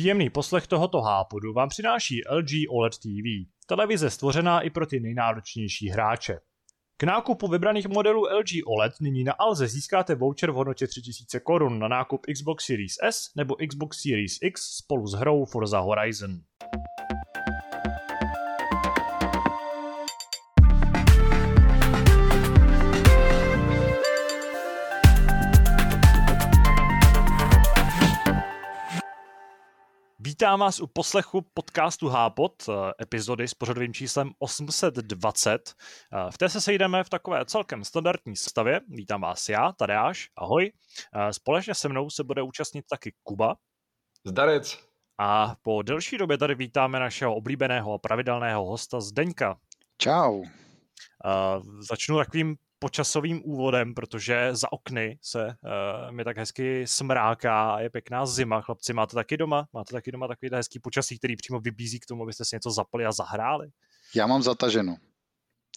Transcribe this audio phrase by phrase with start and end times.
[0.00, 5.88] Příjemný poslech tohoto hápodu vám přináší LG OLED TV, televize stvořená i pro ty nejnáročnější
[5.88, 6.38] hráče.
[6.96, 11.78] K nákupu vybraných modelů LG OLED nyní na Alze získáte voucher v hodnotě 3000 korun
[11.78, 16.30] na nákup Xbox Series S nebo Xbox Series X spolu s hrou Forza Horizon.
[30.40, 35.74] Vítám vás u poslechu podcastu Hápot, eh, epizody s pořadovým číslem 820.
[36.12, 38.80] Eh, v té se sejdeme v takové celkem standardní stavě.
[38.88, 40.72] Vítám vás já, Tadeáš, ahoj.
[41.14, 43.56] Eh, společně se mnou se bude účastnit taky Kuba.
[44.26, 44.78] Zdarec.
[45.18, 49.56] A po delší době tady vítáme našeho oblíbeného a pravidelného hosta Zdeňka.
[49.98, 50.36] Čau.
[50.36, 50.46] Uh,
[51.88, 57.90] začnu takovým počasovým úvodem, protože za okny se uh, mi tak hezky smráká a je
[57.90, 58.60] pěkná zima.
[58.60, 59.68] Chlapci, máte taky doma?
[59.72, 63.06] Máte taky doma takový hezký počasí, který přímo vybízí k tomu, abyste si něco zapali
[63.06, 63.68] a zahráli?
[64.14, 64.96] Já mám zataženo.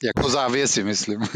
[0.04, 1.22] Jako závěsi, myslím.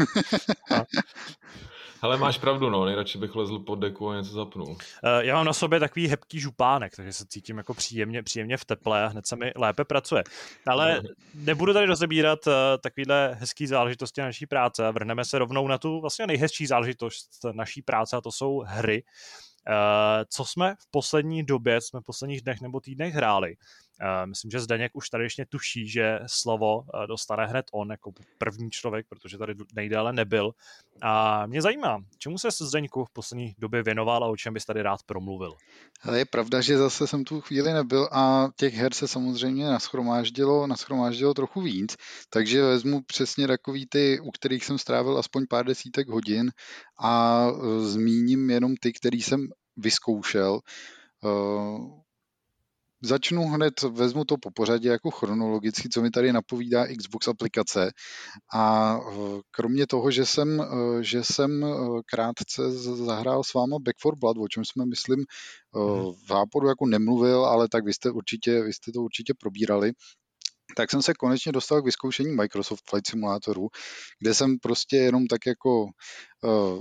[2.02, 4.76] Ale máš pravdu, no, nejradši bych lezl pod deku a něco zapnul.
[5.04, 8.64] Eh, já mám na sobě takový hebký župánek, takže se cítím jako příjemně, příjemně v
[8.64, 10.24] teple a hned se mi lépe pracuje.
[10.66, 11.00] Ale
[11.34, 14.92] nebudu tady rozebírat uh, takovýhle hezký záležitosti naší práce.
[14.92, 19.02] Vrhneme se rovnou na tu vlastně nejhezčí záležitost naší práce a to jsou hry.
[19.68, 23.54] Uh, co jsme v poslední době, jsme v posledních dnech nebo týdnech hráli.
[24.02, 28.12] Uh, myslím, že Zdeněk už tady ještě tuší, že slovo uh, dostane hned on jako
[28.38, 30.50] první člověk, protože tady nejdéle nebyl.
[31.02, 34.82] A mě zajímá, čemu se Zdeňku v poslední době věnoval a o čem bys tady
[34.82, 35.54] rád promluvil?
[36.02, 40.66] Ale je pravda, že zase jsem tu chvíli nebyl a těch her se samozřejmě naschromáždilo,
[40.66, 41.96] naschromáždilo trochu víc,
[42.30, 46.50] takže vezmu přesně takový ty, u kterých jsem strávil aspoň pár desítek hodin
[47.00, 47.46] a
[47.80, 50.60] zmíním jenom ty, který jsem vyzkoušel.
[53.02, 57.90] Začnu hned, vezmu to po pořadě jako chronologicky, co mi tady napovídá Xbox aplikace.
[58.54, 61.68] A eh, kromě toho, že jsem, eh, že jsem eh,
[62.06, 62.72] krátce
[63.06, 66.12] zahrál s váma Back for Blood, o čem jsme, myslím, mhm.
[66.12, 69.92] v záporu jako nemluvil, ale tak vy jste, určitě, vy jste to určitě probírali,
[70.76, 73.68] tak jsem se konečně dostal k vyzkoušení Microsoft Flight Simulatoru,
[74.20, 75.86] kde jsem prostě jenom tak jako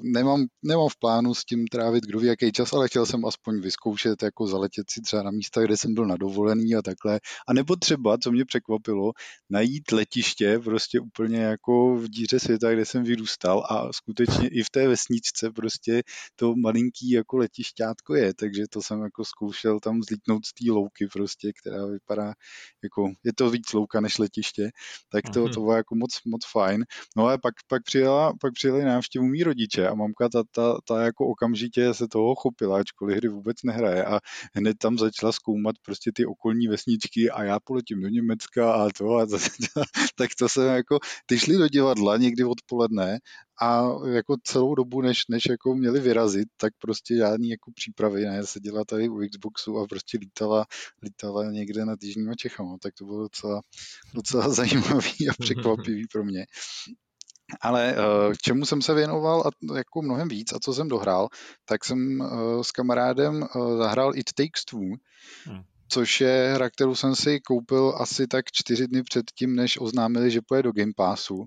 [0.01, 3.61] nemám, nemám v plánu s tím trávit kdo ví jaký čas, ale chtěl jsem aspoň
[3.61, 7.19] vyzkoušet jako zaletět si třeba na místa, kde jsem byl nadovolený a takhle.
[7.47, 9.11] A nebo třeba, co mě překvapilo,
[9.49, 14.69] najít letiště prostě úplně jako v díře světa, kde jsem vyrůstal a skutečně i v
[14.69, 16.03] té vesničce prostě
[16.35, 21.07] to malinký jako letišťátko je, takže to jsem jako zkoušel tam zlítnout z té louky
[21.13, 22.33] prostě, která vypadá
[22.83, 24.69] jako, je to víc louka než letiště,
[25.09, 25.53] tak to, mm-hmm.
[25.53, 26.85] to bylo jako moc, moc fajn.
[27.17, 31.01] No ale pak, pak, přijela, pak přijeli návštěvu mý rodiče a mamka ta, ta, ta
[31.01, 34.19] jako okamžitě se toho chopila, ačkoliv hry vůbec nehraje a
[34.55, 39.15] hned tam začala zkoumat prostě ty okolní vesničky a já poletím do Německa a to
[39.15, 39.37] a to,
[40.15, 43.19] tak to jsem jako, ty šli do divadla někdy odpoledne
[43.61, 48.45] a jako celou dobu, než, než jako měli vyrazit, tak prostě žádný jako přípravy, ne,
[48.45, 50.65] seděla tady u Xboxu a prostě lítala,
[51.03, 53.61] lítala někde nad Jižníma Čechama, tak to bylo docela,
[54.13, 56.45] docela zajímavý a překvapivý pro mě.
[57.61, 61.27] Ale eh, čemu jsem se věnoval a jako mnohem víc a co jsem dohrál,
[61.65, 64.79] tak jsem eh, s kamarádem eh, zahrál It Takes Two,
[65.45, 69.81] hmm což je hra, kterou jsem si koupil asi tak čtyři dny před tím, než
[69.81, 71.45] oznámili, že poje do Game Passu.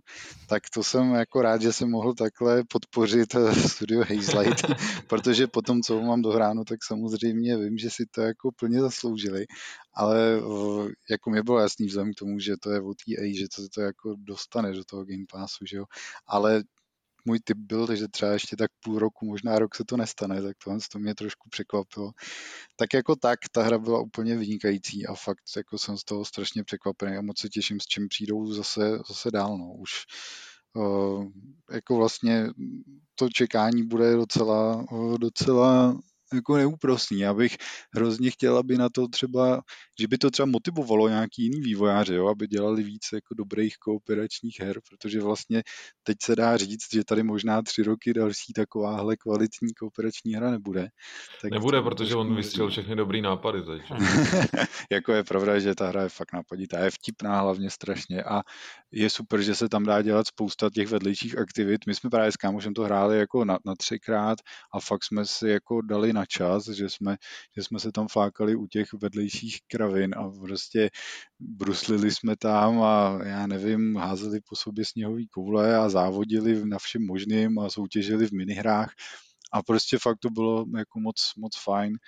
[0.49, 4.65] Tak to jsem jako rád, že jsem mohl takhle podpořit eh, studio Hazelight,
[5.09, 9.47] protože potom, co mám dohráno, tak samozřejmě vím, že si to jako plně zasloužili,
[9.95, 13.47] ale eh, jako mě bylo jasný vzhledem k tomu, že to je od EA, že
[13.57, 15.85] to, to jako dostane do toho Game Passu, že jo.
[16.27, 16.63] Ale
[17.25, 20.57] můj typ byl, že třeba ještě tak půl roku, možná rok se to nestane, tak
[20.65, 22.11] tohle to mě trošku překvapilo.
[22.77, 26.65] Tak jako tak, ta hra byla úplně vynikající a fakt jako jsem z toho strašně
[26.65, 29.59] překvapený a moc se těším, s čím přijdou zase, zase dál.
[29.59, 29.73] No.
[29.75, 29.91] Už
[30.75, 31.25] uh,
[31.73, 32.47] jako vlastně
[33.15, 36.01] to čekání bude docela, uh, docela
[36.35, 37.21] jako neúprostný.
[37.21, 37.57] Já bych
[37.95, 39.63] hrozně chtěl, aby na to třeba,
[40.01, 44.61] že by to třeba motivovalo nějaký jiný vývojáře, jo, aby dělali víc jako dobrých kooperačních
[44.61, 45.63] her, protože vlastně
[46.03, 50.89] teď se dá říct, že tady možná tři roky další takováhle kvalitní kooperační hra nebude.
[51.43, 53.83] Tak nebude, protože on vystřelil všechny dobrý nápady teď.
[54.91, 58.43] jako je pravda, že ta hra je fakt nápaditá, je vtipná hlavně strašně a
[58.93, 61.87] je super, že se tam dá dělat spousta těch vedlejších aktivit.
[61.87, 64.39] My jsme právě s kámošem to hráli jako na, na třikrát
[64.75, 67.17] a fakt jsme si jako dali na čas, že jsme,
[67.57, 70.91] že jsme se tam fákali u těch vedlejších kravin a prostě
[71.41, 77.07] bruslili jsme tam a já nevím, házeli po sobě sněhový koule a závodili na všem
[77.07, 78.93] možným a soutěžili v minihrách
[79.53, 81.99] a prostě fakt to bylo jako moc, moc fajn.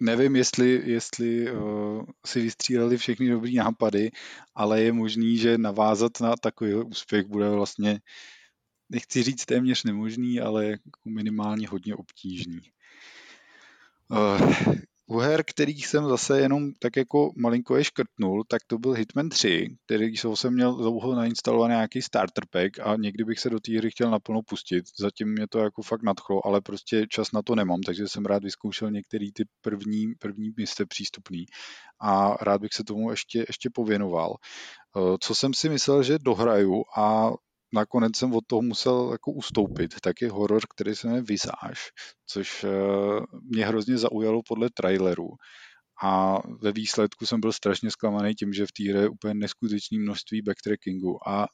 [0.00, 4.10] nevím, jestli, jestli uh, si vystříleli všechny dobrý nápady,
[4.54, 8.00] ale je možný, že navázat na takový úspěch bude vlastně,
[8.90, 12.60] nechci říct téměř nemožný, ale jako minimálně hodně obtížný.
[14.10, 14.74] Uh,
[15.10, 19.28] u her, kterých jsem zase jenom tak jako malinko je škrtnul, tak to byl Hitman
[19.28, 23.78] 3, který jsem měl dlouho nainstalovat nějaký starter pack a někdy bych se do té
[23.78, 24.84] hry chtěl naplno pustit.
[24.98, 28.42] Zatím mě to jako fakt nadchlo, ale prostě čas na to nemám, takže jsem rád
[28.42, 31.46] vyzkoušel některý ty první, první místě přístupný
[32.00, 34.36] a rád bych se tomu ještě, ještě pověnoval.
[34.96, 37.30] Eh, co jsem si myslel, že dohraju a
[37.72, 41.80] nakonec jsem od toho musel jako ustoupit, tak je horor, který se jmenuje Visage,
[42.26, 42.68] což eh,
[43.42, 45.28] mě hrozně zaujalo podle traileru.
[46.02, 49.98] A ve výsledku jsem byl strašně zklamaný tím, že v té hře je úplně neskutečné
[49.98, 51.46] množství backtrackingu a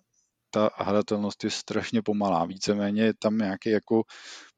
[0.50, 2.46] ta hratelnost je strašně pomalá.
[2.46, 4.02] Víceméně je tam nějaký jako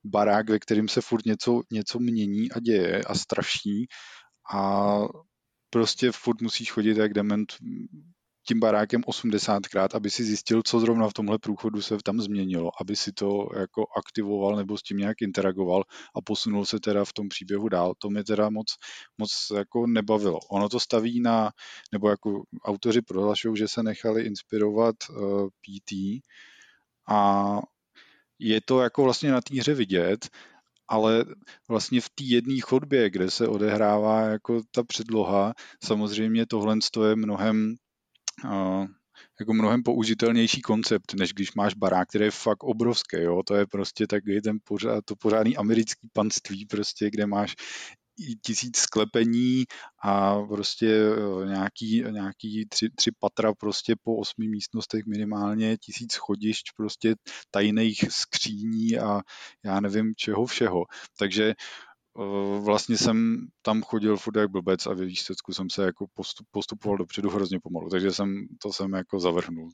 [0.04, 3.86] barák, ve kterým se furt něco, něco mění a děje a straší
[4.54, 4.94] a
[5.70, 7.52] prostě furt musíš chodit jak dement
[8.46, 12.96] tím barákem 80krát, aby si zjistil, co zrovna v tomhle průchodu se tam změnilo, aby
[12.96, 15.82] si to jako aktivoval nebo s tím nějak interagoval
[16.14, 17.94] a posunul se teda v tom příběhu dál.
[17.98, 18.66] To mě teda moc,
[19.18, 20.38] moc jako nebavilo.
[20.50, 21.50] Ono to staví na,
[21.92, 26.22] nebo jako autoři prohlašují, že se nechali inspirovat uh, eh, PT
[27.08, 27.60] a
[28.38, 30.28] je to jako vlastně na té hře vidět,
[30.88, 31.24] ale
[31.68, 35.54] vlastně v té jedné chodbě, kde se odehrává jako ta předloha,
[35.84, 36.78] samozřejmě tohle
[37.08, 37.76] je mnohem
[39.40, 43.66] jako mnohem použitelnější koncept, než když máš barák, který je fakt obrovský, jo, to je
[43.66, 47.54] prostě takový ten pořád, to pořádný americký panství, prostě, kde máš
[48.42, 49.64] tisíc sklepení
[50.02, 56.66] a prostě e, nějaký, nějaký tři, tři patra prostě po osmi místnostech minimálně, tisíc schodišť
[56.76, 57.14] prostě
[57.50, 59.20] tajných skříní a
[59.64, 60.84] já nevím čeho všeho.
[61.18, 61.54] Takže
[61.95, 61.95] Eh,
[62.60, 66.98] vlastně jsem tam chodil furt jak blbec a ve výsledku jsem se jako postup, postupoval
[66.98, 69.70] dopředu hrozně pomalu, takže jsem, to jsem jako zavrhnul.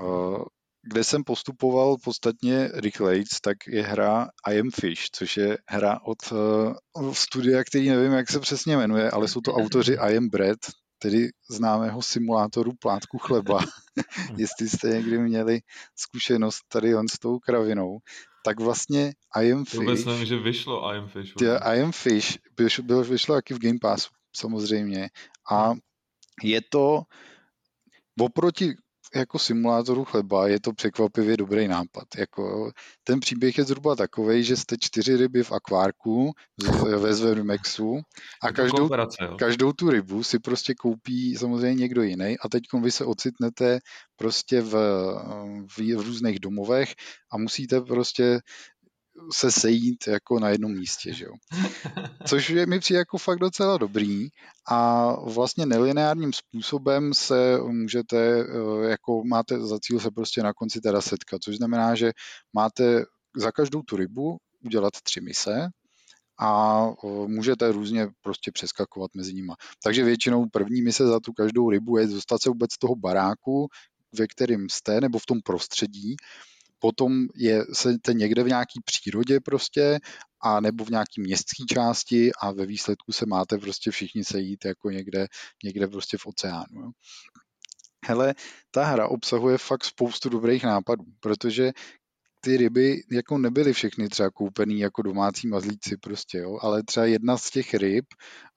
[0.00, 0.44] Eh,
[0.82, 6.18] kde jsem postupoval podstatně rychleji, tak je hra I Am Fish, což je hra od
[6.32, 10.58] uh, studia, který nevím, jak se přesně jmenuje, ale jsou to autoři I Am Bread,
[10.98, 13.58] tedy známého simulátoru plátku chleba.
[14.36, 15.60] Jestli jste někdy měli
[15.96, 17.98] zkušenost tady on s tou kravinou,
[18.44, 19.78] tak vlastně I Am Fish...
[19.78, 21.34] Vůbec nevím, že vyšlo I Am Fish.
[21.38, 22.38] Tě, I Am Fish
[22.82, 25.08] bylo, vyšlo taky v Game Passu, samozřejmě.
[25.52, 25.72] A
[26.42, 27.02] je to
[28.20, 28.74] oproti
[29.14, 32.04] jako simulátoru chleba je to překvapivě dobrý nápad.
[32.18, 32.72] Jako,
[33.04, 36.32] ten příběh je zhruba takový, že jste čtyři ryby v akvárku
[36.98, 38.00] ve Zvermexu
[38.42, 38.88] a každou,
[39.38, 43.78] každou tu rybu si prostě koupí samozřejmě někdo jiný a teď vy se ocitnete
[44.16, 44.72] prostě v,
[45.66, 46.94] v, v různých domovech
[47.32, 48.40] a musíte prostě
[49.32, 51.32] se sejít jako na jednom místě, že jo.
[52.26, 54.28] Což je mi přijde jako fakt docela dobrý
[54.70, 60.80] a vlastně nelineárním způsobem se můžete, eh, jako máte za cíl se prostě na konci
[60.80, 62.12] teda setkat, což znamená, že
[62.52, 63.04] máte
[63.36, 65.70] za každou tu rybu udělat tři mise,
[66.40, 69.52] a eh, můžete různě prostě přeskakovat mezi nimi.
[69.84, 73.68] Takže většinou první mise za tu každou rybu je dostat se vůbec z toho baráku,
[74.18, 76.16] ve kterém jste, nebo v tom prostředí
[76.80, 79.98] potom je, jste někde v nějaký přírodě prostě
[80.42, 84.90] a nebo v nějaký městské části a ve výsledku se máte prostě všichni sejít jako
[84.90, 85.26] někde,
[85.64, 86.80] někde prostě v oceánu.
[86.80, 86.90] Jo.
[88.06, 88.34] Hele,
[88.70, 91.72] ta hra obsahuje fakt spoustu dobrých nápadů, protože
[92.40, 97.36] ty ryby jako nebyly všechny třeba koupený jako domácí mazlíci prostě, jo, ale třeba jedna
[97.36, 98.04] z těch ryb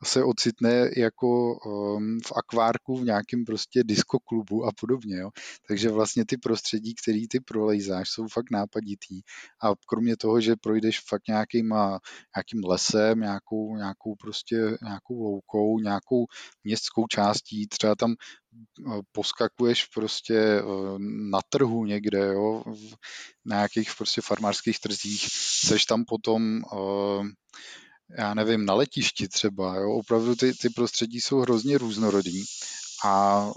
[0.03, 5.29] se ocitne jako um, v akvárku v nějakém prostě diskoklubu a podobně, jo.
[5.67, 9.21] Takže vlastně ty prostředí, který ty prolejzáš, jsou fakt nápaditý
[9.63, 11.99] a kromě toho, že projdeš fakt nějakýma,
[12.35, 16.25] nějakým lesem, nějakou, nějakou prostě nějakou loukou, nějakou
[16.63, 18.15] městskou částí, třeba tam
[19.11, 20.63] poskakuješ prostě eh,
[21.31, 22.63] na trhu někde, jo,
[23.45, 25.27] na nějakých prostě farmářských trzích,
[25.65, 27.23] seš tam potom eh,
[28.17, 32.43] já nevím, na letišti třeba, jo, opravdu ty, ty prostředí jsou hrozně různorodí
[33.05, 33.47] a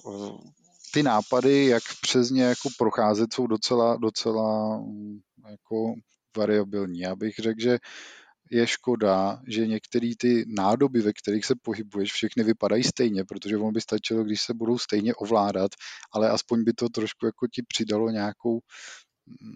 [0.92, 5.18] ty nápady, jak přes ně jako procházet, jsou docela, docela mm,
[5.50, 5.94] jako
[6.36, 6.98] variabilní.
[6.98, 7.78] Já bych řekl, že
[8.50, 13.72] je škoda, že některé ty nádoby, ve kterých se pohybuješ, všechny vypadají stejně, protože ono
[13.72, 15.70] by stačilo, když se budou stejně ovládat,
[16.12, 18.60] ale aspoň by to trošku jako ti přidalo nějakou,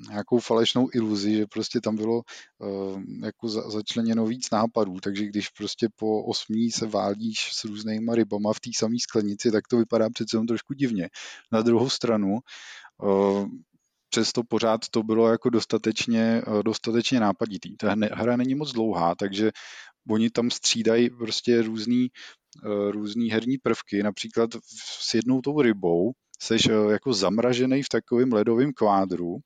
[0.08, 2.22] nějakou falešnou iluzi, že prostě tam bylo
[2.58, 8.14] uh, jako za, začleněno víc nápadů, takže když prostě po osmí se válíš s různýma
[8.14, 11.08] rybama v té samé sklenici, tak to vypadá přece jenom trošku divně.
[11.52, 12.38] Na druhou stranu,
[13.02, 13.46] uh,
[14.10, 17.76] přesto pořád to bylo jako dostatečně, eh, dostatečně nápaditý.
[17.76, 19.50] Ta hra není moc dlouhá, takže
[20.10, 22.08] oni tam střídají prostě různý,
[22.64, 24.50] uh, různý herní prvky, například
[25.00, 26.12] s jednou tou rybou,
[26.42, 29.36] seš eh, jako zamražený v takovém ledovém kvádru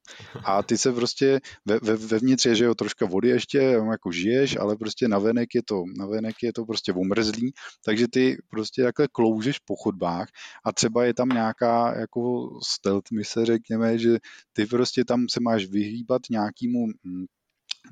[0.45, 4.57] a ty se prostě ve, ve, vevnitř je, že jo, troška vody ještě, jako žiješ,
[4.57, 7.53] ale prostě navenek je to, navenek je to prostě umrzlý,
[7.85, 10.29] takže ty prostě takhle kloužeš po chodbách
[10.65, 14.19] a třeba je tam nějaká jako stealth mise, řekněme, že
[14.53, 17.25] ty prostě tam se máš vyhýbat nějakému hm,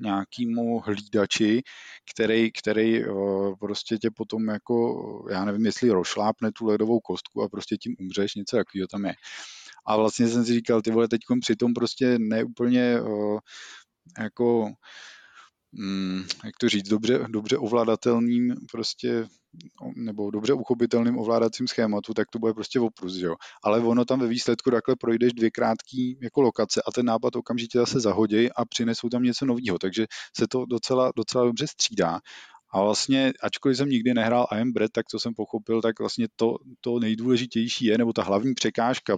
[0.01, 1.61] nějakému hlídači,
[2.13, 3.07] který, který eh,
[3.59, 4.75] prostě tě potom jako,
[5.31, 9.13] já nevím, jestli rošlápne tu ledovou kostku a prostě tím umřeš, něco takového tam je.
[9.87, 13.39] A vlastně jsem si říkal, ty vole, teď přitom prostě neúplně eh,
[14.23, 14.71] jako
[15.73, 19.27] mm, jak to říct, dobře, dobře ovladatelným prostě
[19.95, 23.35] nebo dobře uchopitelným ovládacím schématu, tak to bude prostě oprus, jo.
[23.63, 27.79] Ale ono tam ve výsledku takhle projdeš dvě krátký jako lokace a ten nápad okamžitě
[27.79, 30.05] zase zahodí a přinesou tam něco nového, takže
[30.37, 32.19] se to docela, docela dobře střídá.
[32.73, 36.27] A vlastně, ačkoliv jsem nikdy nehrál I am Bread, tak co jsem pochopil, tak vlastně
[36.35, 39.17] to, to nejdůležitější je, nebo ta hlavní překážka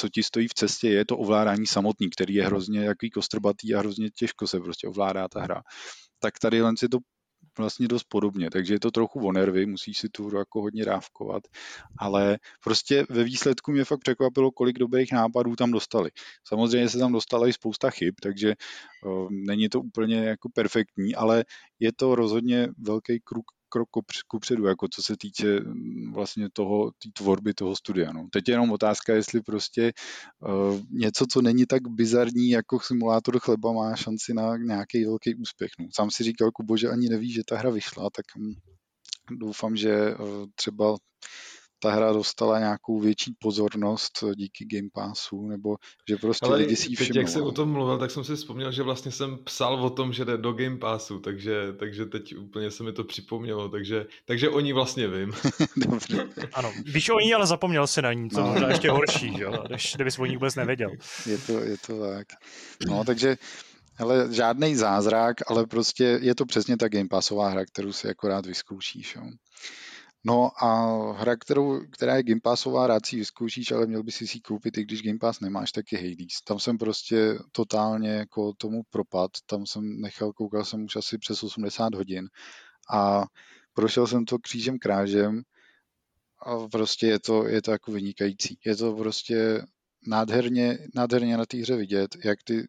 [0.00, 3.78] co ti stojí v cestě, je to ovládání samotný, který je hrozně jaký kostrbatý a
[3.78, 5.62] hrozně těžko se prostě ovládá ta hra.
[6.18, 6.98] Tak tady len si to
[7.58, 10.84] vlastně dost podobně, takže je to trochu o nervy, musíš si tu hru jako hodně
[10.84, 11.42] dávkovat,
[11.98, 16.10] ale prostě ve výsledku mě fakt překvapilo, kolik dobrých nápadů tam dostali.
[16.48, 18.54] Samozřejmě se tam dostala i spousta chyb, takže
[19.06, 21.44] uh, není to úplně jako perfektní, ale
[21.78, 23.88] je to rozhodně velký kruk krok
[24.28, 28.12] kupředu, jako co se týče mm, vlastně toho, té tvorby toho studia.
[28.12, 28.28] No.
[28.32, 29.92] Teď je jenom otázka, jestli prostě
[30.40, 35.70] uh, něco, co není tak bizarní jako simulátor chleba, má šanci na nějaký velký úspěch.
[35.78, 35.86] No.
[35.94, 38.54] Sám si říkal, Kubo, že ani neví, že ta hra vyšla, tak hm,
[39.38, 40.96] doufám, že uh, třeba
[41.82, 45.76] ta hra dostala nějakou větší pozornost díky Game Passu, nebo
[46.08, 48.72] že prostě Ale lidi si teď, jak jsem o tom mluvil, tak jsem si vzpomněl,
[48.72, 52.70] že vlastně jsem psal o tom, že jde do Game Passu, takže, takže teď úplně
[52.70, 55.32] se mi to připomnělo, takže, takže o ní vlastně vím.
[55.76, 56.28] Dobře.
[56.52, 58.46] ano, víš o ní, ale zapomněl si na ní, co no.
[58.46, 59.64] možná ještě horší, jo?
[59.70, 60.90] Než, kdybys o ní vůbec nevěděl.
[61.26, 62.26] Je to, je to tak.
[62.86, 63.36] No, takže
[63.98, 68.46] ale žádný zázrak, ale prostě je to přesně ta Game Passová hra, kterou si akorát
[68.46, 69.16] vyzkoušíš.
[69.16, 69.22] Jo.
[70.24, 74.26] No a hra, kterou, která je Game Passová, rád si vyzkoušíš, ale měl by si
[74.26, 76.40] si koupit, i když Game Pass nemáš, tak je Hades.
[76.44, 81.42] Tam jsem prostě totálně jako tomu propad, tam jsem nechal, koukal jsem už asi přes
[81.42, 82.28] 80 hodin
[82.92, 83.24] a
[83.74, 85.42] prošel jsem to křížem krážem
[86.46, 88.58] a prostě je to, je to jako vynikající.
[88.64, 89.62] Je to prostě
[90.06, 92.68] nádherně, nádherně na té hře vidět, jak ty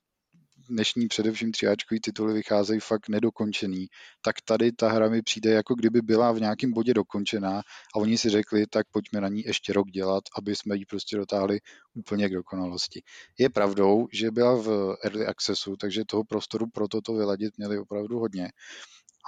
[0.71, 3.87] dnešní především třiáčkový tituly vycházejí fakt nedokončený,
[4.21, 7.57] tak tady ta hra mi přijde jako kdyby byla v nějakém bodě dokončená
[7.95, 11.17] a oni si řekli, tak pojďme na ní ještě rok dělat, aby jsme ji prostě
[11.17, 11.59] dotáhli
[11.93, 13.01] úplně k dokonalosti.
[13.39, 18.19] Je pravdou, že byla v early accessu, takže toho prostoru pro toto vyladit měli opravdu
[18.19, 18.51] hodně,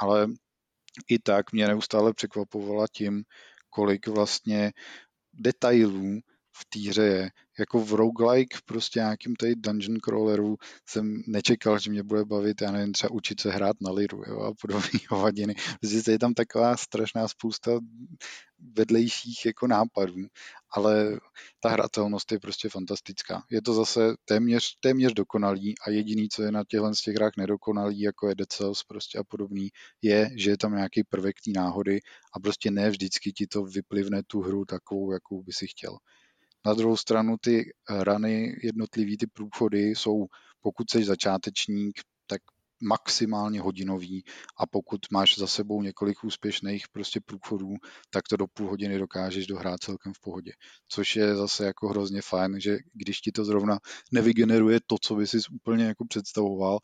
[0.01, 0.27] ale
[1.09, 3.23] i tak mě neustále překvapovala tím,
[3.69, 4.71] kolik vlastně
[5.33, 6.19] detailů
[6.55, 7.29] v té hře je.
[7.60, 10.55] Jako v roguelike, prostě nějakým tady dungeon crawleru
[10.89, 14.39] jsem nečekal, že mě bude bavit, já nevím, třeba učit se hrát na liru jo,
[14.39, 15.55] a podobné hovadiny.
[15.81, 17.72] Prostě je tam taková strašná spousta
[18.77, 20.27] vedlejších jako nápadů,
[20.72, 21.19] ale
[21.60, 23.43] ta hratelnost je prostě fantastická.
[23.51, 27.31] Je to zase téměř, téměř dokonalý a jediný, co je na těchto z těch hrách
[27.38, 29.69] nedokonalý, jako je Dead Cells prostě a podobný,
[30.01, 32.00] je, že je tam nějaký prvek náhody
[32.36, 35.98] a prostě ne vždycky ti to vyplivne tu hru takovou, jakou by si chtěl.
[36.65, 40.25] Na druhou stranu ty rany, jednotlivý ty průchody jsou,
[40.62, 42.41] pokud jsi začátečník, tak
[42.84, 44.24] maximálně hodinový
[44.58, 47.74] a pokud máš za sebou několik úspěšných prostě průchodů,
[48.10, 50.51] tak to do půl hodiny dokážeš dohrát celkem v pohodě.
[50.88, 53.79] Což je zase jako hrozně fajn, že když ti to zrovna
[54.12, 56.79] nevygeneruje to, co by si úplně jako představoval,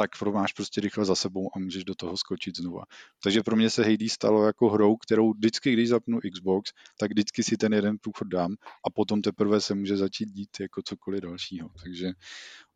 [0.00, 2.84] tak máš prostě rychle za sebou a můžeš do toho skočit znova.
[3.22, 7.42] Takže pro mě se Hades stalo jako hrou, kterou vždycky, když zapnu Xbox, tak vždycky
[7.42, 8.54] si ten jeden průchod dám
[8.86, 11.68] a potom teprve se může začít dít jako cokoliv dalšího.
[11.84, 12.12] Takže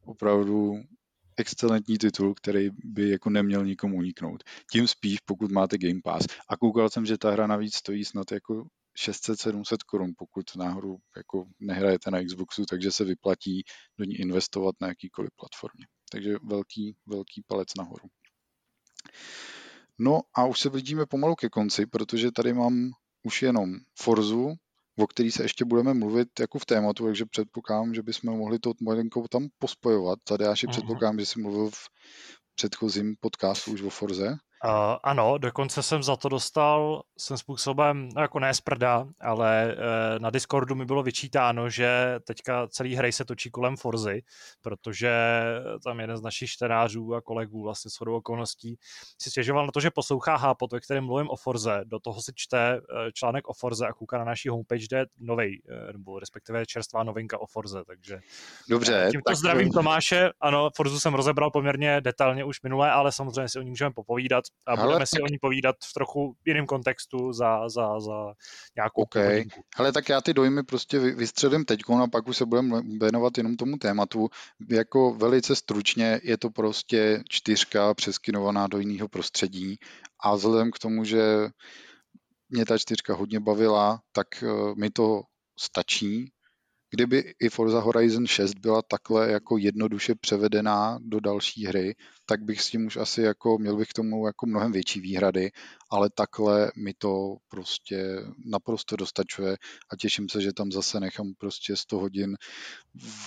[0.05, 0.75] opravdu
[1.37, 4.45] excelentní titul, který by jako neměl nikomu uniknout.
[4.73, 6.27] Tím spíš, pokud máte Game Pass.
[6.49, 8.67] A koukal jsem, že ta hra navíc stojí snad jako
[8.99, 13.63] 600-700 korun, pokud náhodou jako nehrajete na Xboxu, takže se vyplatí
[13.99, 15.87] do ní investovat na jakýkoliv platformě.
[16.15, 18.09] Takže velký, velký palec nahoru.
[19.99, 22.91] No a už se blížíme pomalu ke konci, protože tady mám
[23.23, 24.55] už jenom Forzu,
[24.99, 28.73] o který se ještě budeme mluvit jako v tématu, takže předpokládám, že bychom mohli to
[28.83, 30.19] malinkou tam pospojovat.
[30.25, 31.89] Tady já si předpokládám, že jsi mluvil v
[32.55, 34.37] předchozím podcastu už o Forze.
[34.65, 34.71] Uh,
[35.03, 40.19] ano, dokonce jsem za to dostal svým způsobem, no jako ne z prda, ale uh,
[40.19, 44.23] na Discordu mi bylo vyčítáno, že teďka celý hry se točí kolem Forzy,
[44.63, 45.13] protože
[45.85, 48.79] tam jeden z našich čtenářů a kolegů vlastně s okolností
[49.23, 52.33] si stěžoval na to, že poslouchá Hápot, ve kterém mluvím o Forze, do toho si
[52.35, 56.19] čte uh, článek o Forze a kouká na naší homepage, kde je novej, uh, nebo
[56.19, 58.19] respektive čerstvá novinka o Forze, takže
[58.69, 59.09] Dobře.
[59.11, 59.37] tímto tak...
[59.37, 63.71] zdravím Tomáše, ano, Forzu jsem rozebral poměrně detailně už minule, ale samozřejmě si o ní
[63.71, 65.09] můžeme popovídat a Ale budeme tak...
[65.09, 68.35] si o ní povídat v trochu jiném kontextu za, za, za
[68.77, 69.45] nějakou okay.
[69.77, 73.57] Ale tak já ty dojmy prostě vystřelím teď a pak už se budeme věnovat jenom
[73.57, 74.29] tomu tématu.
[74.71, 79.77] Jako velice stručně je to prostě čtyřka přeskinovaná do jiného prostředí
[80.21, 81.49] a vzhledem k tomu, že
[82.49, 84.47] mě ta čtyřka hodně bavila, tak eh,
[84.77, 85.23] mi to
[85.59, 86.34] stačí
[86.95, 91.95] Kdyby i Forza Horizon 6 byla takhle jako jednoduše převedená do další hry,
[92.27, 95.51] tak bych s tím už asi jako, měl bych k tomu jako mnohem větší výhrady,
[95.91, 99.57] ale takhle mi to prostě naprosto dostačuje
[99.91, 102.37] a těším se, že tam zase nechám prostě 100 hodin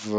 [0.04, 0.14] v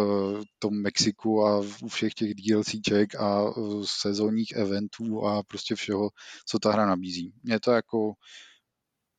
[0.59, 3.53] tom Mexiku a u všech těch DLCček a
[3.85, 6.09] sezónních eventů a prostě všeho,
[6.45, 7.33] co ta hra nabízí.
[7.43, 8.13] Mě to jako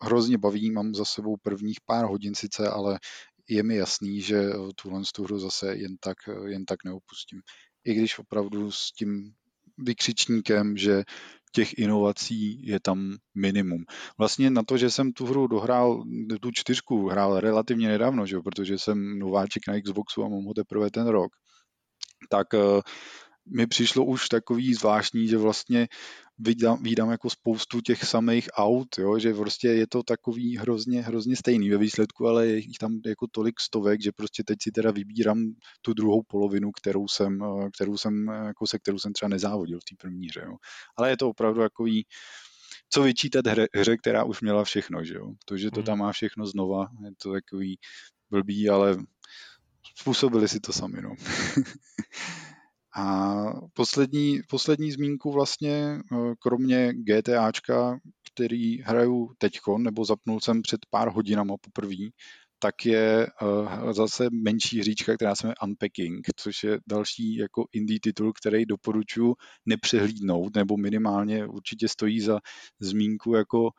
[0.03, 2.99] hrozně baví, mám za sebou prvních pár hodin sice, ale
[3.51, 7.41] je mi jasný, že eh, tuhle tu hru zase jen tak, eh, jen tak neopustím.
[7.85, 9.33] I když opravdu s tím
[9.79, 11.03] vykřičníkem, že
[11.53, 13.85] těch inovací je tam minimum.
[14.19, 16.05] Vlastně na to, že jsem tu hru dohrál,
[16.41, 18.41] tu čtyřku hrál relativně nedávno, že?
[18.41, 21.33] protože jsem nováček na Xboxu a mám ho teprve ten rok,
[22.29, 22.81] tak eh,
[23.47, 25.89] mi přišlo už takový zvláštní, že vlastně
[26.39, 31.37] vidám, vidám jako spoustu těch samých aut, jo, že prostě je to takový hrozně, hrozně
[31.37, 34.91] stejný ve výsledku, ale je jich tam jako tolik stovek, že prostě teď si teda
[34.91, 35.45] vybírám
[35.83, 37.39] tu druhou polovinu, kterou jsem,
[37.75, 40.57] kterou jsem jako se kterou jsem třeba nezávodil v té první hře, jo.
[40.97, 42.07] Ale je to opravdu takový,
[42.89, 45.33] co vyčítat hře, hře, která už měla všechno, že jo.
[45.45, 47.79] To, že to tam má všechno znova, je to takový
[48.31, 48.97] blbý, ale
[49.99, 51.15] způsobili si to sami, no.
[52.97, 53.35] A
[53.75, 57.99] poslední, poslední zmínku vlastně, eh, kromě GTAčka,
[58.35, 62.11] který hraju teďkon, nebo zapnul jsem před pár hodinama poprvé,
[62.63, 68.01] tak je uh, zase menší hříčka, která se jmenuje Unpacking, což je další jako indie
[68.03, 69.35] titul, který doporučuji
[69.67, 72.39] nepřehlídnout, nebo minimálně určitě stojí za
[72.81, 73.71] zmínku jako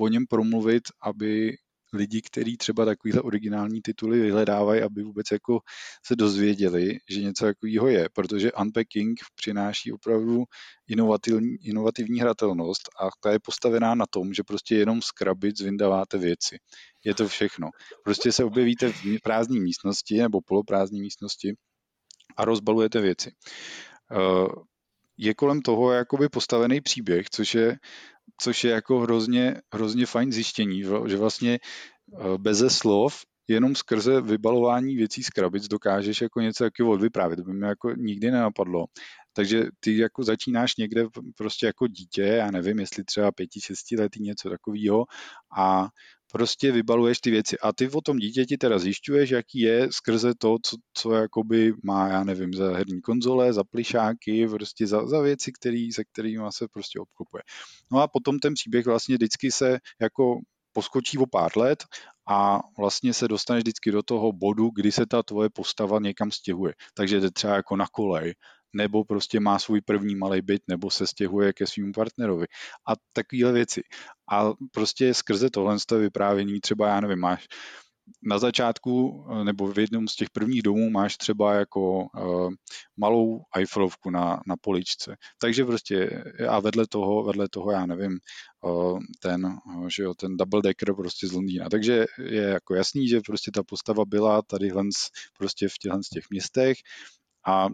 [0.00, 1.56] o něm promluvit, aby
[1.92, 5.60] lidi, kteří třeba takovýhle originální tituly vyhledávají, aby vůbec jako
[6.06, 10.44] se dozvěděli, že něco takového je, protože Unpacking přináší opravdu
[10.88, 16.18] inovativní, inovativní hratelnost a ta je postavená na tom, že prostě jenom z krabic vyndáváte
[16.18, 16.58] věci.
[17.04, 17.70] Je to všechno.
[18.04, 21.54] Prostě se objevíte v prázdné místnosti nebo poloprázdné místnosti
[22.36, 23.32] a rozbalujete věci.
[24.12, 24.70] Eh,
[25.16, 27.76] je kolem toho jakoby postavený příběh, což je
[28.40, 34.96] což je jako hrozně, hrozně fajn zjištění, že vlastně eh, beze slov jenom skrze vybalování
[34.96, 37.36] věcí z krabic dokážeš jako něco takového odvyprávět.
[37.36, 38.86] To by mi jako nikdy nenapadlo.
[39.32, 44.22] Takže ty jako začínáš někde prostě jako dítě, já nevím, jestli třeba pěti, šesti letý
[44.22, 45.04] něco takového
[45.56, 45.88] a
[46.32, 47.58] prostě vybaluješ ty věci.
[47.58, 52.08] A ty o tom dítěti teda zjišťuješ, jaký je skrze to, co, co jakoby má,
[52.08, 56.66] já nevím, za herní konzole, za plišáky, prostě za, za věci, který, se kterými se
[56.72, 57.42] prostě obklopuje.
[57.92, 60.40] No a potom ten příběh vlastně vždycky se jako
[60.72, 61.84] poskočí o pár let
[62.28, 66.74] a vlastně se dostaneš vždycky do toho bodu, kdy se ta tvoje postava někam stěhuje.
[66.94, 68.34] Takže jde třeba jako na kolej,
[68.72, 72.46] nebo prostě má svůj první malý byt, nebo se stěhuje ke svým partnerovi
[72.88, 73.82] a takovéhle věci.
[74.32, 77.46] A prostě skrze tohle z toho vyprávění třeba, já nevím, máš
[78.22, 82.50] na začátku nebo v jednom z těch prvních domů máš třeba jako uh,
[82.96, 85.16] malou Eiffelovku na, na poličce.
[85.40, 88.18] Takže prostě a vedle toho, vedle toho já nevím,
[88.64, 89.58] uh, ten,
[89.96, 91.68] že jo, ten double decker prostě z Londýna.
[91.68, 94.72] Takže je jako jasný, že prostě ta postava byla tady
[95.38, 96.76] prostě v těchto těch městech
[97.46, 97.68] a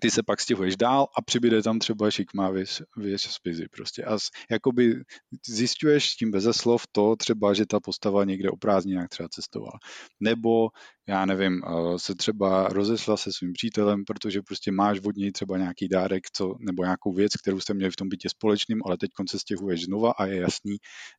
[0.00, 4.04] ty se pak stěhuješ dál a přibyde tam třeba šikmá věc, věc spizy prostě.
[4.04, 5.02] A z, jakoby
[5.46, 9.78] zjišťuješ s tím beze slov to třeba, že ta postava někde o prázdninách třeba cestovala.
[10.20, 10.68] Nebo
[11.08, 15.58] já nevím, eh, se třeba rozesla se svým přítelem, protože prostě máš od něj třeba
[15.58, 19.10] nějaký dárek co, nebo nějakou věc, kterou jste měli v tom bytě společným, ale teď
[19.30, 20.76] se stěhuješ znova a je jasný,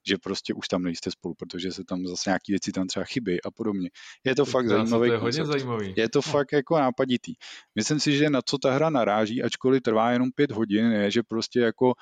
[0.07, 3.43] že prostě už tam nejste spolu, protože se tam zase nějaký věci tam třeba chybí
[3.43, 3.89] a podobně.
[4.23, 5.09] Je to, to fakt zajímavý.
[5.09, 5.93] To je hodně zajímavý.
[5.97, 6.31] Je to no.
[6.31, 7.33] fakt jako nápaditý.
[7.75, 11.23] Myslím si, že na co ta hra naráží, ačkoliv trvá jenom pět hodin, je, že
[11.23, 11.93] prostě jako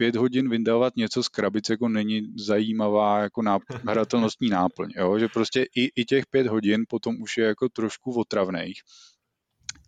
[0.00, 5.18] pět hodin vyndávat něco z krabice jako není zajímavá jako náp- hratelnostní náplň, jo?
[5.18, 8.80] že prostě i, i těch pět hodin potom už je jako trošku otravných.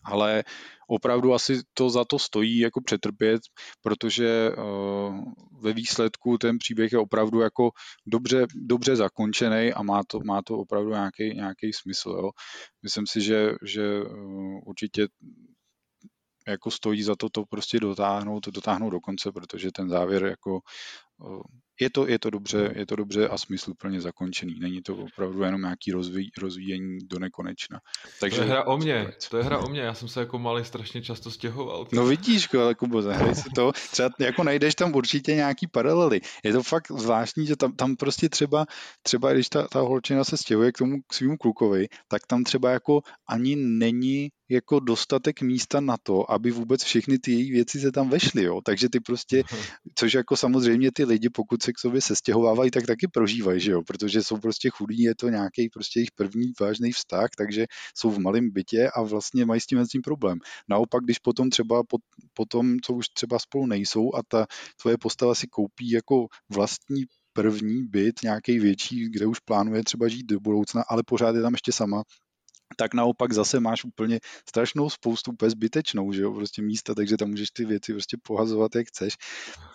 [0.05, 0.45] Ale
[0.89, 3.41] opravdu asi to za to stojí jako přetrpět,
[3.83, 4.51] protože
[5.63, 7.71] ve výsledku ten příběh je opravdu jako
[8.07, 12.11] dobře, dobře zakončený a má to, má to opravdu nějaký, nějaký smysl.
[12.11, 12.31] Jo.
[12.83, 14.01] Myslím si, že, že
[14.67, 15.07] určitě
[16.49, 20.61] jako stojí za to to prostě dotáhnout, dotáhnout do konce, protože ten závěr jako
[21.81, 24.55] je to, je to, dobře, je to dobře a smysluplně zakončený.
[24.61, 27.79] Není to opravdu jenom nějaký rozví, rozvíjení do nekonečna.
[28.21, 30.39] Takže, to je hra o mě, to je hra o mě, já jsem se jako
[30.39, 31.87] malý strašně často stěhoval.
[31.93, 36.21] No vidíš, ale Kubo, zahraj si to, třeba jako najdeš tam určitě nějaký paralely.
[36.45, 38.67] Je to fakt zvláštní, že tam, tam prostě třeba,
[39.03, 42.71] třeba když ta, ta holčina se stěhuje k tomu k svým klukovi, tak tam třeba
[42.71, 47.93] jako ani není jako dostatek místa na to, aby vůbec všechny ty její věci se
[47.93, 48.61] tam vešly, jo.
[48.65, 49.43] Takže ty prostě,
[49.95, 53.83] což jako samozřejmě ty lidi, pokud se k sobě sestěhovávají, tak taky prožívají, že jo,
[53.87, 58.19] protože jsou prostě chudí, je to nějaký prostě jejich první vážný vztah, takže jsou v
[58.19, 60.39] malém bytě a vlastně mají s tím, s tím problém.
[60.69, 61.97] Naopak, když potom třeba po,
[62.35, 64.47] potom, co už třeba spolu nejsou a ta
[64.83, 70.27] tvoje postava si koupí jako vlastní první byt, nějaký větší, kde už plánuje třeba žít
[70.27, 72.03] do budoucna, ale pořád je tam ještě sama,
[72.77, 77.31] tak naopak zase máš úplně strašnou spoustu úplně zbytečnou, že jo, prostě místa, takže tam
[77.31, 79.15] můžeš ty věci prostě pohazovat, jak chceš.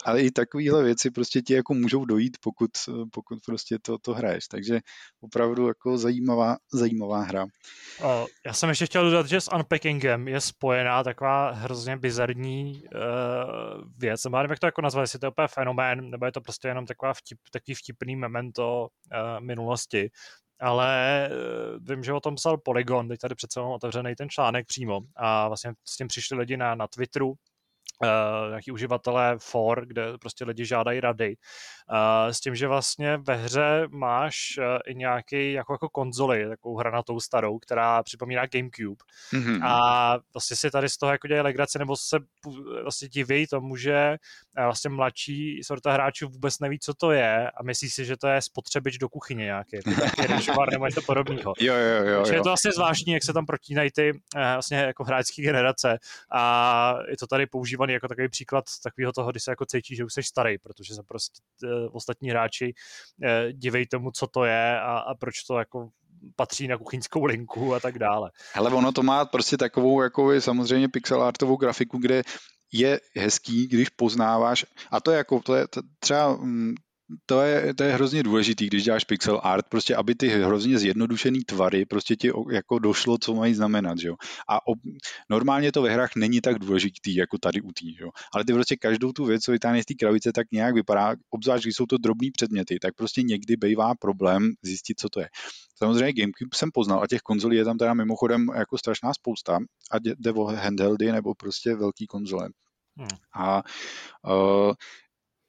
[0.06, 2.72] Ale i takovéhle věci prostě ti jako můžou dojít, pokud,
[3.12, 4.48] pokud prostě to, to hraješ.
[4.48, 4.80] Takže
[5.22, 7.46] opravdu jako zajímavá, zajímavá hra.
[8.46, 14.24] Já jsem ještě chtěl dodat, že s unpackingem je spojená taková hrozně bizarní uh, věc.
[14.24, 16.86] Nevím, jak to jako nazvat, jestli to je úplně fenomén, nebo je to prostě jenom
[16.86, 20.10] taková vtip, takový vtipný memento uh, minulosti
[20.60, 21.30] ale eh,
[21.80, 25.02] vím, že o tom psal Polygon, teď tady přece otevřený ten článek přímo.
[25.16, 27.34] A vlastně s tím přišli lidi na, na Twitteru,
[28.02, 31.36] uh, nějaký uživatelé for, kde prostě lidi žádají rady.
[31.92, 36.78] Uh, s tím, že vlastně ve hře máš uh, i nějaký jako, jako konzoli, takovou
[36.78, 39.04] hranatou starou, která připomíná GameCube.
[39.34, 39.60] Mm-hmm.
[39.64, 42.18] A vlastně si tady z toho jako dělají legraci, nebo se
[42.84, 44.18] vlastně diví tomu, že
[44.64, 48.42] vlastně mladší sorta hráčů vůbec neví, co to je a myslí si, že to je
[48.42, 51.54] spotřebič do kuchyně nějaký, nějaký nebo něco podobného.
[51.60, 52.26] Jo, jo, jo, jo.
[52.32, 55.98] je to vlastně zvláštní, jak se tam protínají ty vlastně jako hráčské generace
[56.32, 60.06] a je to tady používané jako takový příklad takového toho, kdy se jako cítí, že
[60.06, 62.74] už jsi starý, protože se prostě uh, ostatní hráči
[63.74, 65.90] uh, tomu, co to je a, a proč to jako
[66.36, 68.32] patří na kuchyňskou linku a tak dále.
[68.54, 72.22] Hele, ono to má prostě takovou jako samozřejmě pixel artovou grafiku, kde
[72.74, 75.66] je hezký, když poznáváš, a to je jako, to je
[76.00, 76.76] třeba mm,
[77.26, 81.40] to je, to je hrozně důležitý, když děláš pixel art, prostě aby ty hrozně zjednodušený
[81.40, 84.16] tvary prostě ti jako došlo, co mají znamenat, že jo.
[84.50, 84.80] A ob,
[85.30, 88.10] normálně to ve hrách není tak důležitý, jako tady u tý, jo.
[88.34, 91.64] Ale ty prostě každou tu věc, co vytáhneš z té krabice, tak nějak vypadá, obzvlášť
[91.64, 95.30] když jsou to drobný předměty, tak prostě někdy bývá problém zjistit, co to je.
[95.76, 99.58] Samozřejmě GameCube jsem poznal a těch konzolí je tam teda mimochodem jako strašná spousta
[99.92, 102.50] a jde o handheldy nebo prostě velký konzole.
[102.98, 103.08] Hmm.
[103.36, 103.64] A
[104.28, 104.74] uh,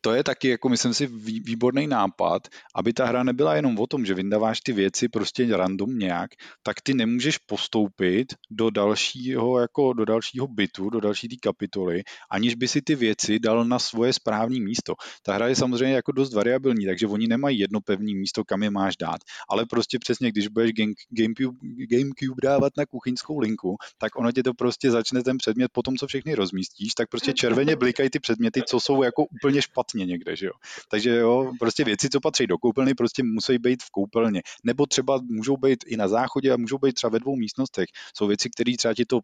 [0.00, 1.06] to je taky, jako myslím si,
[1.44, 5.98] výborný nápad, aby ta hra nebyla jenom o tom, že vyndáváš ty věci prostě random
[5.98, 6.30] nějak,
[6.62, 12.54] tak ty nemůžeš postoupit do dalšího, jako do dalšího bytu, do další té kapitoly, aniž
[12.54, 14.94] by si ty věci dal na svoje správné místo.
[15.22, 18.70] Ta hra je samozřejmě jako dost variabilní, takže oni nemají jedno pevné místo, kam je
[18.70, 19.20] máš dát.
[19.48, 21.58] Ale prostě přesně, když budeš game, GameCube,
[21.90, 25.96] GameCube dávat na kuchyňskou linku, tak ono tě to prostě začne ten předmět po tom,
[25.96, 30.06] co všechny rozmístíš, tak prostě červeně blikají ty předměty, co jsou jako úplně špatně špatně
[30.06, 30.52] někde, že jo.
[30.90, 34.42] Takže jo, prostě věci, co patří do koupelny, prostě musí být v koupelně.
[34.64, 37.88] Nebo třeba můžou být i na záchodě a můžou být třeba ve dvou místnostech.
[38.16, 39.20] Jsou věci, které třeba ti to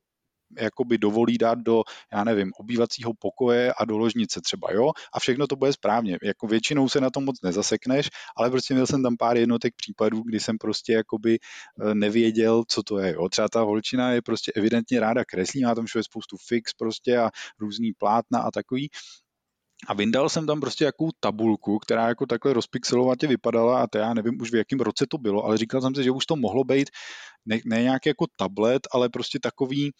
[0.58, 1.82] jakoby dovolí dát do,
[2.12, 6.18] já nevím, obývacího pokoje a do ložnice třeba, jo, a všechno to bude správně.
[6.22, 10.22] Jako většinou se na tom moc nezasekneš, ale prostě měl jsem tam pár jednotek případů,
[10.22, 13.28] kdy jsem prostě jakoby eh, nevěděl, co to je, jo.
[13.28, 17.30] Třeba ta holčina je prostě evidentně ráda kreslí, má tam všude spoustu fix prostě a
[17.58, 18.88] různý plátna a takový,
[19.87, 24.14] a vyndal jsem tam prostě jakou tabulku, která jako takhle rozpixelovatě vypadala a to já
[24.14, 26.64] nevím už v jakém roce to bylo, ale říkal jsem si, že už to mohlo
[26.64, 26.90] být
[27.47, 29.92] ne, ne nějaký jako tablet, ale prostě takový,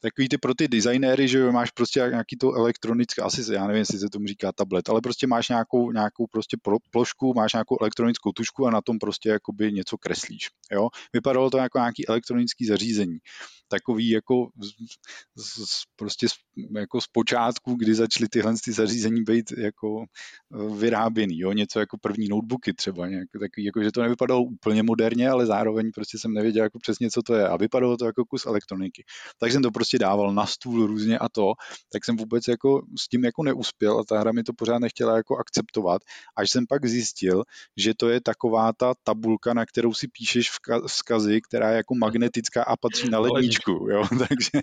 [0.00, 3.98] takový ty pro ty designéry, že máš prostě nějaký to elektronické, asi já nevím, jestli
[3.98, 6.56] se tomu říká tablet, ale prostě máš nějakou, nějakou prostě
[6.90, 10.88] plošku, máš nějakou elektronickou tušku a na tom prostě jakoby něco kreslíš, jo.
[11.12, 13.18] Vypadalo to jako nějaký elektronický zařízení.
[13.68, 14.68] Takový jako z,
[15.42, 16.32] z, prostě z,
[16.78, 21.52] jako z počátku, kdy začaly tyhle ty zařízení být jako e, vyráběný, jo.
[21.52, 25.90] Něco jako první notebooky třeba, nějak, takový, jako, že to nevypadalo úplně moderně, ale zároveň
[25.94, 29.04] prostě jsem nevěděl jako přesně, co to je a vypadalo to jako kus elektroniky.
[29.38, 31.52] Tak jsem to prostě prostě dával na stůl různě a to,
[31.92, 35.16] tak jsem vůbec jako s tím jako neuspěl a ta hra mi to pořád nechtěla
[35.16, 36.02] jako akceptovat,
[36.36, 37.42] až jsem pak zjistil,
[37.76, 40.50] že to je taková ta tabulka, na kterou si píšeš
[40.86, 44.58] vzkazy, která je jako magnetická a patří na ledničku, jo, takže,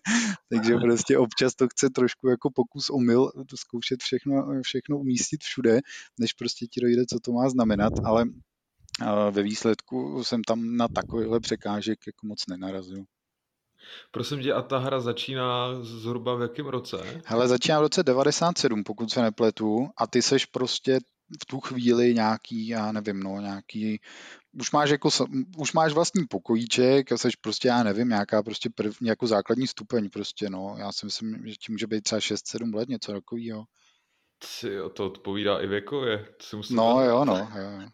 [0.49, 5.79] takže prostě občas to chce trošku jako pokus omyl zkoušet všechno, všechno umístit všude,
[6.19, 8.25] než prostě ti dojde, co to má znamenat, ale
[9.31, 13.03] ve výsledku jsem tam na takovýhle překážek jako moc nenarazil.
[14.11, 17.21] Prosím tě, a ta hra začíná zhruba v jakém roce?
[17.25, 20.99] Hele, začíná v roce 97, pokud se nepletu, a ty seš prostě
[21.41, 23.99] v tu chvíli nějaký, já nevím, no, nějaký,
[24.59, 25.09] už máš jako,
[25.57, 30.09] už máš vlastní pokojíček a seš prostě, já nevím, nějaká prostě první, jako základní stupeň
[30.09, 33.63] prostě, no, já si myslím, že ti může být třeba 6-7 let, něco takového.
[34.93, 36.25] To odpovídá i věkově.
[36.69, 37.89] no jo, no, jo.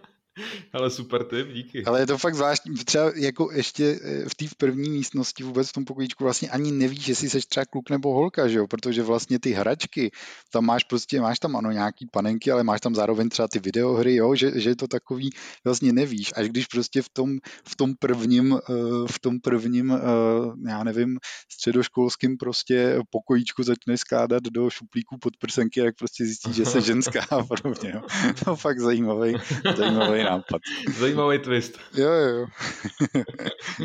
[0.72, 1.84] Ale super tip, díky.
[1.84, 5.72] Ale je to fakt zvláštní, třeba jako ještě eh, v té první místnosti vůbec v
[5.72, 8.66] tom pokojíčku vlastně ani nevíš, jestli jsi třeba kluk nebo holka, že jo?
[8.66, 10.10] protože vlastně ty hračky,
[10.52, 14.14] tam máš prostě, máš tam ano nějaký panenky, ale máš tam zároveň třeba ty videohry,
[14.14, 14.34] jo?
[14.34, 15.30] Že, že to takový,
[15.64, 17.38] vlastně nevíš, až když prostě v tom,
[17.68, 18.72] v tom prvním, eh,
[19.10, 21.18] v tom prvním, eh, já nevím,
[21.52, 27.26] středoškolským prostě pokojíčku začneš skládat do šuplíků pod prsenky, jak prostě zjistíš, že jsi ženská
[27.30, 27.90] a podobně.
[27.94, 28.02] Jo?
[28.44, 29.36] To fakt zajímavý,
[29.76, 30.62] zajímavý nápad.
[30.98, 31.78] Zajímavý twist.
[31.94, 32.46] Jo, jo.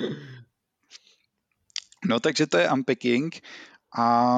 [2.05, 3.41] no takže to je Unpacking
[3.97, 4.37] a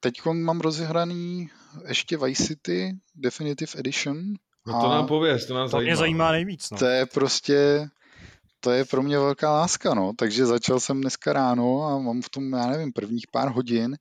[0.00, 1.50] teď mám rozehraný
[1.88, 4.34] ještě Vice City Definitive Edition.
[4.66, 5.88] No to nám pověz, to nás to zajímá.
[5.88, 6.70] mě zajímá nejvíc.
[6.70, 6.78] No.
[6.78, 7.88] To je prostě,
[8.60, 10.12] to je pro mě velká láska, no.
[10.16, 13.96] Takže začal jsem dneska ráno a mám v tom, já nevím, prvních pár hodin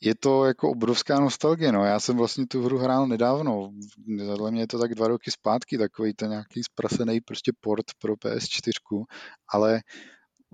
[0.00, 1.84] je to jako obrovská nostalgie, no.
[1.84, 3.70] Já jsem vlastně tu hru hrál nedávno,
[4.26, 8.14] zadle mě je to tak dva roky zpátky, takový ten nějaký zprasený prostě port pro
[8.14, 9.04] PS4,
[9.52, 9.80] ale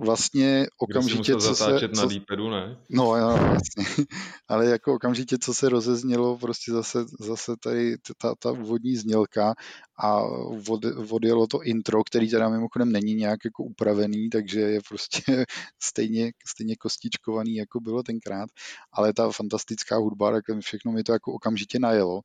[0.04, 1.88] vlastně okamžitě, co se...
[1.96, 2.76] na Deepedu, ne?
[2.90, 3.84] No, jo, vlastně.
[4.48, 9.54] Ale jako okamžitě, co se rozeznělo, prostě zase, zase tady ta, ta úvodní znělka
[9.98, 10.22] a
[10.68, 15.22] od, odjelo to intro, který teda mimochodem není nějak jako upravený, takže je prostě
[15.82, 18.48] stejně, stejně kostičkovaný, jako bylo tenkrát,
[18.92, 22.20] ale ta fantastická hudba, tak všechno mi to jako okamžitě najelo.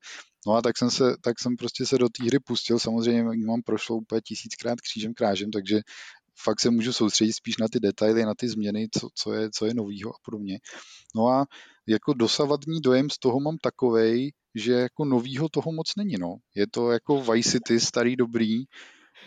[0.48, 3.62] No a tak jsem, se, tak jsem prostě se do té hry pustil, samozřejmě mám
[3.62, 5.82] prošlo úplně tisíckrát křížem krážem, takže
[6.44, 9.66] fakt se můžu soustředit spíš na ty detaily, na ty změny, co, co je, co
[9.66, 10.60] je novýho a podobně.
[11.16, 11.46] No a
[11.88, 16.36] jako dosavadní dojem z toho mám takovej, že jako novýho toho moc není, no.
[16.56, 18.64] Je to jako Vice City, starý dobrý,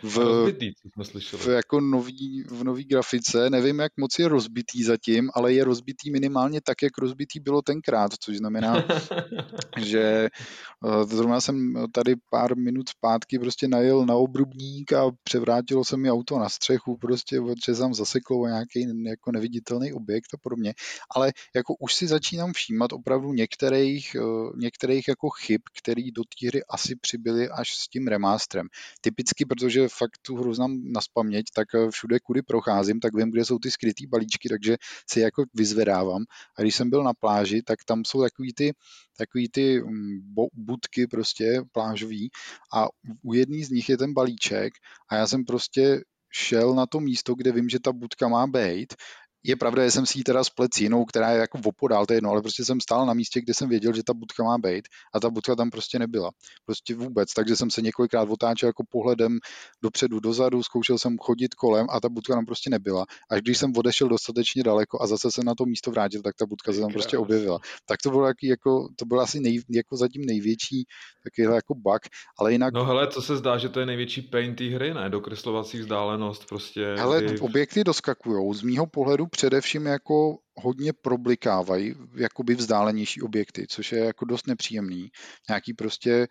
[0.03, 1.43] v, rozbitý, co jsme slyšeli.
[1.43, 3.51] v jako nový, v nový grafice.
[3.51, 8.13] Nevím, jak moc je rozbitý zatím, ale je rozbitý minimálně tak, jak rozbitý bylo tenkrát,
[8.21, 8.85] což znamená,
[9.79, 15.97] že eh, zrovna jsem tady pár minut zpátky prostě najel na obrubník a převrátilo se
[15.97, 20.75] mi auto na střechu, prostě protože jsem zaseklo nějaký jako neviditelný objekt a podobně.
[21.15, 24.21] Ale jako už si začínám všímat opravdu některých, eh,
[24.57, 28.67] některých jako chyb, které do té hry asi přibyly až s tím remasterem.
[29.01, 33.31] Typicky, protože fakt tu hru znám na spaměť, tak eh, všude, kudy procházím, tak vím,
[33.31, 34.77] kde jsou ty skrytý balíčky, takže
[35.11, 36.25] si jako vyzvedávám.
[36.59, 38.73] A když jsem byl na pláži, tak tam jsou takový ty,
[39.17, 40.21] takový ty mm,
[40.53, 42.31] budky prostě plážový
[42.75, 42.87] a
[43.23, 44.73] u jedné z nich je ten balíček
[45.09, 48.95] a já jsem prostě šel na to místo, kde vím, že ta budka má být
[49.43, 52.13] je pravda, že jsem si ji teda splet s jinou, která je jako opodál, to
[52.13, 54.59] je jedno, ale prostě jsem stál na místě, kde jsem věděl, že ta budka má
[54.59, 56.31] být a ta budka tam prostě nebyla.
[56.67, 59.39] Prostě vůbec, takže jsem se několikrát otáčel jako pohledem
[59.83, 63.05] dopředu, dozadu, zkoušel jsem chodit kolem a ta budka tam prostě nebyla.
[63.31, 66.47] Až když jsem odešel dostatečně daleko a zase se na to místo vrátil, tak ta
[66.47, 67.59] budka se tam prostě objevila.
[67.87, 70.85] Tak to bylo jaký, jako, to byl asi nej, jako zatím největší
[71.25, 72.03] takovýhle jako bug,
[72.39, 72.75] ale jinak...
[72.75, 75.11] No hele, co se zdá, že to je největší pain té hry, ne?
[75.11, 76.95] Dokreslovací vzdálenost prostě.
[76.99, 77.39] Hele, kdy...
[77.39, 78.55] objekty doskakujou.
[78.55, 85.11] Z mýho pohledu především jako hodně problikávají jakoby vzdálenější objekty, což je jako dost nepříjemný.
[85.49, 86.29] Nějaký prostě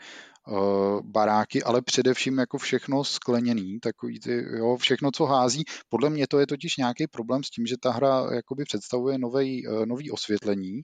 [0.47, 5.63] uh, baráky, ale především jako všechno skleněný, takový ty, jo, všechno, co hází.
[5.89, 9.67] Podle mě to je totiž nějaký problém s tím, že ta hra jakoby představuje novej,
[9.67, 10.81] uh, nový osvětlení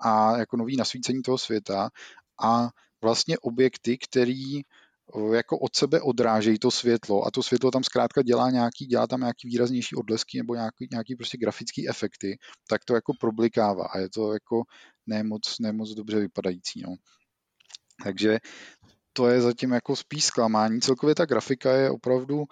[0.00, 1.90] a jako nový nasvícení toho světa
[2.42, 2.68] a
[3.02, 4.62] vlastně objekty, který
[5.34, 9.20] jako od sebe odrážejí to světlo a to světlo tam zkrátka dělá nějaký, dělá tam
[9.20, 12.38] nějaký výraznější odlesky nebo nějaký, nějaký prostě grafický efekty,
[12.68, 14.62] tak to jako problikává a je to jako
[15.06, 16.82] nemoc, nemoc dobře vypadající.
[16.82, 16.94] No.
[18.04, 18.38] Takže
[19.12, 20.80] to je zatím jako spíš zklamání.
[20.80, 22.44] Celkově ta grafika je opravdu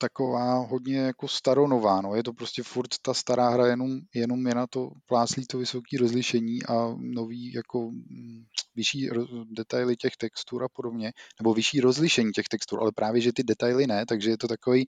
[0.00, 2.14] taková hodně jako staronová, no.
[2.14, 5.98] je to prostě furt ta stará hra, jenom, jenom je na to pláslí to vysoké
[5.98, 9.08] rozlišení a nový jako mm, vyšší
[9.50, 13.86] detaily těch textur a podobně, nebo vyšší rozlišení těch textur, ale právě, že ty detaily
[13.86, 14.86] ne, takže je to takový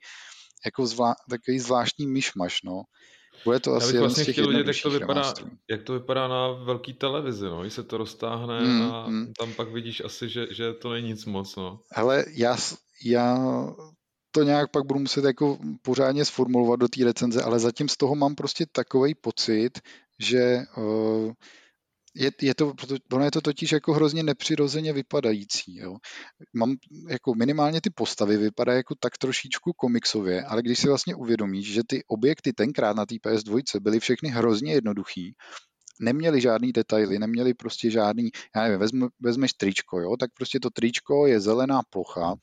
[0.64, 2.82] jako zvlá, takový zvláštní myšmaš, no.
[3.44, 5.34] Bude to Já asi vlastně z těch chtěl vidět, jak to, vypadá,
[5.70, 7.60] jak to vypadá na velký televizi, no.
[7.60, 9.32] Když se to roztáhne Mm, a mm.
[9.38, 11.80] tam pak vidíš asi, že, že to není nic moc, no.
[11.92, 12.56] Hele, já,
[13.04, 13.36] já
[14.30, 18.14] to nějak pak budu muset jako pořádně sformulovat do té recenze, ale zatím z toho
[18.14, 19.70] mám prostě takový pocit,
[20.18, 21.32] že uh,
[22.14, 22.74] je, je to,
[23.12, 25.76] ono je to totiž jako hrozně nepřirozeně vypadající.
[25.76, 25.96] Jo.
[26.54, 26.76] Mám
[27.08, 31.82] jako minimálně ty postavy vypadají jako tak trošičku komiksově, ale když si vlastně uvědomíš, že
[31.86, 35.34] ty objekty tenkrát na té PS2 byly všechny hrozně jednoduchý,
[36.00, 40.70] neměli žádný detaily, neměli prostě žádný, já nevím, vezm, vezmeš tričko, jo, tak prostě to
[40.70, 42.34] tričko je zelená plocha,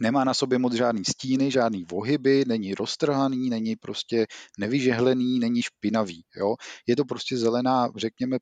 [0.00, 4.26] nemá na sobě moc žádný stíny, žádný vohyby, není roztrhaný, není prostě
[4.58, 6.54] nevyžehlený, není špinavý, jo.
[6.86, 8.38] Je to prostě zelená, řekněme,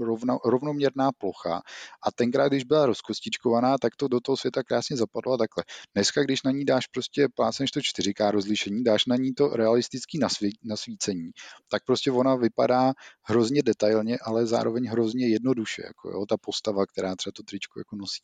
[0.00, 1.62] rovno, rovnoměrná plocha
[2.02, 5.64] a tenkrát, když byla rozkostičkovaná, tak to do toho světa krásně zapadlo a takhle.
[5.94, 10.18] Dneska, když na ní dáš prostě, plácneš to 4K rozlišení, dáš na ní to realistický
[10.18, 11.30] nasví, nasvícení,
[11.70, 17.16] tak prostě ona vypadá hrozně detailně, ale zároveň hrozně jednoduše, jako jo, ta postava, která
[17.16, 18.22] třeba to tričko jako nosí.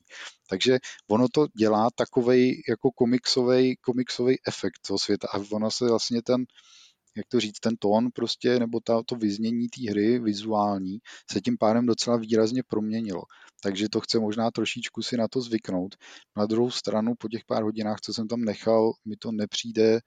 [0.48, 0.78] Takže
[1.10, 6.44] ono to dělá takovej jako komiksový komiksový efekt toho světa a ono se vlastně ten,
[7.16, 10.98] jak to říct, ten tón prostě, nebo ta, to vyznění té hry vizuální
[11.30, 13.22] se tím pádem docela výrazně proměnilo.
[13.62, 15.94] Takže to chce možná trošičku si na to zvyknout.
[16.36, 20.00] Na druhou stranu po těch pár hodinách, co jsem tam nechal, mi to nepřijde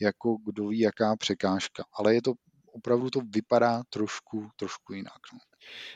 [0.00, 1.84] jako kdo ví jaká překážka.
[1.98, 2.32] Ale je to
[2.72, 5.20] opravdu to vypadá trošku, trošku jinak.
[5.32, 5.38] No.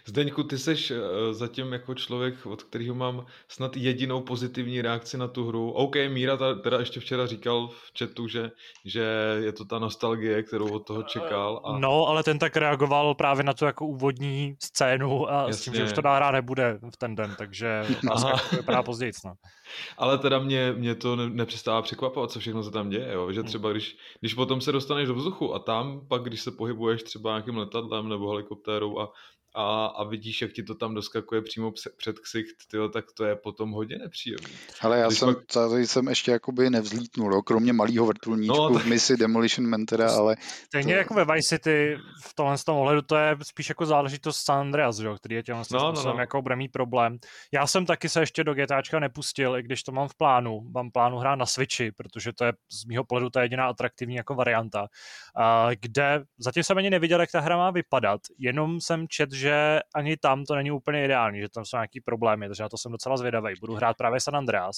[0.07, 0.99] Zdeňku, ty seš uh,
[1.31, 5.71] zatím jako člověk, od kterého mám snad jedinou pozitivní reakci na tu hru.
[5.71, 8.51] OK, Míra ta, teda ještě včera říkal v chatu, že,
[8.85, 9.05] že
[9.43, 11.61] je to ta nostalgie, kterou od toho čekal.
[11.65, 11.79] A...
[11.79, 15.53] No, ale ten tak reagoval právě na tu jako úvodní scénu a Jasně.
[15.53, 19.13] s tím, že už to dá nebude v ten den, takže otázka jako vypadá později.
[19.25, 19.33] No.
[19.99, 23.33] Ale teda mě, mě to ne, nepřestává překvapovat, co všechno se tam děje, jo?
[23.33, 27.03] že třeba když, když potom se dostaneš do vzduchu a tam pak, když se pohybuješ
[27.03, 29.13] třeba nějakým letadlem nebo helikoptérou a
[29.59, 33.37] a, a vidíš, jak ti to tam doskakuje přímo před ksicht, tyjo, tak to je
[33.37, 34.49] potom hodně nepříjemné.
[34.81, 35.47] Ale já Když jsem, pak...
[35.47, 38.83] tady jsem ještě jakoby nevzlítnul, jo, kromě malého vrtulníčku no, tak...
[38.83, 40.37] v misi Demolition Man teda, ale...
[40.67, 40.99] Stejně to...
[40.99, 44.99] jako ve Vice City v tomhle tom ohledu to je spíš jako záležitost San Andreas,
[44.99, 46.19] jo, který je těm no, no, no.
[46.19, 47.19] jako bude mít problém.
[47.53, 50.61] Já jsem taky se ještě do GTAčka nepustil, i když to mám v plánu.
[50.75, 54.35] Mám plánu hrát na Switchi, protože to je z mého pohledu ta jediná atraktivní jako
[54.35, 54.87] varianta,
[55.37, 59.48] a, kde zatím jsem ani neviděl, jak ta hra má vypadat, jenom jsem čet, že
[59.95, 62.93] ani tam to není úplně ideální, že tam jsou nějaký problémy, takže na to jsem
[62.93, 63.55] docela zvědavý.
[63.61, 64.77] Budu hrát právě San Andreas.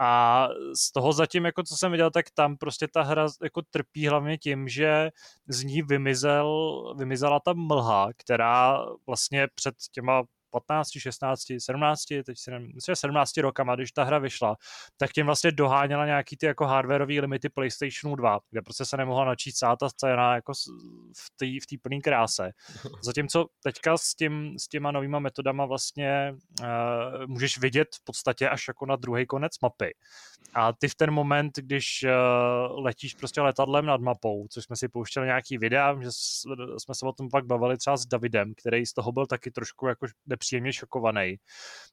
[0.00, 0.48] A
[0.80, 4.38] z toho zatím, jako co jsem viděl, tak tam prostě ta hra jako trpí hlavně
[4.38, 5.10] tím, že
[5.48, 10.22] z ní vymizel, vymizela ta mlha, která vlastně před těma
[10.60, 14.56] 15, 16, 17, teď si nevím, myslím, 17 rokama, když ta hra vyšla,
[14.96, 19.24] tak tím vlastně doháněla nějaký ty jako hardwareové limity PlayStationu 2, kde prostě se nemohla
[19.24, 20.52] načít celá ta scéna jako
[21.16, 22.50] v té v tý plný kráse.
[23.02, 26.66] Zatímco teďka s, tím, s těma novýma metodama vlastně uh,
[27.26, 29.94] můžeš vidět v podstatě až jako na druhý konec mapy.
[30.54, 34.88] A ty v ten moment, když uh, letíš prostě letadlem nad mapou, což jsme si
[34.88, 36.08] pouštěli nějaký videa, že
[36.78, 39.86] jsme se o tom pak bavili třeba s Davidem, který z toho byl taky trošku
[39.86, 40.06] jako
[40.48, 41.36] nepříjemně šokovaný,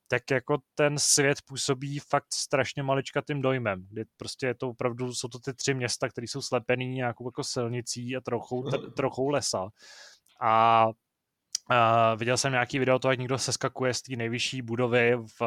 [0.07, 5.27] tak jako ten svět působí fakt strašně maličkatým dojmem, kdy prostě je to opravdu, jsou
[5.27, 8.63] to ty tři města, které jsou slepený nějakou jako silnicí a trochou,
[8.95, 9.69] trochou lesa.
[10.41, 10.87] A
[11.71, 15.41] Uh, viděl jsem nějaký video toho, jak někdo seskakuje z té nejvyšší budovy v,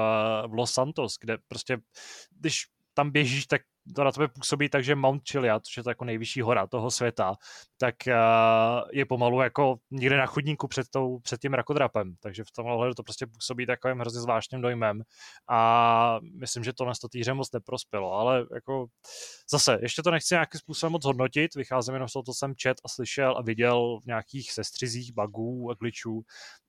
[0.47, 1.79] v Los Santos, kde prostě,
[2.31, 3.63] když tam běžíš, tak
[3.95, 6.91] to na tebe působí tak, že Mount Chiliad, což je to jako nejvyšší hora toho
[6.91, 7.37] světa,
[7.77, 12.51] tak uh, je pomalu jako někde na chodníku před, tou, před tím rakodrapem, takže v
[12.51, 15.03] tomhle to prostě působí takovým hrozně zvláštním dojmem
[15.49, 18.87] a myslím, že to na týře moc neprospělo, ale jako
[19.51, 22.77] zase, ještě to nechci nějakým způsobem moc hodnotit, vycházím jenom z toho, co jsem čet
[22.85, 26.25] a slyšel a viděl v nějakých sestřizích bugů a glitchů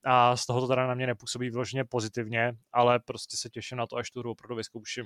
[0.05, 3.87] a z toho to teda na mě nepůsobí vyloženě pozitivně, ale prostě se těším na
[3.87, 5.05] to, až tu hru opravdu vyzkouším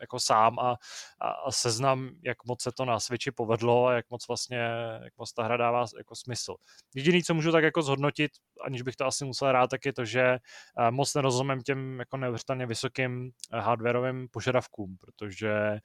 [0.00, 0.76] jako sám a,
[1.20, 4.58] a, seznam, jak moc se to na Switchi povedlo a jak moc vlastně,
[5.04, 6.54] jak moc ta hra dává jako smysl.
[6.94, 8.30] Jediný, co můžu tak jako zhodnotit,
[8.64, 12.16] aniž bych to asi musel rád, tak je to, že eh, moc nerozumím těm jako
[12.16, 15.78] neuvěřitelně vysokým eh, hardwareovým požadavkům, protože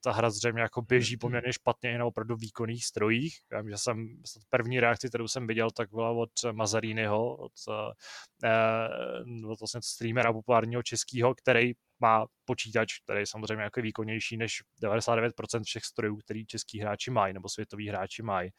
[0.00, 3.38] ta hra zřejmě jako běží poměrně špatně i na opravdu výkonných strojích.
[3.52, 9.50] Já vím, že jsem první reakci, kterou jsem viděl, tak byla od Mazariniho, od, uh,
[9.50, 15.62] od vlastně streamera populárního českého, který má počítač, který je samozřejmě jako výkonnější než 99%
[15.64, 18.50] všech strojů, který český hráči mají, nebo světoví hráči mají.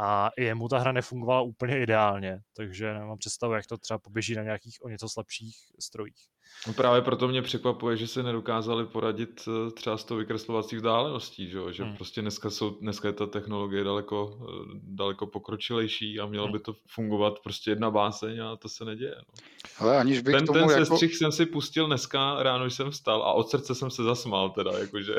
[0.00, 4.42] A jemu ta hra nefungovala úplně ideálně, takže nemám představu, jak to třeba poběží na
[4.42, 6.32] nějakých o něco slabších strojích.
[6.66, 11.50] No právě proto mě překvapuje, že se nedokázali poradit eh, třeba s tou vykreslovací vzdáleností,
[11.50, 11.96] že, že hmm.
[11.96, 16.52] prostě dneska, jsou, dneska je ta technologie daleko, eh, daleko pokročilejší a mělo hmm.
[16.52, 19.14] by to fungovat prostě jedna báseň a to se neděje.
[19.18, 19.44] No.
[19.78, 20.84] Ale aniž bych ten, tomu ten jako...
[20.84, 24.78] sestřih jsem si pustil dneska, ráno jsem vstal a od srdce jsem se zasmál teda,
[24.78, 25.14] jakože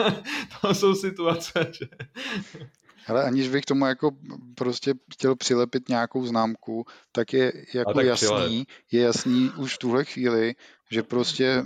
[0.60, 1.88] to jsou situace, že...
[3.06, 4.10] Ale aniž bych tomu jako
[4.54, 10.04] prostě chtěl přilepit nějakou známku, tak je jako tak jasný, je jasný už v tuhle
[10.04, 10.54] chvíli,
[10.90, 11.64] že prostě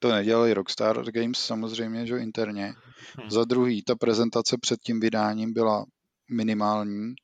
[0.00, 2.74] to nedělali Rockstar Games samozřejmě, že interně.
[3.18, 3.30] Hmm.
[3.30, 5.84] Za druhý, ta prezentace před tím vydáním byla
[6.30, 7.14] minimální,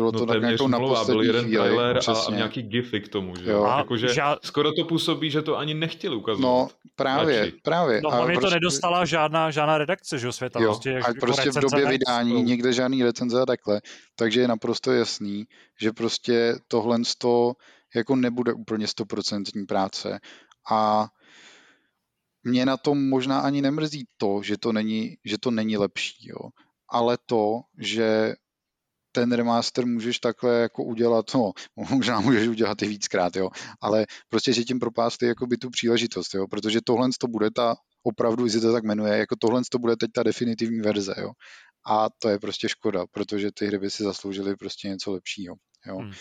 [0.00, 2.34] bylo no to tak jako na byl jeden chvíli, trailer přesně.
[2.34, 3.64] a nějaký gify k tomu, že Jo.
[3.64, 6.42] A Jakože žád- skoro to působí, že to ani nechtěli ukazovat.
[6.48, 7.52] No právě, Radši.
[7.62, 8.00] právě.
[8.04, 10.60] No A hlavně to prostě- nedostala žádná, žádná redakce, že jo, světa.
[10.60, 13.80] Jo, prostě, jak- a jako prostě v době vydání nikde žádný recenze a takhle,
[14.16, 15.44] takže je naprosto jasný,
[15.80, 17.52] že prostě tohle to
[17.94, 20.20] jako nebude úplně stoprocentní práce
[20.70, 21.06] a
[22.44, 26.48] mě na tom možná ani nemrzí to, že to není, že to není lepší, jo.
[26.92, 28.34] ale to, že
[29.12, 31.52] ten remaster můžeš takhle jako udělat, no,
[31.90, 33.48] možná můžeš udělat i víckrát, jo,
[33.80, 37.74] ale prostě, že tím propásty jako by tu příležitost, jo, protože tohle to bude ta,
[38.02, 41.30] opravdu, jestli to tak jmenuje, jako tohle to bude teď ta definitivní verze, jo.
[41.86, 45.54] A to je prostě škoda, protože ty hry by si zasloužily prostě něco lepšího.
[45.86, 45.98] Jo.
[45.98, 46.12] Hmm.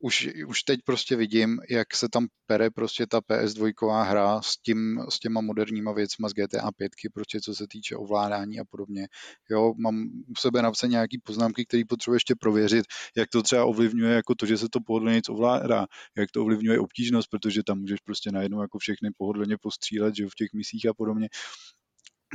[0.00, 5.00] Už, už teď prostě vidím, jak se tam pere prostě ta PS2 hra s, tím,
[5.08, 9.08] s těma moderníma věcma z GTA 5, prostě co se týče ovládání a podobně.
[9.50, 12.84] Jo, mám u sebe napsané nějaký poznámky, které potřebuji ještě prověřit,
[13.16, 17.30] jak to třeba ovlivňuje jako to, že se to pohodlně ovládá, jak to ovlivňuje obtížnost,
[17.30, 20.94] protože tam můžeš prostě najednou jako všechny pohodlně postřílet, že jo, v těch misích a
[20.94, 21.28] podobně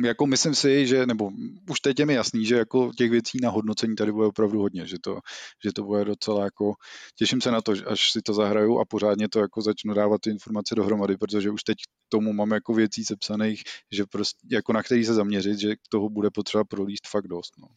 [0.01, 1.31] jako myslím si, že, nebo
[1.69, 4.87] už teď je mi jasný, že jako těch věcí na hodnocení tady bude opravdu hodně,
[4.87, 5.19] že to,
[5.63, 6.73] že to bude docela jako,
[7.15, 10.29] těším se na to, až si to zahraju a pořádně to jako začnu dávat ty
[10.29, 14.83] informace dohromady, protože už teď k tomu mám jako věcí sepsaných, že prostě, jako na
[14.83, 17.67] který se zaměřit, že toho bude potřeba prolíst fakt dost, no.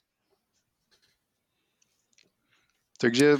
[2.99, 3.37] Takže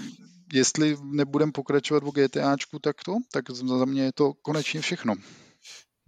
[0.53, 5.15] jestli nebudem pokračovat o GTAčku, tak to, tak za mě je to konečně všechno.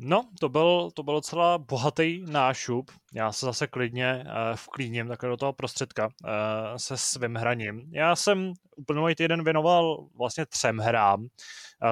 [0.00, 2.90] No, to byl, to byl docela bohatý nášup.
[3.14, 6.30] Já se zase klidně uh, vklíním takhle do toho prostředka uh,
[6.76, 7.90] se svým hraním.
[7.92, 11.20] Já jsem uplynulý týden věnoval vlastně třem hrám.
[11.20, 11.28] Uh,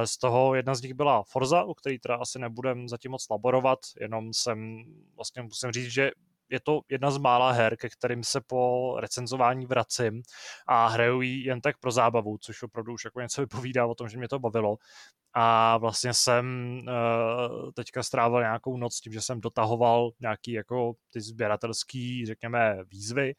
[0.04, 3.78] z toho jedna z nich byla Forza, o který teda asi nebudem zatím moc laborovat,
[4.00, 4.84] jenom jsem
[5.16, 6.10] vlastně musím říct, že
[6.50, 10.22] je to jedna z mála her, ke kterým se po recenzování vracím
[10.66, 14.08] a hraju ji jen tak pro zábavu, což opravdu už jako něco vypovídá o tom,
[14.08, 14.76] že mě to bavilo.
[15.38, 16.46] A vlastně jsem
[16.88, 23.34] uh, teďka strávil nějakou noc tím, že jsem dotahoval nějaký jako ty sběratelský, řekněme, výzvy.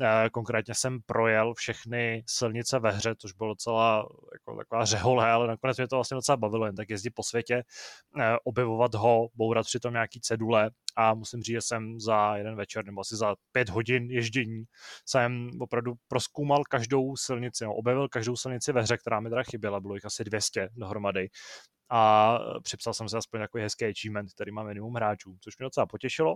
[0.00, 5.46] Uh, konkrétně jsem projel všechny silnice ve hře, což bylo docela jako taková řehole, ale
[5.46, 7.62] nakonec mě to vlastně docela bavilo, jen tak jezdit po světě,
[8.16, 12.84] uh, objevovat ho, bourat přitom nějaký cedule a musím říct, že jsem za jeden večer
[12.84, 14.64] nebo asi za pět hodin ježdění
[15.06, 19.80] jsem opravdu proskoumal každou silnici, no, objevil každou silnici ve hře, která mi teda chyběla,
[19.80, 21.28] bylo jich asi 200 dohromady
[21.90, 25.86] a připsal jsem si aspoň takový hezký achievement, který má minimum hráčů, což mě docela
[25.86, 26.34] potěšilo.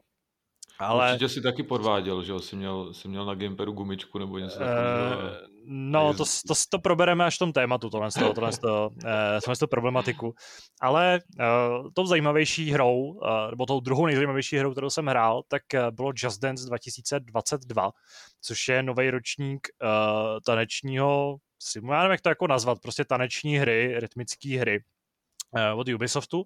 [0.78, 1.12] Ale...
[1.12, 2.40] Určitě si taky podváděl, že jo?
[2.40, 5.18] Jsi měl, jsi měl na Gamperu gumičku nebo něco takového.
[5.18, 5.34] Uh,
[5.66, 9.68] no, to, to, to, probereme až v tom tématu, tohle, tohle, tohle, tohle, tohle, tohle
[9.70, 10.34] problematiku.
[10.80, 15.62] Ale uh, tou zajímavější hrou, uh, nebo tou druhou nejzajímavější hrou, kterou jsem hrál, tak
[15.74, 17.90] uh, bylo Just Dance 2022,
[18.40, 19.88] což je nový ročník uh,
[20.46, 21.36] tanečního,
[21.90, 24.80] já nevím, jak to jako nazvat, prostě taneční hry, rytmické hry
[25.74, 26.44] od Ubisoftu,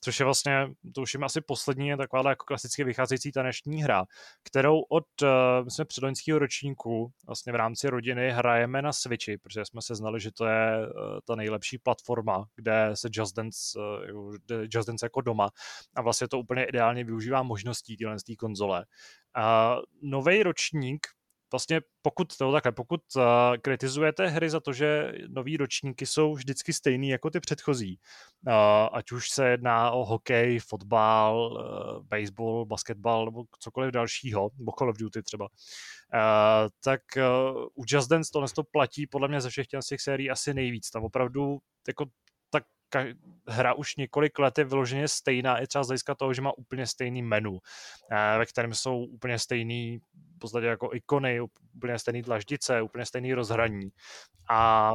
[0.00, 4.04] což je vlastně, to už je asi poslední taková jako klasicky vycházející taneční hra,
[4.42, 5.28] kterou od uh,
[5.64, 10.32] myslím, předloňského ročníku vlastně v rámci rodiny hrajeme na Switchi, protože jsme se znali, že
[10.32, 14.34] to je uh, ta nejlepší platforma, kde se Just Dance, uh,
[14.70, 15.50] Just Dance jako doma
[15.96, 18.84] a vlastně to úplně ideálně využívá možností téhle konzole.
[19.38, 21.06] Uh, Nový ročník
[21.52, 23.22] vlastně pokud to takhle, pokud uh,
[23.62, 27.98] kritizujete hry za to, že nový ročníky jsou vždycky stejný jako ty předchozí,
[28.46, 28.52] uh,
[28.92, 34.90] ať už se jedná o hokej, fotbal, uh, baseball, basketbal nebo cokoliv dalšího, nebo Call
[34.90, 39.66] of Duty třeba, uh, tak uh, u Just Dance to platí podle mě ze všech
[39.66, 40.90] těch sérií asi nejvíc.
[40.90, 42.06] Tam opravdu jako
[43.48, 46.86] hra už několik let je vyloženě stejná, i třeba z hlediska toho, že má úplně
[46.86, 47.58] stejný menu,
[48.38, 49.98] ve kterém jsou úplně stejný
[50.36, 51.40] v podstatě jako ikony,
[51.74, 53.88] úplně stejný dlaždice, úplně stejný rozhraní.
[54.50, 54.92] A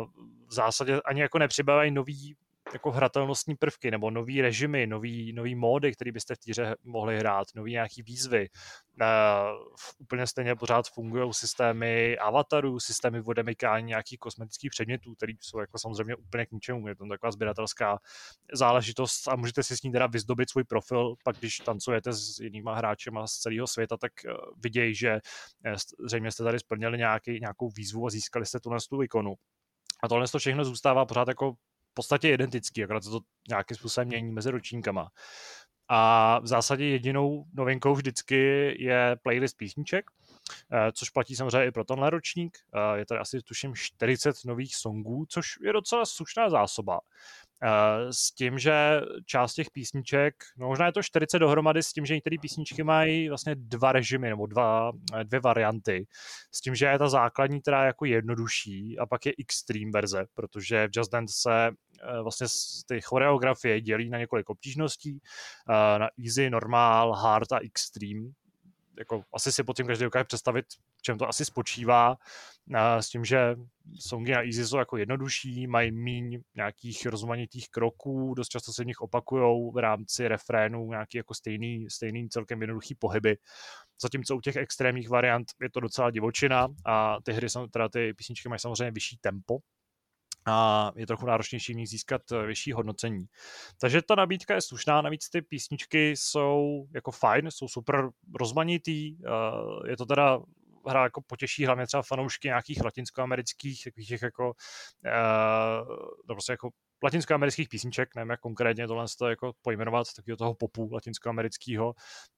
[0.48, 2.36] v zásadě ani jako nepřibývají nový
[2.74, 7.48] jako hratelnostní prvky nebo nový režimy, nový, nový módy, který byste v týře mohli hrát,
[7.56, 8.50] nový nějaký výzvy.
[9.02, 9.08] Uh,
[10.00, 16.16] úplně stejně pořád fungují systémy avatarů, systémy odemykání nějakých kosmetických předmětů, které jsou jako samozřejmě
[16.16, 16.88] úplně k ničemu.
[16.88, 18.00] Je to taková sběratelská
[18.54, 22.76] záležitost a můžete si s ní teda vyzdobit svůj profil, pak když tancujete s jinýma
[22.76, 25.20] hráčema z celého světa, tak uh, vidějí, že
[25.66, 25.74] uh,
[26.06, 29.34] zřejmě jste tady splnili nějaký, nějakou výzvu a získali jste tu tu ikonu.
[30.04, 31.54] A tohle to všechno zůstává pořád jako
[31.92, 33.20] v podstatě identický, akorát se to
[33.50, 35.12] nějakým způsobem mění mezi ročníkama.
[35.90, 40.06] A v zásadě jedinou novinkou vždycky je playlist písniček,
[40.72, 42.58] eh, což platí samozřejmě i pro tenhle ročník.
[42.76, 47.00] Eh, je tady asi tuším 40 nových songů, což je docela slušná zásoba.
[47.64, 52.06] Eh, s tím, že část těch písniček, no možná je to 40 dohromady, s tím,
[52.06, 56.08] že některé písničky mají vlastně dva režimy nebo dva, eh, dvě varianty.
[56.52, 60.88] S tím, že je ta základní teda jako jednodušší a pak je extreme verze, protože
[60.88, 62.48] v Just Dance se eh, vlastně
[62.88, 65.20] ty choreografie dělí na několik obtížností,
[65.98, 68.30] na easy, normal, hard a extreme
[68.98, 70.66] jako asi si pod tím každý dokáže představit,
[70.98, 72.18] v čem to asi spočívá,
[73.00, 73.56] s tím, že
[74.00, 78.88] songy na Easy jsou jako jednodušší, mají míň nějakých rozmanitých kroků, dost často se v
[78.88, 83.38] nich opakujou v rámci refrénu nějaký jako stejný, stejný celkem jednoduchý pohyby.
[84.02, 88.50] Zatímco u těch extrémních variant je to docela divočina a ty hry, teda ty písničky
[88.50, 89.58] mají samozřejmě vyšší tempo,
[90.46, 93.26] a je trochu náročnější v nich získat eh, vyšší hodnocení.
[93.82, 99.90] Takže ta nabídka je slušná, navíc ty písničky jsou jako fajn, jsou super rozmanitý, eh,
[99.90, 100.40] je to teda
[100.88, 105.96] hra jako potěší hlavně třeba fanoušky nějakých latinskoamerických, takových těch jako, uh,
[106.28, 106.70] prostě jako
[107.04, 111.94] latinskoamerických písniček, nevím jak konkrétně tohle to jako pojmenovat, takového toho popu latinskoamerického,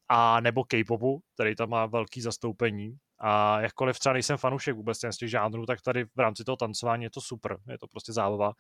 [0.10, 2.98] a nebo K-popu, který tam má velký zastoupení.
[3.26, 7.04] A jakkoliv třeba nejsem fanoušek vůbec z těch žánrů, tak tady v rámci toho tancování
[7.04, 8.54] je to super, je to prostě zábava.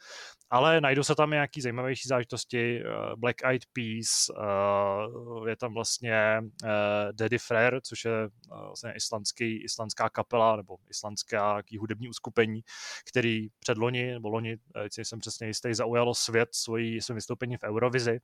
[0.50, 6.42] Ale najdou se tam nějaký zajímavější záležitosti, eh, Black Eyed Peas, eh, je tam vlastně
[6.64, 6.70] eh,
[7.12, 12.62] Daddy Frere, což je vlastně islandský, islandská kapela nebo islandská hudební uskupení,
[13.10, 14.58] který před loni, nebo loni,
[14.90, 18.20] jsem přesně jistý, zaujalo svět svojí, svým vystoupení v Eurovizi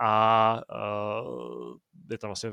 [0.00, 0.60] a
[2.10, 2.52] je tam vlastně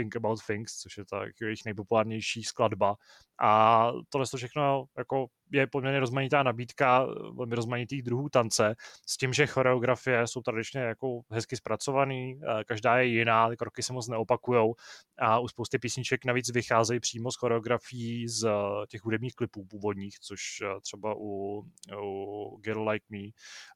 [0.00, 2.96] Think About Things, což je ta jejich nejpopulárnější skladba.
[3.42, 8.74] A tohle to všechno jako je poměrně rozmanitá nabídka velmi rozmanitých druhů tance,
[9.06, 13.82] s tím, že choreografie jsou tradičně jako hezky zpracovaný, eh, každá je jiná, ty kroky
[13.82, 14.74] se moc neopakujou
[15.18, 20.18] a u spousty písniček navíc vycházejí přímo z choreografií z eh, těch hudebních klipů původních,
[20.20, 21.62] což eh, třeba u,
[22.02, 23.28] u Girl Like Me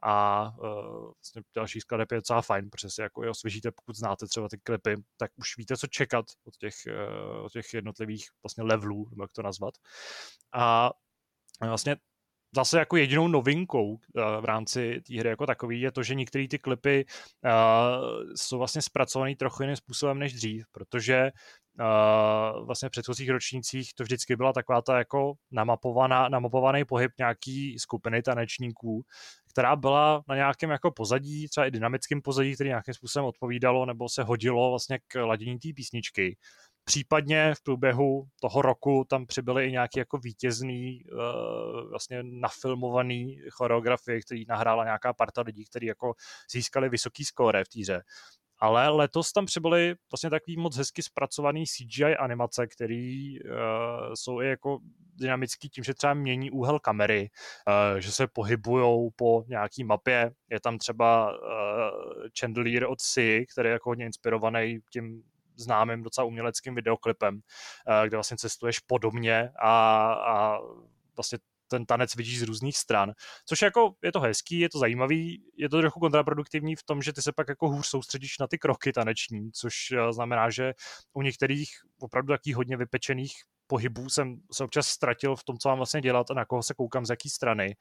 [0.02, 0.44] a
[1.14, 4.58] vlastně další skladeb je docela fajn, protože si jako je osvěžíte, pokud znáte třeba ty
[4.58, 6.74] klipy, tak už víte, co čekat od těch,
[7.44, 9.74] od těch jednotlivých vlastně levelů, nebo jak to nazvat.
[10.54, 10.90] A
[11.60, 11.96] vlastně
[12.56, 16.48] zase jako jedinou novinkou eh, v rámci té hry jako takový je to, že některé
[16.48, 17.04] ty klipy
[18.34, 21.30] jsou vlastně zpracované trochu jiným způsobem než dřív, protože
[22.66, 28.22] vlastně v předchozích ročnících to vždycky byla taková ta jako namapovaná, namapovaný pohyb nějaký skupiny
[28.22, 29.02] tanečníků,
[29.54, 34.08] která byla na nějakém jako pozadí, třeba i dynamickém pozadí, který nějakým způsobem odpovídalo nebo
[34.08, 36.36] se hodilo vlastně k ladění té písničky.
[36.84, 44.20] Případně v průběhu toho roku tam přibyly i nějaký jako vítězný, uh, vlastně nafilmovaný choreografie,
[44.20, 46.14] který nahrála nějaká parta lidí, kteří jako
[46.52, 48.02] získali vysoký skóre v týře.
[48.58, 53.50] Ale letos tam přibyly vlastně takový moc hezky zpracovaný CGI animace, který uh,
[54.14, 54.78] jsou i jako
[55.16, 57.30] dynamický tím, že třeba mění úhel kamery,
[57.68, 60.32] uh, že se pohybujou po nějaký mapě.
[60.50, 61.38] Je tam třeba uh,
[62.40, 65.22] Chandelier od Si, který je jako hodně inspirovaný tím
[65.56, 67.40] známým docela uměleckým videoklipem,
[67.88, 70.58] eh, kde vlastně cestuješ podobně a, a
[71.16, 71.38] vlastně
[71.68, 73.12] ten tanec vidíš z různých stran,
[73.46, 77.12] což jako je to hezký, je to zajímavý, je to trochu kontraproduktivní v tom, že
[77.12, 80.72] ty se pak jako hůř soustředíš na ty kroky taneční, což eh, znamená, že
[81.12, 81.68] u některých
[82.00, 83.32] opravdu takých hodně vypečených
[83.66, 86.74] pohybů jsem se občas ztratil v tom, co mám vlastně dělat a na koho se
[86.74, 87.76] koukám z jaký strany.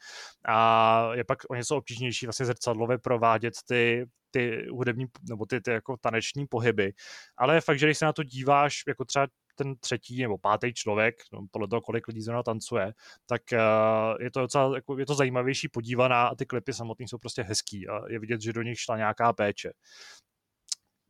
[0.47, 5.71] A je pak o něco obtížnější vlastně zrcadlově provádět ty, ty hudební nebo ty, ty
[5.71, 6.93] jako taneční pohyby.
[7.37, 11.15] Ale fakt, že když se na to díváš jako třeba ten třetí nebo pátý člověk,
[11.33, 12.93] no, podle toho, kolik lidí zrovna tancuje,
[13.25, 17.17] tak uh, je to docela jako, je to zajímavější podívaná a ty klipy samotné jsou
[17.17, 19.71] prostě hezký a je vidět, že do nich šla nějaká péče.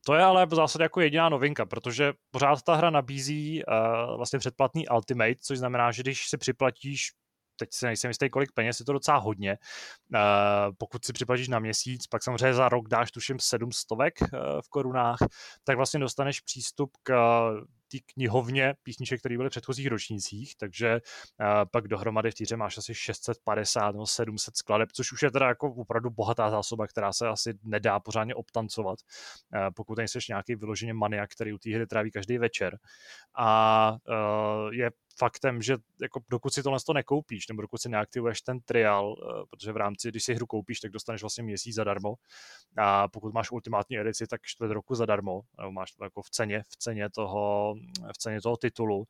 [0.05, 4.39] To je ale v zásadě jako jediná novinka, protože pořád ta hra nabízí uh, vlastně
[4.39, 7.11] předplatný Ultimate, což znamená, že když si připlatíš
[7.55, 9.57] teď se nejsem jistý, kolik peněz, je to docela hodně.
[10.13, 10.19] Uh,
[10.77, 14.07] pokud si připlatíš na měsíc, pak samozřejmě za rok dáš tuším 700 uh,
[14.61, 15.19] v korunách,
[15.63, 17.13] tak vlastně dostaneš přístup k
[17.91, 20.99] té knihovně písniček, které byly v předchozích ročnících, takže
[21.71, 25.73] pak dohromady v týře máš asi 650 nebo 700 skladeb, což už je teda jako
[25.73, 28.99] opravdu bohatá zásoba, která se asi nedá pořádně obtancovat,
[29.75, 32.77] pokud nejsi nějaký vyloženě maniak, který u té hry tráví každý večer.
[33.37, 33.97] A
[34.71, 39.15] je faktem, že jako dokud si tohle to nekoupíš, nebo dokud si neaktivuješ ten trial,
[39.17, 42.15] eh, protože v rámci, když si hru koupíš, tak dostaneš vlastně měsíc zadarmo.
[42.77, 46.63] A pokud máš ultimátní edici, tak čtvrt roku zadarmo, nebo máš to jako v ceně,
[46.69, 47.75] v ceně toho,
[48.13, 49.05] v ceně toho titulu,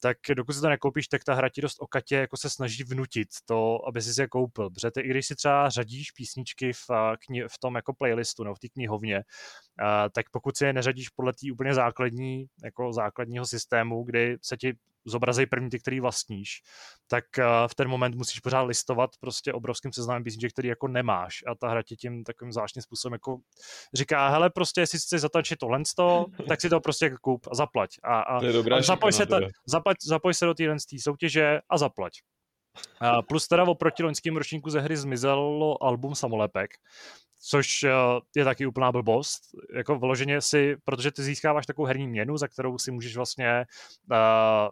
[0.00, 3.28] tak dokud si to nekoupíš, tak ta hra ti dost okatě jako se snaží vnutit
[3.44, 4.70] to, aby si je koupil.
[4.70, 8.54] Protože ty, i když si třeba řadíš písničky v, kni- v tom jako playlistu, nebo
[8.54, 9.22] v té knihovně,
[10.14, 14.74] tak pokud si je neřadíš podle té úplně základní, jako základního systému, kdy se ti
[15.08, 16.62] zobrazej první ty, který vlastníš,
[17.08, 17.24] tak
[17.66, 21.68] v ten moment musíš pořád listovat prostě obrovským seznamem písniček, který jako nemáš a ta
[21.68, 23.38] hra ti tím takovým zvláštním způsobem jako
[23.94, 25.82] říká, hele prostě, jestli chceš zatančit tohle,
[26.48, 27.90] tak si to prostě kup a zaplať.
[28.02, 29.40] A, a, to je dobrá a zapoj, se ta,
[29.86, 32.12] zaplať, zapoj se do téhle soutěže a zaplať.
[33.28, 36.70] Plus teda oproti loňským ročníku ze hry zmizelo album samolepek,
[37.40, 37.90] což eh,
[38.36, 39.42] je taky úplná blbost.
[39.74, 43.66] Jako vloženě si, protože ty získáváš takovou herní měnu, za kterou si můžeš vlastně,
[44.10, 44.16] uh,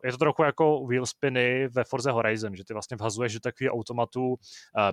[0.04, 3.72] je to trochu jako wheel spiny ve Forze Horizon, že ty vlastně vhazuješ do takových
[3.72, 4.36] automatů uh,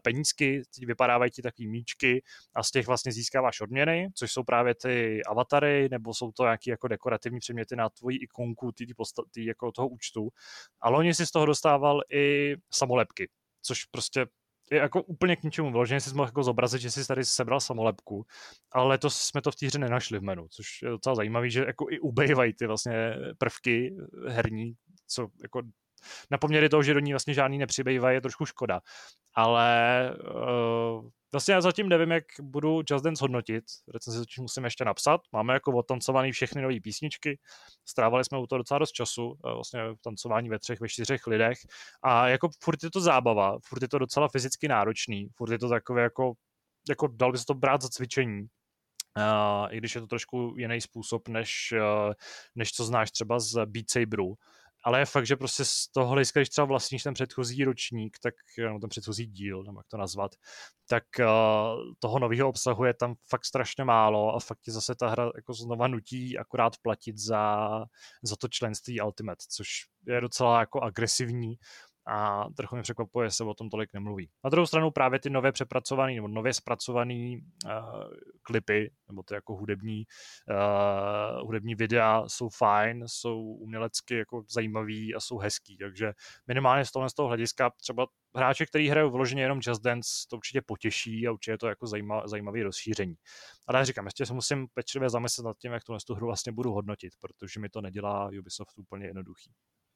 [0.03, 2.23] penízky, ty vypadávají ti takový míčky
[2.55, 6.71] a z těch vlastně získáváš odměny, což jsou právě ty avatary, nebo jsou to nějaké
[6.71, 8.93] jako dekorativní předměty na tvoji ikonku, ty, ty,
[9.31, 10.29] ty jako toho účtu.
[10.81, 13.29] A loni si z toho dostával i samolepky,
[13.61, 14.25] což prostě
[14.71, 15.71] je jako úplně k ničemu.
[15.71, 18.25] Vyloženě si mohl jako zobrazit, že jsi tady sebral samolepku,
[18.71, 21.65] ale letos jsme to v té hře nenašli v menu, což je docela zajímavé, že
[21.67, 23.95] jako i ubejvají ty vlastně prvky
[24.27, 24.73] herní,
[25.07, 25.61] co jako
[26.31, 28.81] na poměry toho, že do ní vlastně žádný nepřibývají, je trošku škoda.
[29.35, 34.85] Ale uh, Vlastně já zatím nevím, jak budu Just Dance hodnotit, recenzi totiž musím ještě
[34.85, 35.21] napsat.
[35.31, 37.39] Máme jako odtancovaný všechny nové písničky,
[37.85, 41.57] strávali jsme u toho docela dost času, eh, vlastně tancování ve třech, ve čtyřech lidech.
[42.03, 45.69] A jako furt je to zábava, furt je to docela fyzicky náročný, furt je to
[45.69, 46.33] takové jako,
[46.89, 48.47] jako dal by se to brát za cvičení,
[49.17, 52.13] Uh, i když je to trošku jiný způsob, než, uh,
[52.55, 54.33] než co znáš třeba z Beat Saberu,
[54.83, 58.33] ale je fakt, že prostě z toho hlediska, když třeba vlastníš ten předchozí ročník, tak
[58.71, 60.31] no, ten předchozí díl, nebo jak to nazvat,
[60.89, 61.25] tak uh,
[61.99, 65.53] toho nového obsahu je tam fakt strašně málo a fakt ti zase ta hra jako
[65.53, 67.67] znova nutí akorát platit za,
[68.23, 69.67] za to členství Ultimate, což
[70.07, 71.55] je docela jako agresivní
[72.07, 74.29] a trochu mě překvapuje, že se o tom tolik nemluví.
[74.43, 77.35] Na druhou stranu právě ty nové přepracované nebo nově zpracované
[77.65, 77.71] uh,
[78.41, 80.03] klipy, nebo ty jako hudební,
[80.49, 86.13] uh, hudební videa jsou fajn, jsou umělecky jako zajímavý a jsou hezký, takže
[86.47, 90.35] minimálně z toho, z toho hlediska třeba hráče, který hrajou vloženě jenom Just Dance, to
[90.35, 93.15] určitě potěší a určitě je to jako zajímavé, zajímavé rozšíření.
[93.67, 96.71] Ale já říkám, ještě se musím pečlivě zamyslet nad tím, jak tu hru vlastně budu
[96.71, 99.51] hodnotit, protože mi to nedělá Ubisoft úplně jednoduchý.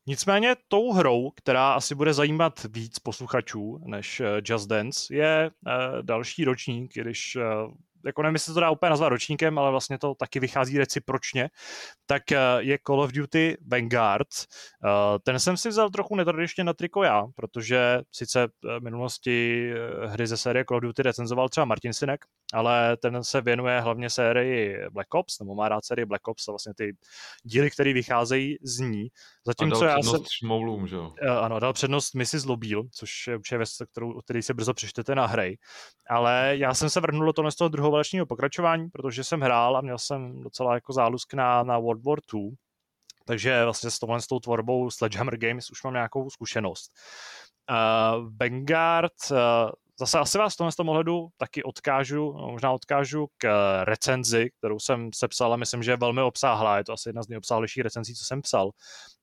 [0.08, 5.72] Nicméně tou hrou, která asi bude zajímat víc posluchačů než eh, Just Dance, je uh,
[6.01, 7.43] další ročník, když uh,
[8.06, 11.49] jako nevím, jestli to dá úplně nazvat ročníkem, ale vlastně to taky vychází recipročně,
[12.06, 12.24] tak
[12.58, 14.28] je Call of Duty Vanguard.
[15.24, 18.47] Ten jsem si vzal trochu netradičně na triko já, protože sice
[18.80, 19.72] v minulosti
[20.06, 24.10] hry ze série Call of Duty recenzoval třeba Martin Sinek, ale ten se věnuje hlavně
[24.10, 26.95] sérii Black Ops, nebo má rád sérii Black Ops a vlastně ty
[27.43, 29.08] díly, které vycházejí z ní.
[29.47, 30.28] Zatímco a dal já přednost jsem...
[30.32, 31.14] šmoulům, že jo?
[31.41, 32.45] Ano, dal přednost Mrs.
[32.45, 35.58] Lobil, což je určitě věc, kterou, který si brzo přečtete na hry.
[36.10, 39.78] Ale já jsem se vrhnul do toho, z toho druhého válečního pokračování, protože jsem hrál
[39.78, 42.52] a měl jsem docela jako zálusk na, na World War II.
[43.26, 46.91] Takže vlastně s tohle s tou tvorbou Sledgehammer Games už mám nějakou zkušenost.
[47.70, 49.38] Uh, Vanguard uh,
[50.00, 53.48] zase asi vás v tomhle tom ohledu taky odkážu, no, možná odkážu k
[53.84, 56.78] recenzi, kterou jsem sepsal a myslím, že je velmi obsáhlá.
[56.78, 58.72] Je to asi jedna z nejobsáhlejších recenzí, co jsem psal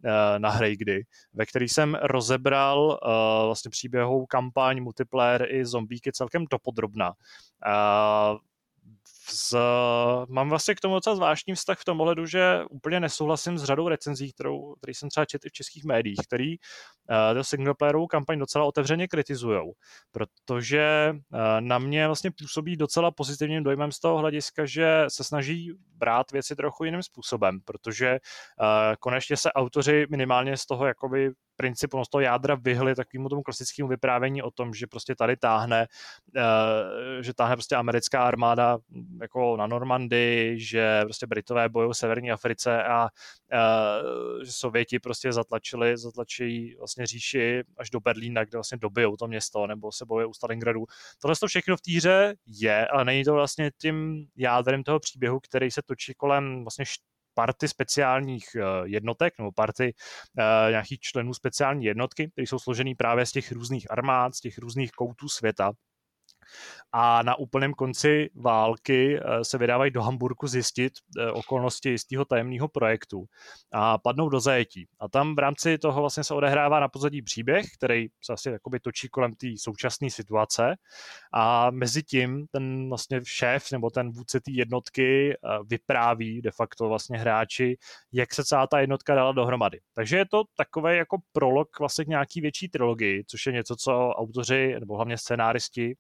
[0.05, 1.03] eh, na hry kdy,
[1.35, 2.99] ve který jsem rozebral
[3.47, 7.12] vlastně příběhovou kampaň, multiplayer i zombíky celkem dopodrobna.
[9.31, 9.55] Z,
[10.29, 13.89] mám vlastně k tomu docela zvláštní vztah v tom ohledu, že úplně nesouhlasím s řadou
[13.89, 18.39] recenzí, kterou, který jsem třeba četl i v českých médiích, který uh, to singleplayerovou kampaň
[18.39, 19.61] docela otevřeně kritizují,
[20.12, 25.73] protože uh, na mě vlastně působí docela pozitivním dojmem z toho hlediska, že se snaží
[26.03, 28.66] brát věci trochu jiným způsobem, protože uh,
[28.98, 33.88] konečně se autoři minimálně z toho jakoby principu, z toho jádra vyhli takovému tomu klasickému
[33.88, 35.86] vyprávění o tom, že prostě tady táhne,
[36.36, 38.78] uh, že táhne prostě americká armáda
[39.20, 45.32] jako na Normandii, že prostě Britové bojují v severní Africe a uh, že Sověti prostě
[45.32, 50.26] zatlačili, zatlačí vlastně říši až do Berlína, kde vlastně dobijou to město, nebo se bojuje
[50.26, 50.84] u Stalingradu.
[51.22, 55.70] Tohle to všechno v týře je, ale není to vlastně tím jádrem toho příběhu, který
[55.70, 56.84] se točí kolem vlastně
[57.34, 59.95] party speciálních uh, jednotek nebo party
[60.38, 64.59] uh, nějakých členů speciální jednotky, které jsou složený právě z těch různých armád, z těch
[64.59, 65.72] různých koutů světa
[66.92, 72.68] a na úplném konci války eh, se vydávají do Hamburku zjistit eh, okolnosti jistého tajemného
[72.68, 73.24] projektu
[73.72, 74.88] a padnou do zajetí.
[75.00, 78.80] A tam v rámci toho vlastně se odehrává na pozadí příběh, který se asi jakoby
[78.80, 80.74] točí kolem té současné situace
[81.32, 85.36] a mezi tím ten vlastně šéf nebo ten vůdce té jednotky eh,
[85.66, 87.78] vypráví de facto vlastně hráči,
[88.12, 89.80] jak se celá ta jednotka dala dohromady.
[89.94, 94.09] Takže je to takový jako prolog vlastně k nějaký větší trilogii, což je něco, co
[94.09, 95.96] autoři nebo hlavně scénáristi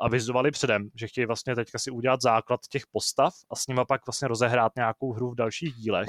[0.00, 4.06] avizovali předem, že chtějí vlastně teďka si udělat základ těch postav a s nimi pak
[4.06, 6.08] vlastně rozehrát nějakou hru v dalších dílech.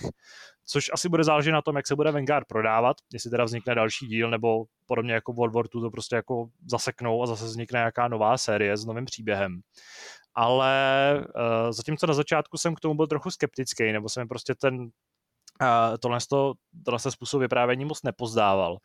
[0.65, 4.07] Což asi bude záležet na tom, jak se bude Vanguard prodávat, jestli teda vznikne další
[4.07, 8.07] díl, nebo podobně jako World War II to prostě jako zaseknou a zase vznikne nějaká
[8.07, 9.61] nová série s novým příběhem
[10.35, 14.89] ale uh, zatímco na začátku jsem k tomu byl trochu skeptický, nebo jsem prostě ten
[15.63, 16.53] a tohle, to,
[16.85, 18.77] tohle se způsob vyprávění moc nepozdával.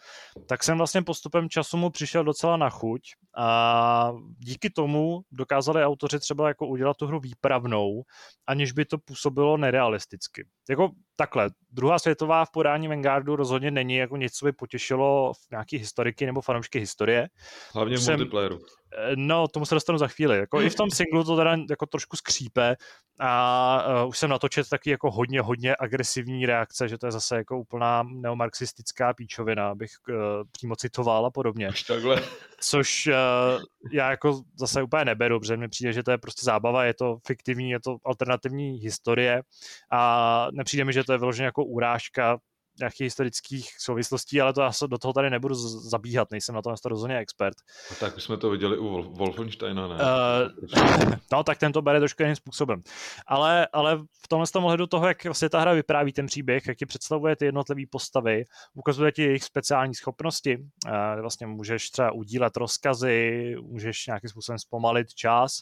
[0.46, 3.00] Tak jsem vlastně postupem času mu přišel docela na chuť
[3.36, 8.02] a díky tomu dokázali autoři třeba jako udělat tu hru výpravnou,
[8.46, 10.46] aniž by to působilo nerealisticky.
[10.70, 15.78] Jako takhle, druhá světová v podání Vanguardu rozhodně není jako něco, co by potěšilo nějaký
[15.78, 17.28] historiky nebo fanoušky historie.
[17.74, 18.58] Hlavně v multiplayeru.
[18.92, 20.38] Eh, no, tomu se dostanu za chvíli.
[20.38, 22.76] Jako I v tom singlu to teda jako trošku skřípe
[23.20, 27.36] a uh, už jsem natočet taky jako hodně, hodně agresivní reakce, že to je zase
[27.36, 30.16] jako úplná neomarxistická píčovina, abych uh,
[30.52, 31.68] přímo citoval a podobně.
[31.68, 32.22] Až takhle.
[32.60, 33.62] Což uh,
[33.92, 37.18] já jako zase úplně neberu, protože mi přijde, že to je prostě zábava, je to
[37.26, 39.42] fiktivní, je to alternativní historie
[39.90, 42.38] a nepřijde mi, že to je vyloženě jako urážka
[42.78, 45.54] nějakých historických souvislostí, ale to já se do toho tady nebudu
[45.88, 47.56] zabíhat, nejsem na to rozhodně expert.
[47.92, 49.94] A tak už jsme to viděli u Wolfensteina, ne?
[49.94, 52.80] Uh, no, tak ten to bere trošku jiným způsobem.
[53.26, 56.78] Ale, ale v tomhle tom ohledu toho, jak vlastně ta hra vypráví ten příběh, jak
[56.78, 62.56] ti představuje ty jednotlivé postavy, ukazuje ti jejich speciální schopnosti, uh, vlastně můžeš třeba udílet
[62.56, 65.60] rozkazy, můžeš nějakým způsobem zpomalit čas,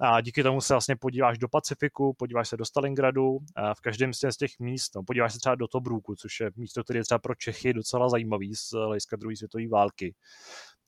[0.00, 4.14] a díky tomu se vlastně podíváš do Pacifiku, podíváš se do Stalingradu, a v každém
[4.14, 7.18] z těch míst, no, podíváš se třeba do Tobruku, což je místo, které je třeba
[7.18, 10.14] pro Čechy docela zajímavý z hlediska druhé světové války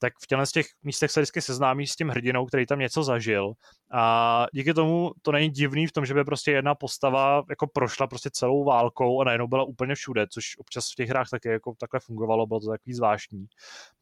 [0.04, 3.52] tak v těchto těch místech se vždycky seznámíš s tím hrdinou, který tam něco zažil
[3.92, 8.06] a díky tomu to není divný v tom, že by prostě jedna postava jako prošla
[8.06, 11.74] prostě celou válkou a najednou byla úplně všude, což občas v těch hrách taky jako
[11.78, 13.46] takhle fungovalo, bylo to takový zvláštní.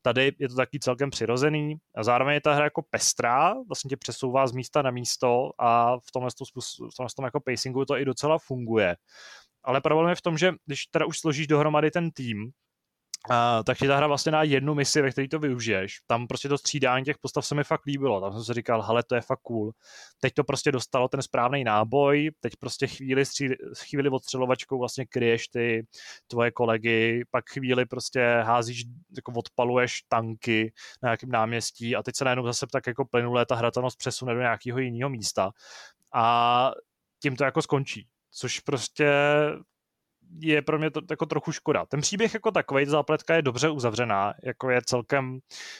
[0.02, 3.96] Tady je to taky celkem přirozený a zároveň je ta hra jako pestrá, vlastně tě
[3.96, 6.30] přesouvá z místa na místo a v tomhle,
[6.92, 8.96] v tomhle tom jako pacingu to i docela funguje.
[9.64, 12.52] Ale problém je v tom, že když teda už složíš dohromady ten tým,
[13.30, 16.00] Uh, tak ti ta hra vlastně dá jednu misi, ve které to využiješ.
[16.06, 18.20] Tam prostě to střídání těch postav se mi fakt líbilo.
[18.20, 19.72] Tam jsem si říkal, hele, to je fakt cool.
[20.20, 23.48] Teď to prostě dostalo ten správný náboj, teď prostě chvíli, stří,
[23.88, 25.86] chvíli odstřelovačkou vlastně kryješ ty
[26.26, 28.84] tvoje kolegy, pak chvíli prostě házíš,
[29.16, 33.54] jako odpaluješ tanky na nějakém náměstí a teď se najednou zase tak jako plynulé ta
[33.54, 35.50] hratelnost přesune do nějakého jiného místa.
[36.14, 36.70] A
[37.22, 39.12] tím to jako skončí což prostě
[40.40, 41.86] je pro mě to jako trochu škoda.
[41.86, 45.38] Ten příběh jako takový, zápletka je dobře uzavřená, jako je celkem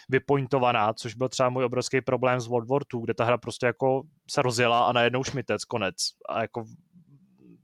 [0.09, 3.67] vypointovaná, což byl třeba můj obrovský problém s World War II, kde ta hra prostě
[3.67, 5.97] jako se rozjela a najednou šmitec, konec.
[6.29, 6.65] A jako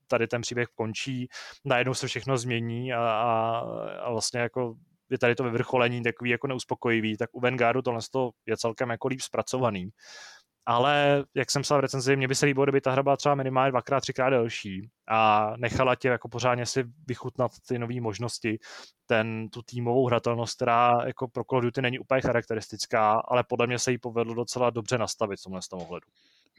[0.06, 1.28] tady ten příběh končí,
[1.64, 3.58] najednou se všechno změní a, a,
[4.02, 4.74] a vlastně jako
[5.10, 8.00] je tady to vyvrcholení takový jako neuspokojivý, tak u Vanguardu tohle
[8.46, 9.90] je celkem jako líp zpracovaný
[10.68, 13.34] ale jak jsem psal v recenzi, mě by se líbilo, kdyby ta hra byla třeba
[13.34, 18.58] minimálně dvakrát, třikrát delší a nechala tě jako pořádně si vychutnat ty nové možnosti,
[19.06, 23.66] ten, tu týmovou hratelnost, která jako pro Call of Duty není úplně charakteristická, ale podle
[23.66, 26.06] mě se jí povedlo docela dobře nastavit v tomhle tom ohledu.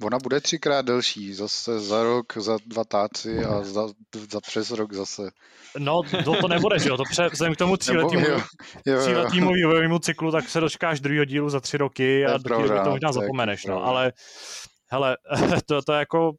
[0.03, 3.87] Ona bude třikrát delší, zase za rok, za dva táci a za,
[4.31, 5.21] za přes rok zase.
[5.77, 7.77] No, to, to nebude, že jo, to pře, vzhledem k tomu
[9.01, 12.89] tříletýmu vývojovému cyklu, tak se dočkáš druhého dílu za tři roky a do toho to
[12.89, 14.13] možná zapomeneš, no, ale
[14.91, 15.17] hele,
[15.67, 16.31] to, to jako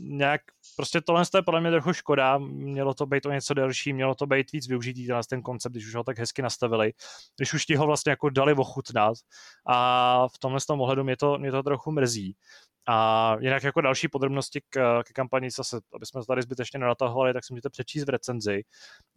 [0.00, 0.40] nějak,
[0.76, 4.26] prostě tohle je podle mě trochu škoda, mělo to být o něco delší, mělo to
[4.26, 6.92] být víc využitý tenhle ten koncept, když už ho tak hezky nastavili,
[7.36, 9.14] když už ti ho vlastně jako dali ochutnat
[9.66, 12.36] a v tomhle tom ohledu mě to, mě to trochu mrzí.
[12.88, 17.44] A jinak jako další podrobnosti k, k kampani, zase, aby jsme tady zbytečně nenatahovali, tak
[17.44, 18.62] si můžete přečíst v recenzi.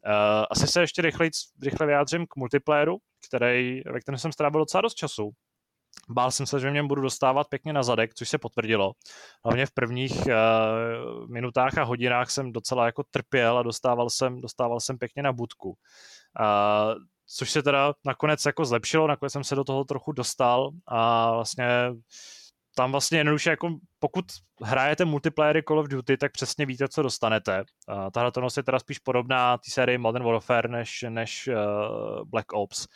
[0.06, 1.30] Uh, asi se ještě rychle,
[1.64, 2.98] rychle vyjádřím k multiplayeru,
[3.28, 5.32] který, ve kterém jsem strávil docela dost času.
[6.10, 8.92] Bál jsem se, že něm budu dostávat pěkně na zadek, což se potvrdilo.
[9.46, 10.34] Hlavně v prvních uh,
[11.34, 15.70] minutách a hodinách jsem docela jako trpěl a dostával jsem, dostával jsem pěkně na budku.
[15.70, 16.96] Uh,
[17.36, 21.66] což se teda nakonec jako zlepšilo, nakonec jsem se do toho trochu dostal a vlastně
[22.76, 23.70] tam vlastně jednoduše jako
[24.00, 24.26] pokud
[24.64, 27.64] hrajete multiplayery Call of Duty, tak přesně víte, co dostanete.
[27.90, 32.54] Uh, ta hratelnost je teda spíš podobná té sérii Modern Warfare než, než uh, Black
[32.54, 32.88] Ops.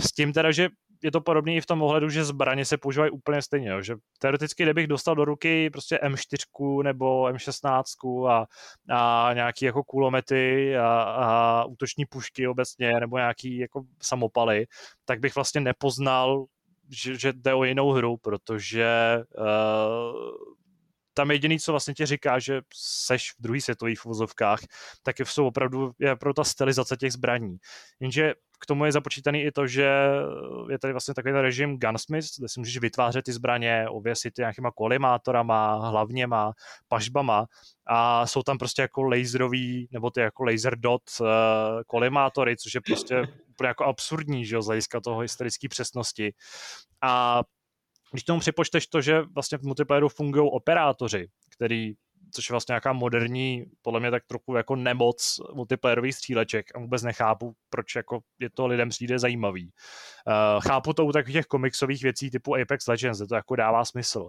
[0.00, 0.68] S tím teda, že
[1.02, 3.82] je to podobné i v tom ohledu, že zbraně se používají úplně stejně.
[3.82, 8.46] Že teoreticky, kdybych dostal do ruky prostě M4 nebo M16 a,
[8.90, 14.66] a nějaký jako kulomety a, a útoční pušky obecně nebo nějaký jako samopaly,
[15.04, 16.44] tak bych vlastně nepoznal,
[16.90, 20.60] že, že jde o jinou hru, protože uh,
[21.14, 24.60] tam jediný, co vlastně ti říká, že seš v druhých světových vozovkách,
[25.02, 27.56] tak jsou opravdu je pro ta stylizace těch zbraní.
[28.00, 29.90] Jenže k tomu je započítaný i to, že
[30.70, 34.70] je tady vlastně takový režim Gunsmith, kde si můžeš vytvářet ty zbraně, ověsit ty nějakýma
[34.70, 36.52] kolimátorama, hlavněma,
[36.88, 37.46] pažbama
[37.86, 41.26] a jsou tam prostě jako laserový, nebo ty jako laser dot uh,
[41.86, 43.22] kolimátory, což je prostě
[43.60, 46.32] úplně jako absurdní, že jo, z hlediska toho historické přesnosti.
[47.02, 47.42] A
[48.12, 51.94] když tomu připočteš to, že vlastně v multiplayeru fungují operátoři, který
[52.34, 57.02] což je vlastně nějaká moderní, podle mě tak trochu jako nemoc multiplayerových stříleček a vůbec
[57.02, 59.64] nechápu, proč jako je to lidem přijde zajímavý.
[59.64, 63.84] Uh, chápu to u takových těch komiksových věcí typu Apex Legends, kde to jako dává
[63.84, 64.28] smysl.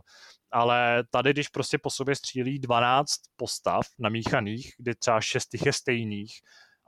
[0.52, 6.32] Ale tady, když prostě po sobě střílí 12 postav namíchaných, kdy třeba 6 je stejných,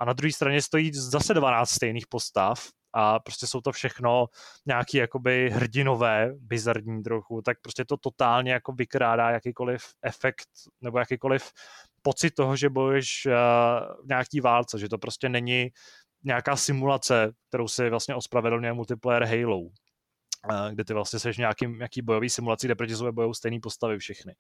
[0.03, 4.25] a na druhé straně stojí zase 12 stejných postav, a prostě jsou to všechno
[4.65, 10.47] nějaký jakoby hrdinové, bizarní trochu, tak prostě to totálně jako vykrádá jakýkoliv efekt
[10.81, 11.51] nebo jakýkoliv
[12.01, 13.33] pocit toho, že bojuješ uh,
[14.03, 15.69] v nějaký válce, že to prostě není
[16.23, 19.69] nějaká simulace, kterou si vlastně ospravedlňuje multiplayer Halo
[20.71, 24.35] kde ty vlastně seš nějaký, nějaký bojový simulací, kde proti sobě bojou stejné postavy všechny.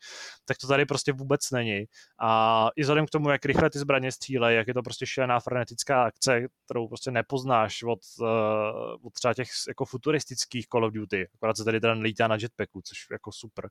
[0.45, 1.85] Tak to tady prostě vůbec není.
[2.19, 5.39] A i vzhledem k tomu, jak rychle ty zbraně střílejí, jak je to prostě šílená
[5.39, 8.27] frenetická akce, kterou prostě nepoznáš od, uh,
[9.07, 12.81] od třeba těch jako futuristických Call of Duty, akorát se tady ten lítá na jetpacku,
[12.81, 13.69] což jako super,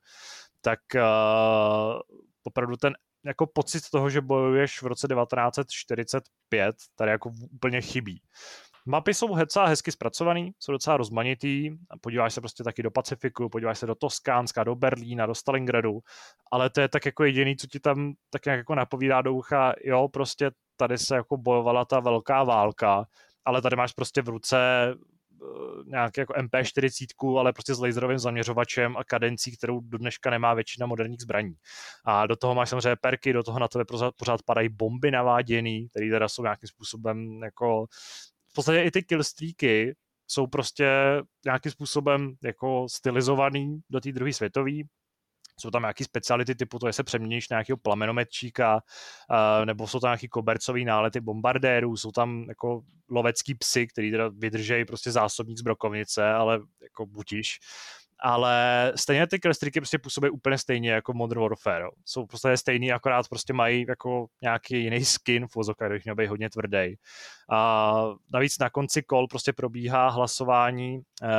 [0.61, 1.99] tak uh,
[2.43, 2.93] opravdu ten
[3.25, 8.21] jako pocit toho, že bojuješ v roce 1945, tady jako úplně chybí.
[8.85, 11.71] Mapy jsou docela hezky zpracovaný, jsou docela rozmanitý,
[12.01, 15.99] podíváš se prostě taky do Pacifiku, podíváš se do Toskánska, do Berlína, do Stalingradu,
[16.51, 19.73] ale to je tak jako jediný, co ti tam tak nějak jako napovídá do ucha,
[19.83, 23.05] jo, prostě tady se jako bojovala ta velká válka,
[23.45, 24.57] ale tady máš prostě v ruce
[24.91, 24.95] eh,
[25.85, 30.87] nějaký jako MP40, ale prostě s laserovým zaměřovačem a kadencí, kterou do dneška nemá většina
[30.87, 31.55] moderních zbraní.
[32.05, 35.89] A do toho máš samozřejmě perky, do toho na tebe pořád, pořád padají bomby naváděný,
[35.89, 37.85] které teda jsou nějakým způsobem jako
[38.53, 39.95] v podstatě i ty killstreaky
[40.27, 40.87] jsou prostě
[41.45, 44.71] nějakým způsobem jako stylizovaný do té druhé světové.
[45.59, 49.99] Jsou tam nějaké speciality typu to, že se přeměníš na nějakého plamenometčíka, uh, nebo jsou
[49.99, 55.57] tam nějaký kobercový nálety bombardérů, jsou tam jako lovecký psy, který teda vydržejí prostě zásobník
[55.57, 57.59] z brokovnice, ale jako butíš
[58.19, 61.85] ale stejně ty killstreaky prostě působí úplně stejně jako Modern Warfare.
[62.05, 66.27] Jsou prostě stejný, akorát prostě mají jako nějaký jiný skin v vozokách, když měl být
[66.27, 66.95] hodně tvrdý.
[67.51, 67.93] A
[68.33, 71.29] navíc na konci kol prostě probíhá hlasování eh,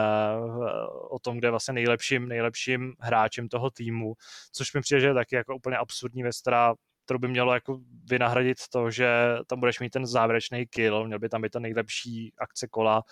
[1.10, 4.14] o tom, kde je vlastně nejlepším, nejlepším hráčem toho týmu,
[4.52, 6.74] což mi přijde, že je taky jako úplně absurdní věc, která
[7.04, 7.80] kterou by mělo jako
[8.10, 9.08] vynahradit to, že
[9.46, 13.02] tam budeš mít ten závěrečný kill, měl by tam být ta nejlepší akce kola.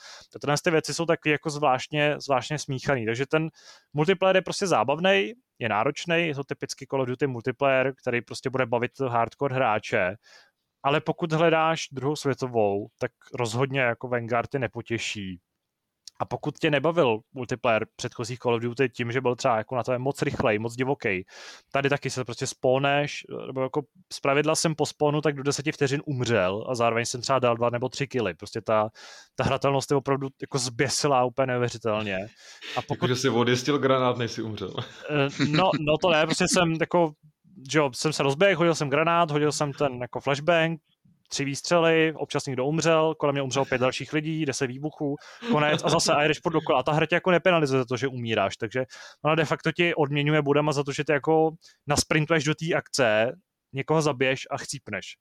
[0.41, 3.49] Tyhle ty věci jsou taky jako zvláštně, zvláštně smíchaný, takže ten
[3.93, 8.51] multiplayer je prostě zábavný, je náročný, je to typicky Call of Duty multiplayer, který prostě
[8.51, 10.17] bude bavit hardcore hráče,
[10.83, 15.41] ale pokud hledáš druhou světovou, tak rozhodně jako Vanguard ty nepotěší.
[16.23, 19.83] A pokud tě nebavil multiplayer předchozích Call of Duty tím, že byl třeba jako na
[19.83, 21.27] to moc rychlej, moc divoký,
[21.73, 25.73] tady taky se prostě spolneš, nebo jako z pravidla jsem po spawnu tak do deseti
[25.73, 28.35] vteřin umřel a zároveň jsem třeba dal dva nebo tři kily.
[28.35, 28.89] Prostě ta,
[29.35, 32.17] ta hratelnost je opravdu jako zběsilá úplně neuvěřitelně.
[32.77, 32.95] A pokud...
[32.95, 34.75] Jako, že jsi odjistil granát, než jsi umřel.
[35.11, 37.13] Eh, no, no to ne, prostě jsem jako
[37.71, 40.81] že jo, jsem se rozběhl, hodil jsem granát, hodil jsem ten jako flashbang,
[41.33, 45.17] tři výstřely, občas někdo umřel, kolem mě umřel pět dalších lidí, deset výbuchů,
[45.51, 46.79] konec a zase a jdeš pod dokola.
[46.79, 48.85] A ta hra tě jako nepenalizuje za to, že umíráš, takže
[49.25, 51.51] ona de facto ti odměňuje budama za to, že ty jako
[51.87, 53.33] nasprintuješ do té akce,
[53.73, 55.17] někoho zabiješ a chcípneš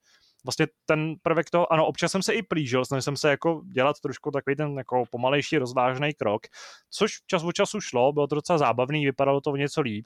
[0.45, 3.95] vlastně ten prvek toho, ano, občas jsem se i plížil, snažil jsem se jako dělat
[4.01, 6.41] trošku takový ten jako pomalejší rozvážný krok,
[6.89, 10.05] což čas od času šlo, bylo to docela zábavný, vypadalo to o něco líp,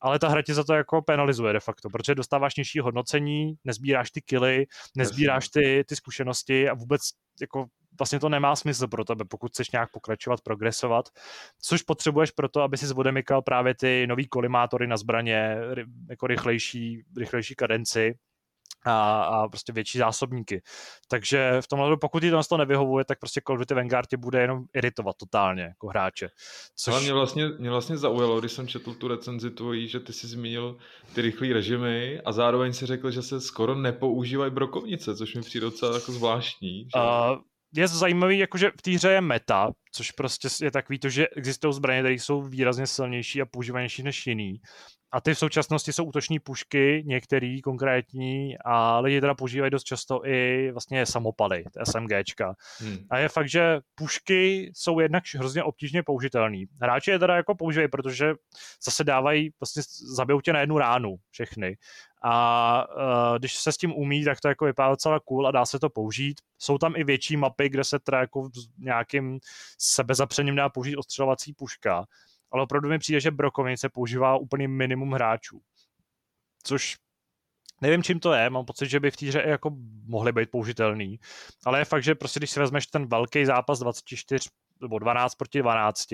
[0.00, 4.10] ale ta hra tě za to jako penalizuje de facto, protože dostáváš nižší hodnocení, nezbíráš
[4.10, 4.66] ty kily,
[4.96, 7.02] nezbíráš ty, ty zkušenosti a vůbec
[7.40, 7.66] jako
[7.98, 11.08] vlastně to nemá smysl pro tebe, pokud chceš nějak pokračovat, progresovat,
[11.62, 15.56] což potřebuješ pro to, aby si zvodemykal právě ty nový kolimátory na zbraně,
[16.10, 18.14] jako rychlejší, rychlejší kadenci,
[18.86, 20.62] a, a prostě větší zásobníky.
[21.08, 24.40] Takže v tomhle, pokud ti to nevyhovuje, tak prostě Call of Duty Vanguard tě bude
[24.40, 26.28] jenom iritovat totálně jako hráče.
[26.76, 26.94] Což...
[26.94, 30.26] Ale mě vlastně, mě vlastně zaujalo, když jsem četl tu recenzi tvojí, že ty jsi
[30.26, 30.76] zmínil
[31.14, 35.66] ty rychlé režimy a zároveň si řekl, že se skoro nepoužívají brokovnice, což mi přijde
[35.66, 36.78] docela jako zvláštní.
[36.78, 37.00] Že?
[37.00, 37.38] Uh,
[37.76, 41.74] je zajímavý, jakože v té hře je meta, což prostě je takový to, že existují
[41.74, 44.60] zbraně, které jsou výrazně silnější a používanější než jiný.
[45.16, 50.26] A ty v současnosti jsou útoční pušky, některý konkrétní, a lidi teda používají dost často
[50.26, 52.54] i vlastně samopaly, SMGčka.
[52.78, 52.98] Hmm.
[53.10, 56.66] A je fakt, že pušky jsou jednak hrozně obtížně použitelný.
[56.80, 58.34] Hráči je teda jako používají, protože
[58.84, 59.82] zase dávají, vlastně
[60.16, 61.76] zabijou tě na jednu ránu všechny.
[62.22, 65.66] A uh, když se s tím umí, tak to jako vypadá docela cool a dá
[65.66, 66.40] se to použít.
[66.58, 68.48] Jsou tam i větší mapy, kde se teda jako
[68.78, 69.38] nějakým
[69.78, 72.06] sebezapřením dá použít ostřelovací puška
[72.56, 75.60] ale opravdu mi přijde, že brokovnice používá úplně minimum hráčů.
[76.62, 76.96] Což
[77.80, 79.70] nevím, čím to je, mám pocit, že by v té hře jako
[80.06, 81.20] mohly být použitelný,
[81.64, 84.48] ale je fakt, že prostě když si vezmeš ten velký zápas 24
[84.80, 86.06] nebo 12 proti 12,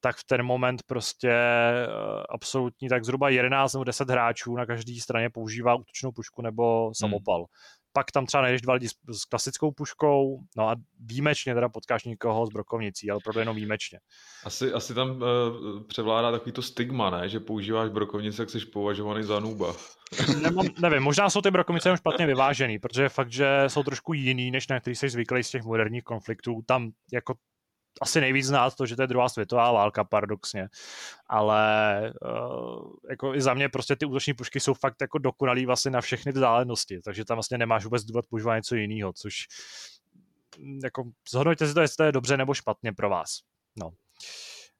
[0.00, 1.86] tak v ten moment prostě eh,
[2.28, 7.38] absolutní, tak zhruba 11 nebo 10 hráčů na každé straně používá útočnou pušku nebo samopal.
[7.38, 7.46] Hmm
[7.96, 12.04] pak tam třeba najdeš dva lidi s, s klasickou puškou, no a výjimečně teda potkáš
[12.04, 13.98] někoho s brokovnicí, ale opravdu jenom výjimečně.
[14.44, 15.22] Asi, asi tam uh,
[15.88, 17.28] převládá takový to stigma, ne?
[17.28, 19.74] že používáš brokovnici, jak jsi považovaný za nuba.
[20.42, 24.50] Nemám, nevím, možná jsou ty brokovnice jenom špatně vyvážený, protože fakt, že jsou trošku jiný,
[24.50, 26.60] než na který jsi zvyklý z těch moderních konfliktů.
[26.66, 27.34] Tam jako
[28.00, 30.68] asi nejvíc znát to, že to je druhá světová válka, paradoxně.
[31.26, 35.90] Ale uh, jako i za mě prostě ty útoční pušky jsou fakt jako dokonalý vlastně
[35.90, 39.46] na všechny vzdálenosti, takže tam vlastně nemáš vůbec důvod používat něco jiného, což
[40.58, 43.38] mm, jako zhodnoťte si to, jestli to je dobře nebo špatně pro vás.
[43.76, 43.90] No.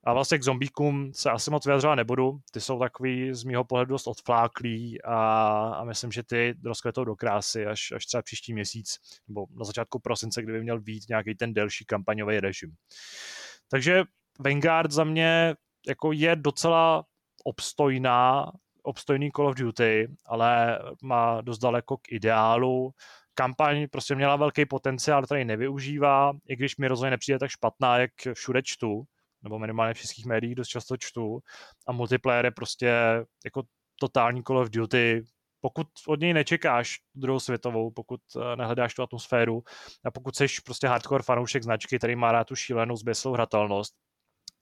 [0.06, 2.38] A vlastně k zombíkům se asi moc vyjadřovat nebudu.
[2.52, 5.16] Ty jsou takový z mého pohledu dost odfláklý a,
[5.68, 8.98] a myslím, že ty rozkvetou do krásy až, až třeba příští měsíc
[9.28, 12.74] nebo na začátku prosince, kdyby měl být nějaký ten delší kampaňový režim.
[13.70, 14.02] Takže
[14.40, 15.54] Vanguard za mě
[15.88, 17.04] jako je docela
[17.44, 18.52] obstojná,
[18.82, 22.90] obstojný Call of Duty, ale má dost daleko k ideálu.
[23.34, 28.10] Kampaň prostě měla velký potenciál, který nevyužívá, i když mi rozhodně nepřijde tak špatná, jak
[28.34, 29.04] všude čtu
[29.44, 31.38] nebo minimálně v českých médiích dost často čtu.
[31.86, 32.94] A multiplayer je prostě
[33.44, 33.62] jako
[34.00, 35.22] totální Call of Duty,
[35.60, 39.62] pokud od něj nečekáš druhou světovou, pokud eh, nehledáš tu atmosféru
[40.04, 43.94] a pokud jsi prostě hardcore fanoušek značky, který má rád tu šílenou zběslou hratelnost,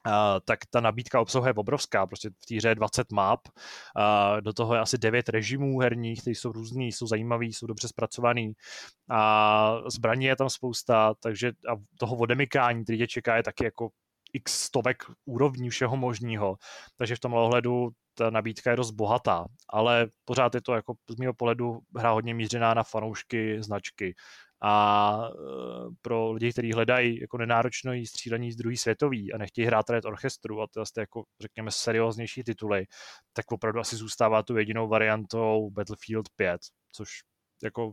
[0.07, 0.12] Uh,
[0.45, 4.53] tak ta nabídka obsahuje je obrovská, prostě v té hře je 20 map, uh, do
[4.53, 8.53] toho je asi 9 režimů herních, které jsou různý, jsou zajímavý, jsou dobře zpracovaný.
[9.11, 13.89] A zbraní je tam spousta, takže a toho odemykání, který tě čeká, je taky jako
[14.33, 16.57] x stovek úrovní všeho možného.
[16.97, 21.16] Takže v tomhle ohledu ta nabídka je dost bohatá, ale pořád je to jako z
[21.16, 24.14] mého pohledu hra hodně mířená na fanoušky značky.
[24.64, 25.33] A e,
[26.03, 30.62] pro lidi, kteří hledají jako nenáročné střílení z druhé světový a nechtějí hrát Red Orchestru
[30.62, 32.85] a je jako, řekněme, serióznější tituly,
[33.33, 36.61] tak opravdu asi zůstává tu jedinou variantou Battlefield 5,
[36.93, 37.09] což
[37.62, 37.93] jako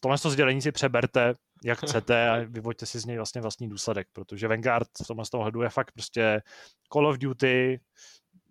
[0.00, 4.08] tohle to sdělení si přeberte, jak chcete a vyvoďte si z něj vlastně vlastní důsledek,
[4.12, 6.42] protože Vanguard v tomhle z toho hledu je fakt prostě
[6.92, 7.80] Call of Duty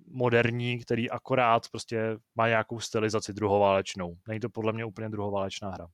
[0.08, 4.18] moderní, který akorát prostě má nějakou stylizaci druhoválečnou.
[4.28, 5.88] Není to podle mě úplně druhoválečná hra.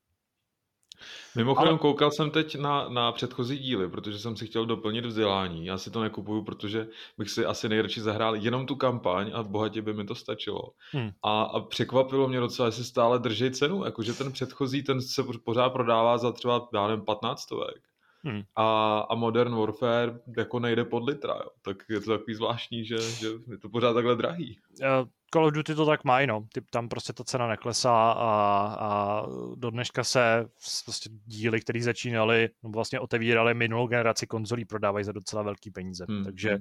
[1.35, 1.79] Mimochodem Ale...
[1.79, 5.65] koukal jsem teď na, na předchozí díly, protože jsem si chtěl doplnit vzdělání.
[5.65, 6.87] Já si to nekupuju, protože
[7.17, 10.61] bych si asi nejradši zahrál jenom tu kampaň a bohatě by mi to stačilo.
[10.91, 11.09] Hmm.
[11.23, 15.23] A, a překvapilo mě docela, že si stále drží cenu, jakože ten předchozí, ten se
[15.45, 17.81] pořád prodává za třeba, já nevím, 15 stovek.
[18.25, 18.41] Hmm.
[18.55, 21.49] A, a Modern Warfare jako nejde pod litra, jo.
[21.61, 24.59] tak je to takový zvláštní, že, že je to pořád takhle drahý.
[24.81, 26.45] Uh, Call of Duty to tak mají, no.
[26.53, 29.21] Ty, tam prostě ta cena neklesá a, a
[29.55, 30.45] do dneška se
[30.85, 36.05] prostě díly, které začínaly, no vlastně otevíraly minulou generaci konzolí, prodávají za docela velký peníze.
[36.09, 36.23] Hmm.
[36.23, 36.59] Takže uh,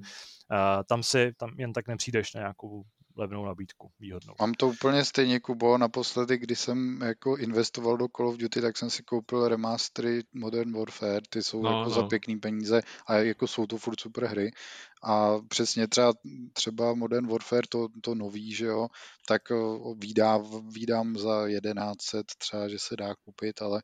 [0.89, 2.83] tam si tam jen tak nepřijdeš na nějakou
[3.15, 4.33] levnou nabídku, výhodnou.
[4.39, 5.77] Mám to úplně stejně, Kubo.
[5.77, 10.73] Naposledy, když jsem jako investoval do Call of Duty, tak jsem si koupil remastery Modern
[10.73, 11.95] Warfare, ty jsou no, jako no.
[11.95, 14.51] za pěkný peníze a jako jsou to furt super hry.
[15.03, 16.13] A přesně třeba,
[16.53, 18.87] třeba Modern Warfare, to, to nový, že jo,
[19.27, 19.41] tak
[19.95, 23.81] výdám, výdám za 1100 třeba, že se dá koupit, ale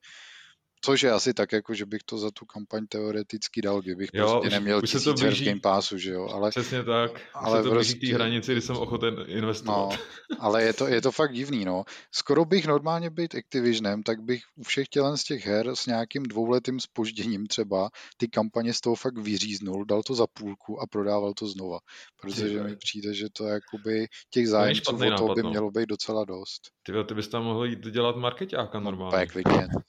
[0.82, 4.32] Což je asi tak, jako že bych to za tu kampaň teoreticky dal, kdybych jo,
[4.32, 6.50] prostě neměl už tisíc v Game Passu, že jo, ale...
[6.50, 8.08] Přesně tak, ale to prostě...
[8.08, 9.90] té hranici, kdy jsem ochoten investovat.
[9.90, 9.98] No,
[10.40, 11.84] ale je to, je to fakt divný, no.
[12.12, 16.24] Skoro bych normálně být Activisionem, tak bych u všech tělen z těch her s nějakým
[16.24, 21.34] dvouletým spožděním třeba ty kampaně z toho fakt vyříznul, dal to za půlku a prodával
[21.34, 21.80] to znova.
[22.22, 25.50] Protože mi přijde, že to jakoby těch zájemců o to by no.
[25.50, 26.62] mělo být docela dost.
[26.84, 29.28] Ty, ty bys tam mohl jít dělat marketáka no, normálně.
[29.46, 29.80] No.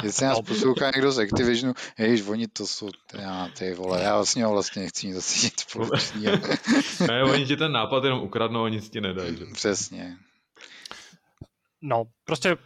[0.04, 4.46] Jestli nás poslouchá někdo z Activisionu, ježiš, oni to jsou, já, ty vole, já vlastně
[4.46, 5.26] ho vlastně nechci nic
[5.58, 6.38] společného.
[7.08, 9.38] ne, oni ti ten nápad jenom ukradnou a nic ti nedají.
[9.38, 9.46] Že?
[9.54, 10.18] Přesně.
[11.82, 12.58] No, prostě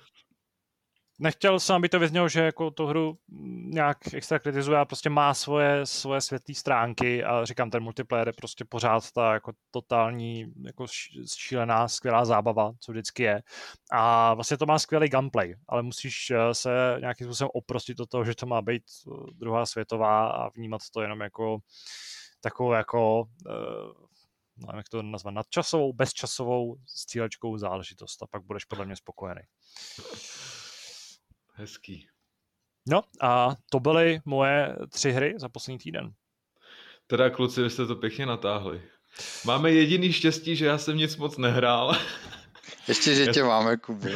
[1.19, 3.17] nechtěl jsem, aby to vyznělo, že jako tu hru
[3.65, 8.33] nějak extra kritizuje a prostě má svoje, svoje světlé stránky a říkám, ten multiplayer je
[8.33, 10.85] prostě pořád ta jako totální jako
[11.37, 13.41] šílená, skvělá zábava, co vždycky je.
[13.91, 18.25] A vlastně to má skvělý gameplay, ale musíš eh, se nějakým způsobem oprostit od toho,
[18.25, 21.59] že to má být eh, druhá světová a vnímat to jenom jako
[22.41, 24.05] takovou jako uh,
[24.57, 29.41] nevím, jak to nazvat, nadčasovou, bezčasovou střílečkou záležitost a pak budeš podle mě spokojený.
[31.57, 32.07] Hezký.
[32.87, 36.11] No a to byly moje tři hry za poslední týden.
[37.07, 38.81] Teda kluci, vy jste to pěkně natáhli.
[39.45, 41.97] Máme jediný štěstí, že já jsem nic moc nehrál.
[42.87, 44.13] Ještě, že tě máme, Kuby.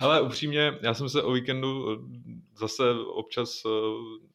[0.00, 1.96] Ale upřímně, já jsem se o víkendu eh,
[2.58, 3.68] zase občas, eh,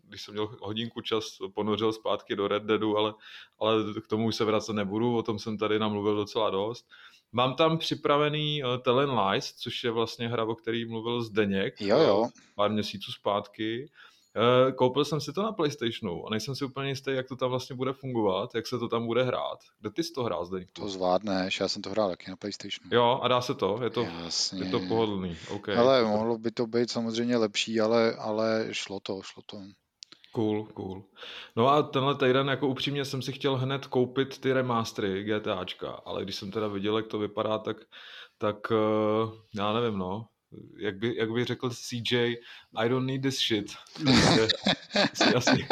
[0.08, 3.14] když jsem měl hodinku čas, ponořil zpátky do Red Deadu, ale,
[3.60, 6.90] ale k tomu už se vracet nebudu, o tom jsem tady namluvil docela dost.
[7.36, 11.98] Mám tam připravený uh, Telen Lies, což je vlastně hra, o který mluvil Zdeněk jo,
[11.98, 12.30] jo.
[12.56, 13.90] pár měsíců zpátky.
[14.66, 17.50] Uh, koupil jsem si to na Playstationu a nejsem si úplně jistý, jak to tam
[17.50, 19.60] vlastně bude fungovat, jak se to tam bude hrát.
[19.80, 20.70] Kde ty jsi to hrál, Zdeněk?
[20.74, 22.90] To zvládneš, já jsem to hrál taky na Playstationu.
[22.92, 23.80] Jo, a dá se to?
[23.84, 24.64] Je to, Jasně.
[24.66, 25.38] je to pohodlný.
[25.50, 25.76] Okay.
[25.76, 29.58] Ale mohlo by to být samozřejmě lepší, ale, ale šlo to, šlo to.
[30.34, 31.04] Cool, cool.
[31.56, 36.24] No a tenhle týden jako upřímně jsem si chtěl hned koupit ty remastery GTAčka, ale
[36.24, 37.78] když jsem teda viděl, jak to vypadá, tak,
[38.38, 40.26] tak uh, já nevím, no.
[40.78, 42.36] Jak by, jak by řekl CJ,
[42.76, 43.72] I don't need this shit.
[45.14, 45.68] si, asi,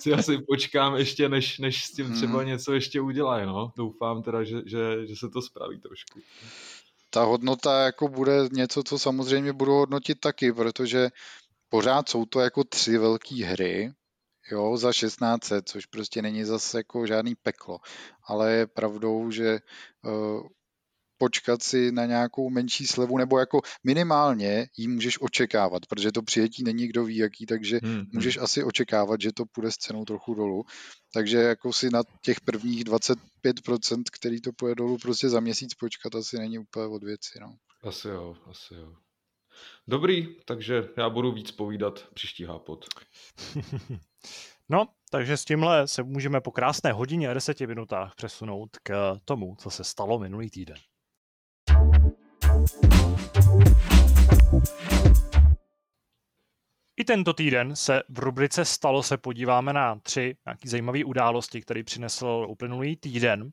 [0.00, 2.48] si asi počkám ještě, než, než s tím třeba hmm.
[2.48, 3.72] něco ještě udělají, no.
[3.76, 6.20] Doufám teda, že, že, že se to spraví trošku.
[7.10, 11.08] Ta hodnota jako bude něco, co samozřejmě budu hodnotit taky, protože
[11.68, 13.92] pořád jsou to jako tři velké hry,
[14.50, 17.78] jo, za 1600, což prostě není zase jako žádný peklo.
[18.28, 19.58] Ale je pravdou, že
[20.02, 20.48] uh,
[21.18, 26.64] počkat si na nějakou menší slevu, nebo jako minimálně ji můžeš očekávat, protože to přijetí
[26.64, 28.04] není kdo ví jaký, takže hmm, hmm.
[28.12, 30.64] můžeš asi očekávat, že to půjde s cenou trochu dolů.
[31.12, 36.14] Takže jako si na těch prvních 25%, který to půjde dolů, prostě za měsíc počkat
[36.14, 37.38] asi není úplně od věci.
[37.40, 37.56] No.
[37.82, 38.92] Asi jo, asi jo.
[39.88, 42.84] Dobrý, takže já budu víc povídat příští hápot.
[44.68, 49.56] no, takže s tímhle se můžeme po krásné hodině a deseti minutách přesunout k tomu,
[49.58, 50.76] co se stalo minulý týden.
[56.96, 61.84] I tento týden se v rubrice Stalo se podíváme na tři nějaké zajímavé události, které
[61.84, 63.50] přinesl uplynulý týden.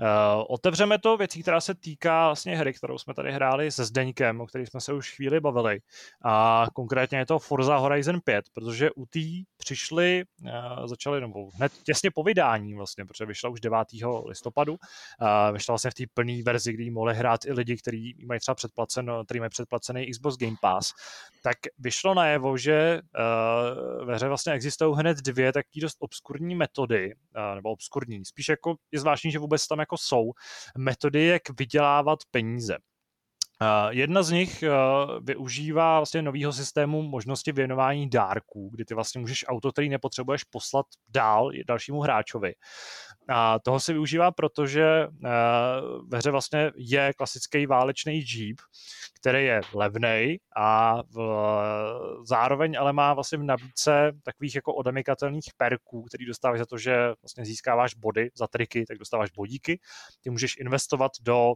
[0.00, 4.40] Uh, otevřeme to věcí, která se týká vlastně hry, kterou jsme tady hráli se Zdeňkem,
[4.40, 5.80] o které jsme se už chvíli bavili.
[6.24, 9.20] A konkrétně je to Forza Horizon 5, protože u té
[9.56, 13.78] přišli, uh, začali, nebo hned těsně po vydání vlastně, protože vyšla už 9.
[14.26, 14.72] listopadu.
[14.72, 18.54] Uh, vyšla vlastně v té plné verzi, kdy mohli hrát i lidi, kteří mají třeba
[18.54, 20.92] předplacen, který mají předplacený Xbox Game Pass.
[21.42, 27.14] Tak vyšlo najevo, že uh, ve hře vlastně existují hned dvě taky dost obskurní metody,
[27.14, 30.32] uh, nebo obskurní, spíš jako je zvláštní, že vůbec vůbec tam jako jsou
[30.78, 32.76] metody, jak vydělávat peníze.
[33.62, 39.20] Uh, jedna z nich uh, využívá vlastně nového systému možnosti věnování dárků, kdy ty vlastně
[39.20, 42.54] můžeš auto, který nepotřebuješ poslat dál dalšímu hráčovi.
[43.28, 45.20] A toho se využívá, protože uh,
[46.08, 48.56] ve hře vlastně je klasický válečný Jeep,
[49.20, 51.18] který je levný a v,
[52.28, 57.12] zároveň ale má vlastně v nabídce takových jako odemikatelných perků, který dostáváš za to, že
[57.22, 59.80] vlastně získáváš body za triky, tak dostáváš bodíky.
[60.20, 61.52] Ty můžeš investovat do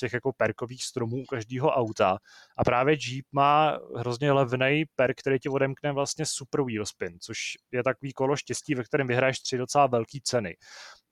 [0.00, 2.18] těch jako perkových stromů u každého auta.
[2.56, 7.38] A právě Jeep má hrozně levný perk, který ti odemkne vlastně super wheel spin, což
[7.72, 10.56] je takový kolo štěstí, ve kterém vyhraješ tři docela velké ceny.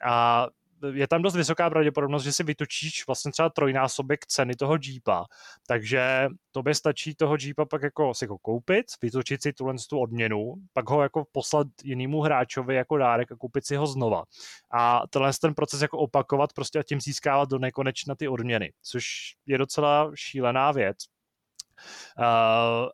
[0.07, 0.47] A
[0.93, 5.24] je tam dost vysoká pravděpodobnost, že si vytočíš vlastně třeba trojnásobek ceny toho Jeepa,
[5.66, 10.55] takže tobě stačí toho Jeepa pak jako si ho koupit, vytočit si tuhle tu odměnu,
[10.72, 14.22] pak ho jako poslat jinému hráčovi jako dárek a koupit si ho znova.
[14.70, 19.07] A tenhle ten proces jako opakovat prostě a tím získávat do nekonečna ty odměny, což
[19.47, 20.97] je docela šílená věc.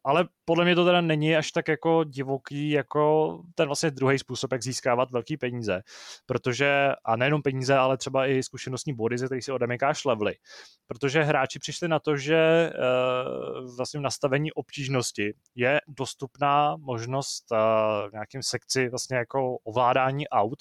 [0.05, 4.53] ale podle mě to teda není až tak jako divoký, jako ten vlastně druhý způsob,
[4.53, 5.83] jak získávat velký peníze,
[6.27, 10.35] protože, a nejenom peníze, ale třeba i zkušenostní body, ze kterých si odemykáš levely,
[10.87, 17.59] protože hráči přišli na to, že uh, vlastně v nastavení obtížnosti je dostupná možnost uh,
[18.09, 20.59] v nějakým sekci vlastně jako ovládání aut,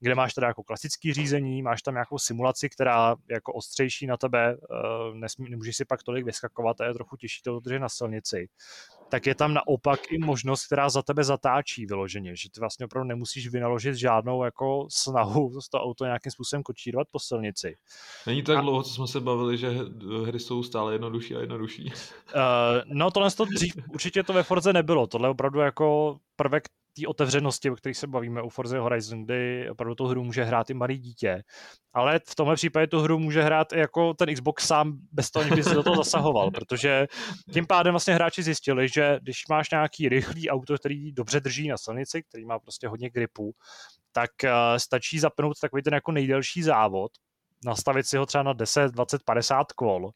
[0.00, 4.56] kde máš teda jako klasický řízení, máš tam nějakou simulaci, která jako ostřejší na tebe,
[4.56, 8.48] uh, nesmí, nemůžeš si pak tolik vyskakovat a je trochu těžší to udržet na silnici
[9.10, 13.08] tak je tam naopak i možnost, která za tebe zatáčí vyloženě, že ty vlastně opravdu
[13.08, 17.76] nemusíš vynaložit žádnou jako snahu to auto nějakým způsobem kočírovat po silnici.
[18.26, 18.60] Není tak a...
[18.60, 19.70] dlouho, co jsme se bavili, že
[20.24, 21.84] hry jsou stále jednodušší a jednodušší.
[21.84, 21.92] Uh,
[22.84, 26.64] no tohle to dřív určitě to ve Forze nebylo, tohle je opravdu jako prvek
[26.96, 30.70] té otevřenosti, o kterých se bavíme u Forza Horizon, kdy opravdu tu hru může hrát
[30.70, 31.42] i malý dítě.
[31.92, 35.54] Ale v tomhle případě tu hru může hrát i jako ten Xbox sám bez toho,
[35.54, 37.06] by se do toho zasahoval, protože
[37.52, 41.78] tím pádem vlastně hráči zjistili, že když máš nějaký rychlý auto, který dobře drží na
[41.78, 43.52] silnici, který má prostě hodně gripu,
[44.12, 47.12] tak uh, stačí zapnout takový ten jako nejdelší závod,
[47.64, 50.10] nastavit si ho třeba na 10, 20, 50 kol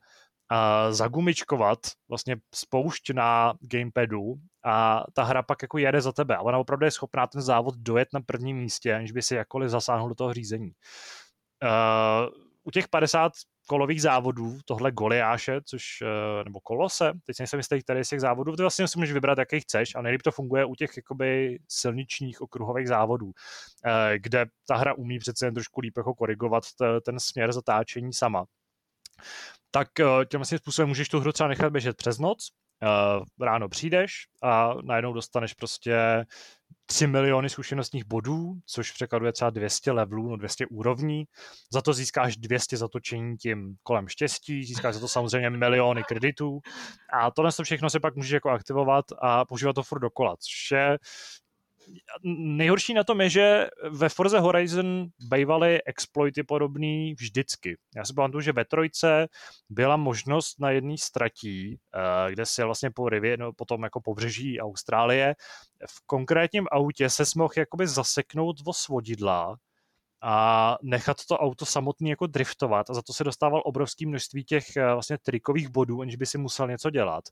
[0.90, 4.34] zagumičkovat vlastně spoušť na gamepadu
[4.64, 6.36] a ta hra pak jako jede za tebe.
[6.36, 9.70] A ona opravdu je schopná ten závod dojet na prvním místě, aniž by si jakkoliv
[9.70, 10.72] zasáhnul do toho řízení.
[11.62, 13.32] Uh, u těch 50
[13.66, 18.56] kolových závodů, tohle Goliáše, což, uh, nebo Kolose, teď nejsem jistý, který z těch závodů,
[18.56, 22.40] ty vlastně si můžeš vybrat, jaký chceš a nejlíp to funguje u těch jakoby silničních
[22.40, 23.32] okruhových závodů, uh,
[24.16, 26.64] kde ta hra umí přece jen trošku líp jako korigovat
[27.04, 28.44] ten směr zatáčení sama
[29.70, 32.48] tak eh, tím vlastně způsobem můžeš tu hru třeba nechat běžet přes noc,
[32.82, 34.12] uh, ráno přijdeš
[34.42, 36.24] a najednou dostaneš prostě
[36.86, 41.24] 3 miliony zkušenostních bodů, což překladuje třeba 200 levelů, no 200 úrovní.
[41.72, 46.60] Za to získáš 200 zatočení tím kolem štěstí, získáš za to samozřejmě miliony kreditů
[47.20, 50.98] a tohle všechno se pak můžeš jako aktivovat a používat to furt dokola, což je
[52.34, 57.76] nejhorší na tom je, že ve Forze Horizon bývaly exploity podobný vždycky.
[57.96, 59.28] Já si pamatuju, že ve trojce
[59.70, 64.60] byla možnost na jedné stratí, eh, kde si vlastně po rivě, no, potom jako pobřeží
[64.60, 65.34] Austrálie,
[65.88, 69.56] v konkrétním autě se mohl jakoby zaseknout o svodidla
[70.22, 74.76] a nechat to auto samotný jako driftovat a za to se dostával obrovské množství těch
[74.76, 77.24] eh, vlastně trikových bodů, aniž by si musel něco dělat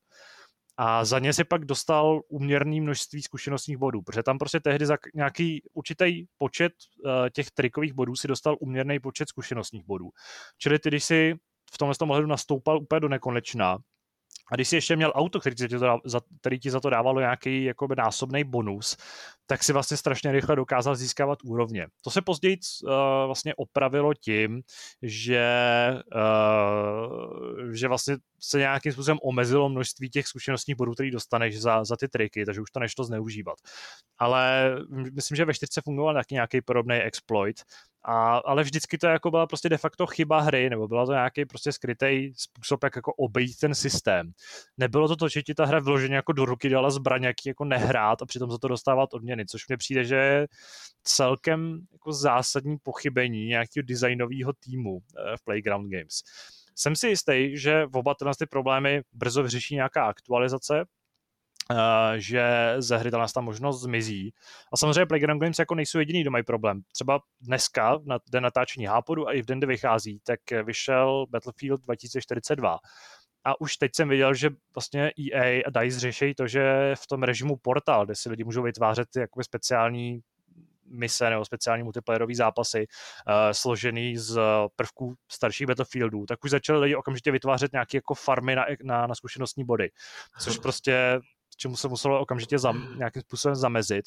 [0.76, 4.96] a za ně si pak dostal uměrný množství zkušenostních bodů, protože tam prostě tehdy za
[5.14, 6.72] nějaký určitý počet
[7.04, 10.10] uh, těch trikových bodů si dostal uměrný počet zkušenostních bodů.
[10.58, 11.34] Čili ty, když si
[11.72, 13.78] v tomhle tom ohledu nastoupal úplně do nekonečna,
[14.52, 15.98] a když jsi ještě měl auto, který ti, to,
[16.40, 18.96] který ti za to dávalo nějaký jakoby násobný bonus,
[19.46, 21.86] tak si vlastně strašně rychle dokázal získávat úrovně.
[22.02, 22.90] To se později uh,
[23.26, 24.62] vlastně opravilo tím,
[25.02, 25.48] že,
[26.14, 31.96] uh, že vlastně se nějakým způsobem omezilo množství těch zkušenostních bodů, který dostaneš za, za
[31.96, 33.58] ty triky, takže už to nešlo zneužívat.
[34.18, 34.74] Ale
[35.12, 37.56] myslím, že ve 4 fungoval taky nějaký podobný exploit,
[38.04, 41.44] a, ale vždycky to jako byla prostě de facto chyba hry, nebo byla to nějaký
[41.44, 44.32] prostě skrytý způsob, jak jako obejít ten systém.
[44.78, 47.64] Nebylo to to, že ti ta hra vloženě jako do ruky dala zbraň, jak jako
[47.64, 50.48] nehrát a přitom za to dostávat odměny, což mně přijde, že je
[51.04, 56.22] celkem jako zásadní pochybení nějakého designového týmu eh, v Playground Games.
[56.74, 60.84] Jsem si jistý, že v oba ty problémy brzo vyřeší nějaká aktualizace,
[61.70, 61.78] Uh,
[62.16, 64.34] že ze hry ta možnost zmizí.
[64.72, 66.80] A samozřejmě Playground Games jako nejsou jediný, kdo mají problém.
[66.92, 71.80] Třeba dneska, na den natáčení Hápodu a i v den, kdy vychází, tak vyšel Battlefield
[71.80, 72.78] 2042.
[73.44, 77.22] A už teď jsem viděl, že vlastně EA a DICE řeší to, že v tom
[77.22, 80.20] režimu Portal, kde si lidi můžou vytvářet jakoby speciální
[80.92, 84.40] mise nebo speciální multiplayerové zápasy uh, složený z
[84.76, 89.14] prvků starších Battlefieldů, tak už začali lidi okamžitě vytvářet nějaké jako farmy na, na, na
[89.14, 89.90] zkušenostní body,
[90.40, 91.20] což prostě
[91.56, 94.04] čemu se muselo okamžitě zam, nějakým způsobem zamezit.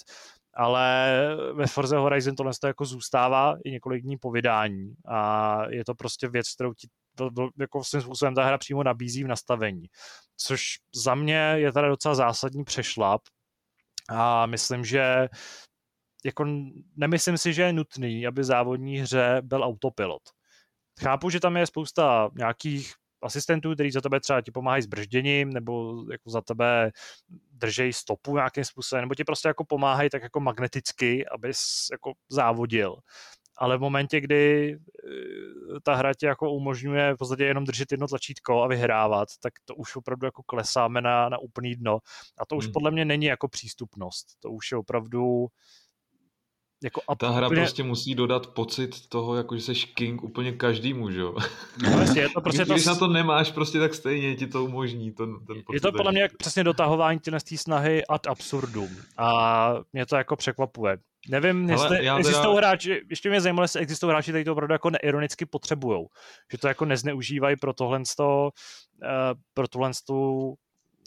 [0.54, 1.18] Ale
[1.54, 5.96] ve Forze Horizon tohle to jako zůstává i několik dní po vydání a je to
[5.96, 9.86] prostě věc, kterou ti to, to, jako svým způsobem ta hra přímo nabízí v nastavení.
[10.38, 10.62] Což
[10.96, 13.22] za mě je teda docela zásadní přešlap
[14.10, 15.28] a myslím, že
[16.26, 16.46] jako
[16.96, 20.22] nemyslím si, že je nutný, aby závodní hře byl autopilot.
[21.02, 25.50] Chápu, že tam je spousta nějakých asistentů, který za tebe třeba ti pomáhají s bržděním,
[25.50, 26.92] nebo jako za tebe
[27.52, 32.96] držejí stopu nějakým způsobem, nebo ti prostě jako pomáhají tak jako magneticky, abys jako závodil.
[33.58, 38.08] Ale v momentě, kdy eh, ta hra ti jako umožňuje v podstatě jenom držet jedno
[38.08, 42.00] tlačítko a vyhrávat, tak to už opravdu jako klesáme na, na úplný dno.
[42.40, 42.74] A to už hmm.
[42.74, 44.26] podle mě není jako přístupnost.
[44.40, 45.48] To už je opravdu
[46.84, 47.62] jako Ta hra úplně...
[47.62, 51.36] prostě musí dodat pocit toho, jako že seš king úplně každému, že jo?
[51.84, 52.90] No, jasně, je to prostě Když to...
[52.90, 55.12] na to nemáš, prostě tak stejně ti to umožní.
[55.12, 58.90] Ten, ten je to podle mě přesně dotahování té snahy ad absurdum.
[59.18, 60.98] A mě to jako překvapuje.
[61.30, 62.18] Nevím, Hele, jestli teda...
[62.18, 66.06] existují hráči, ještě mě zajímalo, jestli existují hráči, kteří to opravdu jako neironicky potřebují.
[66.52, 68.54] Že to jako nezneužívají pro tohle, uh,
[69.54, 69.92] pro tohle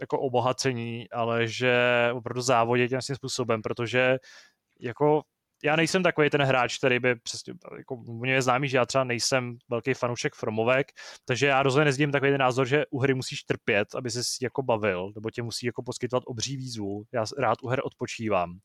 [0.00, 1.74] jako obohacení, ale že
[2.14, 4.16] opravdu závodí tím způsobem, protože
[4.80, 5.22] jako
[5.64, 9.04] já nejsem takový ten hráč, který by přesně, jako mě je známý, že já třeba
[9.04, 10.86] nejsem velký fanoušek Fromovek,
[11.24, 14.62] takže já rozhodně nezdím takový ten názor, že u hry musíš trpět, aby se jako
[14.62, 17.02] bavil, nebo tě musí jako poskytovat obří výzvu.
[17.12, 18.58] Já rád u her odpočívám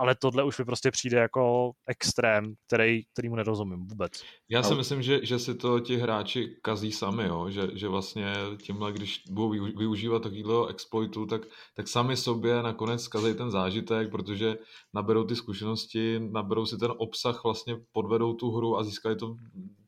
[0.00, 4.12] ale tohle už mi prostě přijde jako extrém, který, který mu nerozumím vůbec.
[4.48, 7.50] Já si myslím, že, že si to ti hráči kazí sami, jo?
[7.50, 8.32] Že, že vlastně
[8.62, 11.42] tímhle, když budou využívat takovýhle exploitu, tak,
[11.74, 14.56] tak sami sobě nakonec kazí ten zážitek, protože
[14.94, 19.36] naberou ty zkušenosti, naberou si ten obsah, vlastně podvedou tu hru a získají to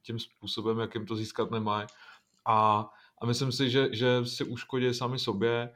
[0.02, 1.86] tím způsobem, jakým to získat nemají.
[2.46, 2.86] A,
[3.22, 5.70] a myslím si, že, že si uškodí sami sobě,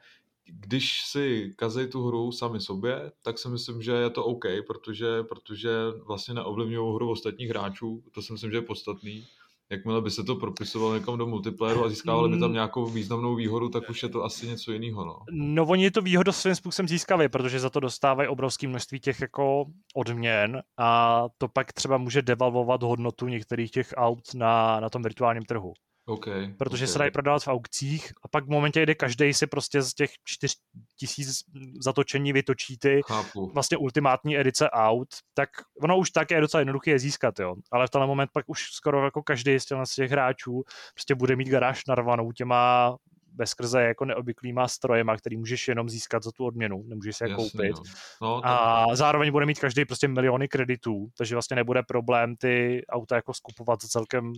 [0.49, 5.23] když si kazej tu hru sami sobě, tak si myslím, že je to OK, protože,
[5.23, 5.69] protože
[6.07, 9.25] vlastně neovlivňují hru ostatních hráčů, to si myslím, že je podstatný.
[9.69, 12.53] Jakmile by se to propisovalo někam do multiplayeru a získávali by tam mm.
[12.53, 15.05] nějakou významnou výhodu, tak už je to asi něco jiného.
[15.05, 15.19] No.
[15.31, 19.65] no oni to výhodu svým způsobem získali, protože za to dostávají obrovské množství těch jako
[19.95, 25.43] odměn a to pak třeba může devalvovat hodnotu některých těch aut na, na tom virtuálním
[25.43, 25.73] trhu.
[26.09, 26.93] Okay, protože okay.
[26.93, 30.11] se dají prodávat v aukcích a pak v momentě, kdy každý si prostě z těch
[30.25, 30.55] 4
[30.99, 31.43] tisíc
[31.81, 33.51] zatočení vytočí ty Chápu.
[33.53, 35.49] vlastně ultimátní edice aut, tak
[35.81, 37.55] ono už tak je docela jednoduché je získat, jo.
[37.71, 39.65] Ale v tenhle moment pak už skoro jako každý z
[39.95, 40.63] těch hráčů
[40.93, 42.95] prostě bude mít garáž narvanou těma
[43.31, 47.71] bezkrze jako neobvyklýma strojema, který můžeš jenom získat za tu odměnu, nemůžeš si je koupit.
[47.71, 47.83] No.
[48.21, 48.47] No, to...
[48.47, 53.33] A zároveň bude mít každý prostě miliony kreditů, takže vlastně nebude problém ty auta jako
[53.33, 54.33] skupovat za celkem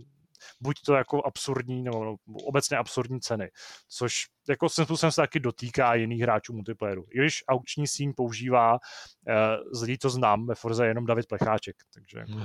[0.62, 2.16] buď to jako absurdní, nebo no,
[2.48, 3.50] obecně absurdní ceny,
[3.88, 7.06] což jako jsem způsobem se taky dotýká jiných hráčů multiplayeru.
[7.12, 8.78] I když aukční síň používá,
[9.28, 9.34] eh,
[9.74, 12.44] z lidí to znám, ve Forze jenom David Plecháček, takže jako...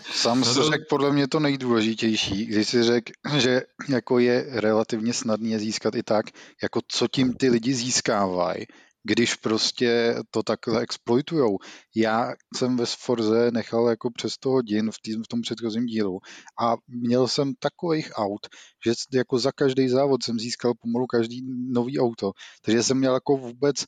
[0.12, 5.58] Sám se řekl podle mě to nejdůležitější, když si řekl, že jako je relativně snadné
[5.58, 6.26] získat i tak,
[6.62, 8.66] jako co tím ty lidi získávají,
[9.06, 11.58] když prostě to takhle exploitujou.
[11.96, 16.18] Já jsem ve Sforze nechal jako přes 100 hodin v, tým, v tom předchozím dílu
[16.60, 18.46] a měl jsem takových aut,
[18.86, 21.42] že jako za každý závod jsem získal pomalu každý
[21.72, 22.32] nový auto.
[22.62, 23.84] Takže jsem měl jako vůbec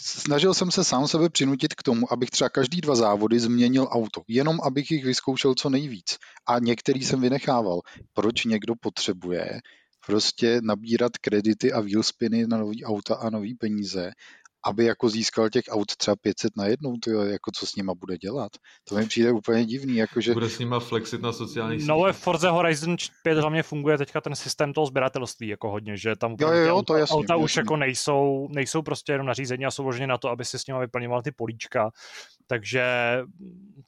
[0.00, 4.22] snažil jsem se sám sebe přinutit k tomu, abych třeba každý dva závody změnil auto,
[4.28, 6.16] jenom abych jich vyzkoušel co nejvíc.
[6.48, 7.80] A některý jsem vynechával.
[8.12, 9.60] Proč někdo potřebuje
[10.06, 14.10] prostě nabírat kredity a wheelspiny na nový auta a nový peníze,
[14.66, 17.94] aby jako získal těch aut třeba 500 na jednou, to je, jako co s nima
[17.94, 18.52] bude dělat.
[18.88, 19.96] To mi přijde úplně divný.
[19.96, 20.32] Jakože...
[20.32, 24.34] Bude s nima flexit na sociálních No ve Forza Horizon 5 hlavně funguje teďka ten
[24.34, 27.44] systém toho sběratelství jako hodně, že tam jo, jo, jo, auta, to jasný, auta jasný.
[27.44, 30.80] už jako nejsou, nejsou prostě jenom nařízení a jsou na to, aby si s nimi
[30.80, 31.90] vyplňoval ty políčka,
[32.46, 32.82] takže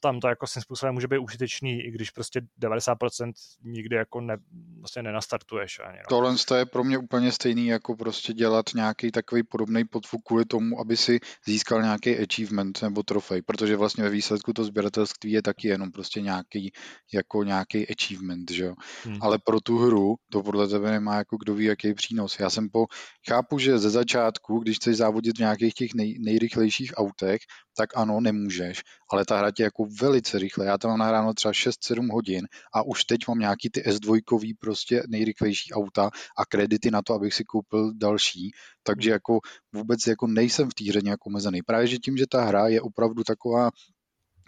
[0.01, 3.33] tam to jako svým způsobem může být užitečný, i když prostě 90%
[3.65, 4.37] nikdy jako ne,
[4.79, 5.99] vlastně nenastartuješ ani.
[5.99, 6.05] No.
[6.09, 10.81] Tohle je pro mě úplně stejný, jako prostě dělat nějaký takový podobný podvuk kvůli tomu,
[10.81, 15.69] aby si získal nějaký achievement nebo trofej, protože vlastně ve výsledku to sběratelství je taky
[15.69, 16.73] jenom prostě nějaký,
[17.13, 18.75] jako nějaký achievement, že jo.
[19.05, 19.19] Hmm.
[19.21, 22.39] Ale pro tu hru to podle tebe nemá jako kdo ví, jaký přínos.
[22.41, 22.87] Já jsem po,
[23.29, 27.41] chápu, že ze začátku, když chceš závodit v nějakých těch nej, nejrychlejších autech,
[27.79, 28.83] tak ano, nemůžeš,
[29.13, 32.83] ale ta hra tě jako velice rychle, já tam mám nahráno třeba 6-7 hodin a
[32.83, 37.45] už teď mám nějaký ty S2 prostě nejrychlejší auta a kredity na to, abych si
[37.45, 38.51] koupil další,
[38.83, 39.39] takže jako
[39.73, 41.63] vůbec jako nejsem v té hře nějak omezený.
[41.63, 43.71] Právě, že tím, že ta hra je opravdu taková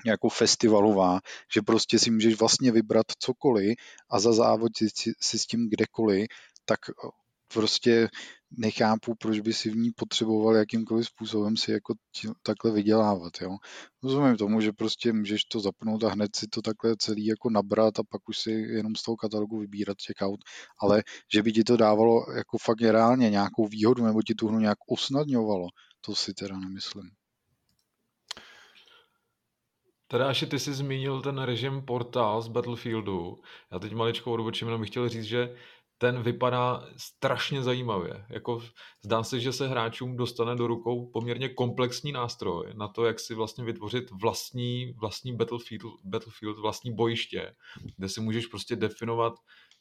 [0.07, 1.21] jako festivalová,
[1.55, 3.75] že prostě si můžeš vlastně vybrat cokoliv
[4.11, 6.27] a za závod si, si s tím kdekoliv,
[6.65, 6.79] tak
[7.55, 8.09] prostě
[8.51, 13.57] nechápu, proč by si v ní potřeboval jakýmkoliv způsobem si jako tí, takhle vydělávat, jo.
[14.03, 17.99] Rozumím tomu, že prostě můžeš to zapnout a hned si to takhle celý jako nabrat
[17.99, 20.41] a pak už si jenom z toho katalogu vybírat checkout,
[20.83, 21.03] ale
[21.35, 24.79] že by ti to dávalo jako fakt reálně nějakou výhodu nebo ti tu hru nějak
[24.87, 25.67] usnadňovalo,
[26.01, 27.11] to si teda nemyslím.
[30.11, 33.39] Teda až ty jsi zmínil ten režim portál z Battlefieldu.
[33.73, 35.57] Já teď maličkou odbočím, jenom bych chtěl říct, že
[36.01, 38.25] ten vypadá strašně zajímavě.
[38.29, 38.63] Jako
[39.03, 43.35] zdá se, že se hráčům dostane do rukou poměrně komplexní nástroj na to, jak si
[43.35, 47.55] vlastně vytvořit vlastní, vlastní battlefield, battlefield, vlastní bojiště,
[47.97, 49.33] kde si můžeš prostě definovat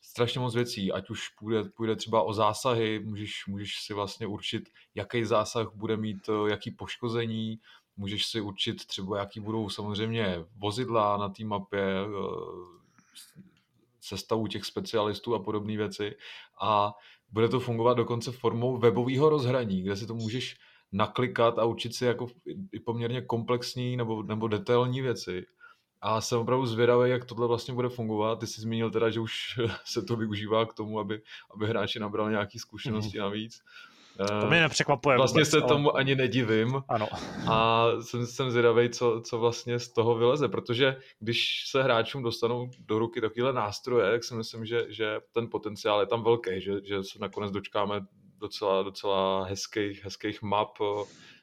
[0.01, 4.69] strašně moc věcí, ať už půjde, půjde třeba o zásahy, můžeš, můžeš si vlastně určit,
[4.95, 7.59] jaký zásah bude mít jaký poškození,
[7.97, 12.05] můžeš si určit třeba, jaký budou samozřejmě vozidla na té mapě,
[14.01, 16.15] sestavu těch specialistů a podobné věci
[16.61, 16.93] a
[17.31, 20.57] bude to fungovat dokonce formou webového rozhraní, kde si to můžeš
[20.91, 22.27] naklikat a učit si jako
[22.71, 25.45] i poměrně komplexní nebo, nebo detailní věci.
[26.01, 28.39] A jsem opravdu zvědavý, jak tohle vlastně bude fungovat.
[28.39, 31.21] Ty jsi zmínil teda, že už se to využívá k tomu, aby,
[31.55, 33.21] aby hráči nabrali nějaké zkušenosti mm-hmm.
[33.21, 33.61] navíc.
[34.27, 35.17] To mě nepřekvapuje.
[35.17, 35.99] Vlastně vůbec, se tomu ale...
[35.99, 36.81] ani nedivím.
[36.87, 37.07] Ano.
[37.47, 42.69] A jsem, jsem zvědavý, co, co vlastně z toho vyleze, protože když se hráčům dostanou
[42.79, 46.73] do ruky takovéhle nástroje, tak si myslím, že, že ten potenciál je tam velký, že,
[46.83, 48.01] že se nakonec dočkáme
[48.37, 50.77] docela, docela hezkých, hezkých map,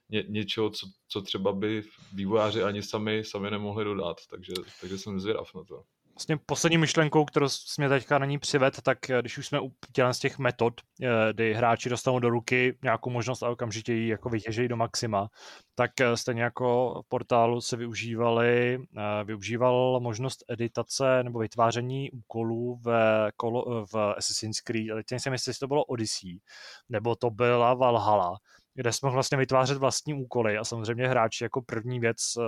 [0.09, 1.82] ně, něčeho, co, co třeba by
[2.15, 5.82] vývojáři ani sami, sami nemohli dodat, takže, takže jsem zvědav na to.
[6.16, 9.72] Vlastně poslední myšlenkou, kterou jsme teďka na ní přived, tak eh, když už jsme u
[10.10, 14.28] z těch metod, eh, kdy hráči dostanou do ruky nějakou možnost a okamžitě ji jako
[14.28, 15.28] vytěžejí do maxima,
[15.74, 18.78] tak eh, stejně jako v portálu se využívali,
[19.24, 22.88] využíval možnost editace nebo vytváření úkolů v,
[23.93, 26.38] v Assassin's Creed, ale teď nejsem jestli to bylo Odyssey,
[26.88, 28.38] nebo to byla Valhalla,
[28.77, 32.44] kde jsme vlastně vytvářet vlastní úkoly a samozřejmě hráči jako první věc uh,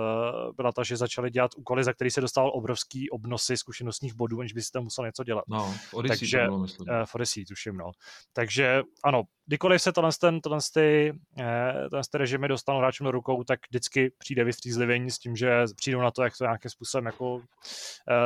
[0.55, 4.53] byla ta, že začali dělat úkoly, za který se dostal obrovský obnosy zkušenostních bodů, aniž
[4.53, 5.43] by si tam musel něco dělat.
[5.47, 6.87] No, Odyssey Takže, to bylo, myslím.
[7.05, 7.91] V Odyssey, tuším, no.
[8.33, 11.45] Takže ano, kdykoliv se tohle, ten, tohle, ty, uh,
[11.89, 16.01] tohle ty režimy dostanou hráčům do rukou, tak vždycky přijde vystřízlivění s tím, že přijdou
[16.01, 17.41] na to, jak to nějakým způsobem jako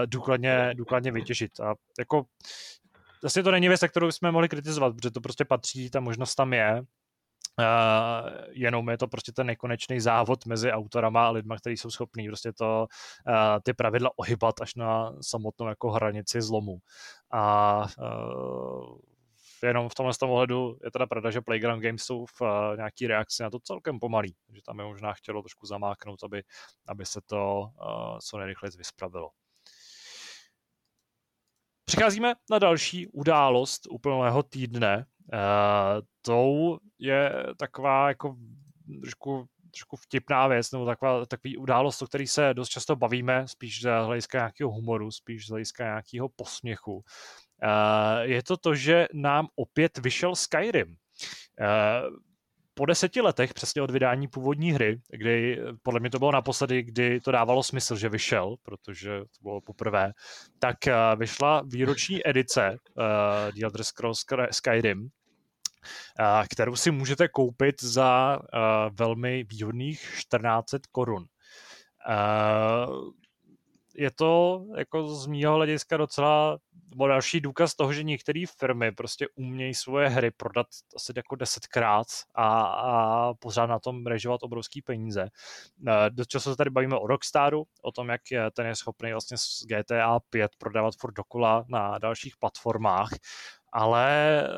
[0.06, 1.60] důkladně, důkladně vytěžit.
[1.60, 2.26] A jako
[3.24, 6.54] Vlastně to není věc, kterou jsme mohli kritizovat, protože to prostě patří, ta možnost tam
[6.54, 6.82] je
[7.60, 12.28] Uh, jenom je to prostě ten nekonečný závod mezi autorama a lidma, kteří jsou schopní
[12.28, 12.88] prostě to,
[13.28, 16.78] uh, ty pravidla ohybat až na samotnou jako hranici zlomu.
[17.32, 18.98] A uh,
[19.64, 23.44] jenom v tomhle ohledu je teda pravda, že Playground Games jsou v uh, nějaký reakci
[23.44, 26.44] na to celkem pomalý, že tam je možná chtělo trošku zamáknout, aby,
[26.88, 29.30] aby se to uh, co nejrychleji vyspravilo.
[31.86, 38.36] Přicházíme na další událost úplného týdne, Uh, tou je taková jako
[39.02, 43.82] trošku, trošku vtipná věc, nebo taková, takový událost, o který se dost často bavíme, spíš
[43.82, 46.94] z hlediska nějakého humoru, spíš z hlediska nějakého posměchu.
[46.94, 50.88] Uh, je to to, že nám opět vyšel Skyrim.
[50.88, 52.18] Uh,
[52.74, 57.20] po deseti letech, přesně od vydání původní hry, kdy podle mě to bylo naposledy, kdy
[57.22, 60.12] to dávalo smysl, že vyšel, protože to bylo poprvé,
[60.60, 63.06] tak uh, vyšla výroční edice uh,
[63.52, 65.08] The Elder Scrolls Skyrim, uh,
[66.52, 71.26] kterou si můžete koupit za uh, velmi výhodných 1400 korun.
[72.10, 73.14] Uh,
[73.96, 76.58] je to jako z mýho hlediska docela
[76.90, 82.08] nebo další důkaz toho, že některé firmy prostě umějí svoje hry prodat asi jako desetkrát
[82.36, 85.30] a, a pořád na tom režovat obrovský peníze.
[85.88, 88.22] Eh, do času se tady bavíme o Rockstaru, o tom, jak
[88.54, 93.10] ten je schopný vlastně z GTA 5 prodávat furt dokola na dalších platformách
[93.74, 94.50] ale eh,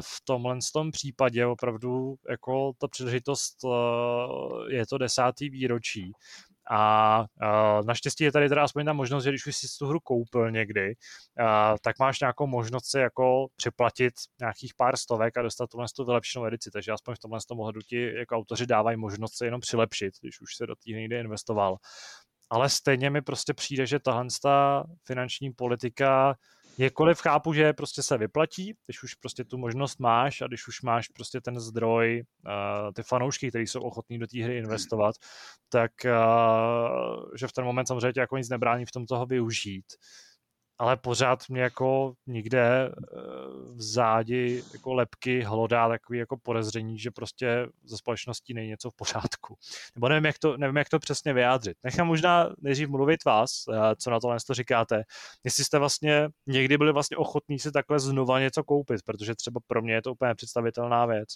[0.00, 6.12] v tomhle tom případě opravdu jako ta příležitost eh, je to desátý výročí
[6.70, 10.00] a uh, naštěstí je tady teda aspoň ta možnost, že když už jsi tu hru
[10.00, 15.70] koupil někdy, uh, tak máš nějakou možnost si jako připlatit nějakých pár stovek a dostat
[15.70, 19.36] tuhle tu vylepšenou edici, takže aspoň v tomhle tom ohledu ti jako autoři dávají možnost
[19.36, 21.76] se jenom přilepšit, když už se do té někde investoval.
[22.50, 24.26] Ale stejně mi prostě přijde, že tahle
[25.06, 26.34] finanční politika
[26.80, 30.82] Jakkoliv chápu, že prostě se vyplatí, když už prostě tu možnost máš a když už
[30.82, 35.14] máš prostě ten zdroj, uh, ty fanoušky, kteří jsou ochotní do té hry investovat,
[35.68, 39.84] tak uh, že v ten moment samozřejmě jako nic nebrání v tom toho využít
[40.80, 42.92] ale pořád mě jako nikde eh,
[43.74, 48.94] v zádi jako lepky hlodá takový jako podezření, že prostě ze společností není něco v
[48.94, 49.56] pořádku.
[49.94, 51.76] Nebo nevím, jak to, nevím, jak to přesně vyjádřit.
[51.84, 55.02] Nechám možná nejdřív mluvit vás, eh, co na tohle to říkáte.
[55.44, 59.82] Jestli jste vlastně někdy byli vlastně ochotní si takhle znova něco koupit, protože třeba pro
[59.82, 61.28] mě je to úplně představitelná věc.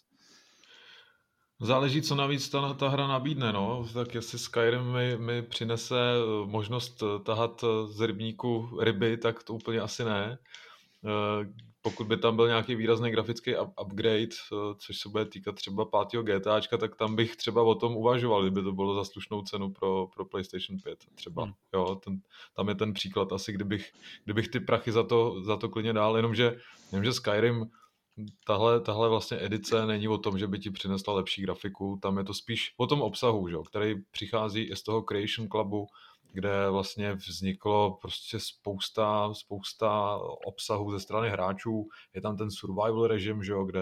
[1.65, 3.87] Záleží, co navíc ta, ta hra nabídne, no.
[3.95, 9.43] Tak jestli Skyrim mi, mi přinese eh, možnost eh, tahat eh, z rybníku ryby, tak
[9.43, 10.39] to úplně asi ne.
[11.83, 14.35] Pokud by tam byl nějaký výrazný grafický upgrade,
[14.79, 16.23] což se bude týkat třeba 5.
[16.23, 20.07] GTAčka, tak tam bych třeba o tom uvažoval, kdyby to bylo za slušnou cenu pro,
[20.07, 21.43] pro PlayStation 5 třeba.
[21.43, 21.53] Hmm.
[21.75, 22.21] Jo, ten,
[22.57, 23.93] tam je ten příklad asi, kdybych,
[24.25, 26.57] kdybych ty prachy za to, za to klidně dál, jenomže,
[26.93, 27.71] jenomže Skyrim
[28.47, 32.25] tahle, tahle vlastně edice není o tom, že by ti přinesla lepší grafiku, tam je
[32.25, 35.87] to spíš o tom obsahu, že, který přichází i z toho Creation Clubu,
[36.35, 41.89] kde vlastně vzniklo prostě spousta, spousta obsahu ze strany hráčů.
[42.15, 43.81] Je tam ten survival režim, že jo, kde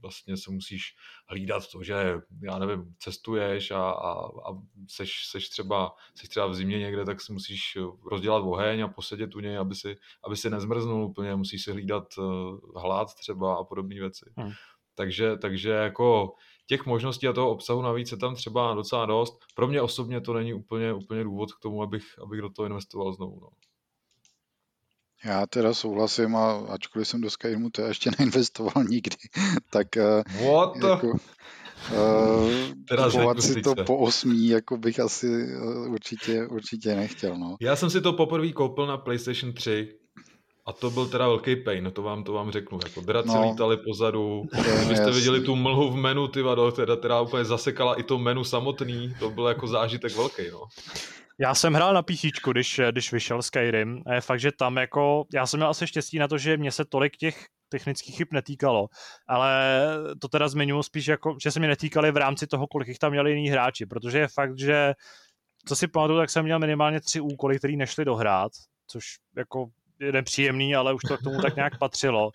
[0.00, 0.82] vlastně se musíš
[1.28, 4.56] hlídat to, že já nevím, cestuješ a, a, a
[4.88, 7.78] seš, seš, třeba, seš třeba v zimě někde, tak si musíš
[8.10, 12.18] rozdělat oheň a posedět u něj, aby si, aby si nezmrznul úplně, musíš si hlídat
[12.18, 14.32] uh, hlad třeba a podobné věci.
[14.36, 14.52] Hmm.
[14.94, 16.34] Takže, takže jako
[16.70, 19.38] těch možností a toho obsahu navíc je tam třeba docela dost.
[19.54, 23.12] Pro mě osobně to není úplně, úplně důvod k tomu, abych, abych do toho investoval
[23.12, 23.40] znovu.
[23.40, 23.48] No.
[25.24, 29.16] Já teda souhlasím a ačkoliv jsem do Skyrimu to ještě neinvestoval nikdy,
[29.70, 31.18] tak eh, What jako, uh,
[32.88, 37.38] teda si to po osmí jako bych asi uh, určitě, určitě nechtěl.
[37.38, 37.56] No.
[37.60, 39.99] Já jsem si to poprvé koupil na PlayStation 3
[40.66, 42.78] a to byl teda velký pain, to vám, to vám řeknu.
[42.84, 43.50] Jako draci no.
[43.50, 44.42] lítali pozadu,
[44.86, 48.18] když jste viděli tu mlhu v menu, ty vado, teda, teda úplně zasekala i to
[48.18, 50.60] menu samotný, to byl jako zážitek velký, no.
[51.38, 55.24] Já jsem hrál na PC, když, když vyšel Skyrim a je fakt, že tam jako,
[55.34, 58.88] já jsem měl asi štěstí na to, že mě se tolik těch technických chyb netýkalo,
[59.28, 59.84] ale
[60.20, 63.10] to teda zmiňuji spíš jako, že se mě netýkali v rámci toho, kolik jich tam
[63.10, 64.94] měli jiní hráči, protože je fakt, že
[65.66, 68.52] co si pamatuju, tak jsem měl minimálně tři úkoly, které nešly dohrát,
[68.86, 69.04] což
[69.36, 69.66] jako
[70.12, 72.30] nepříjemný, ale už to k tomu tak nějak patřilo.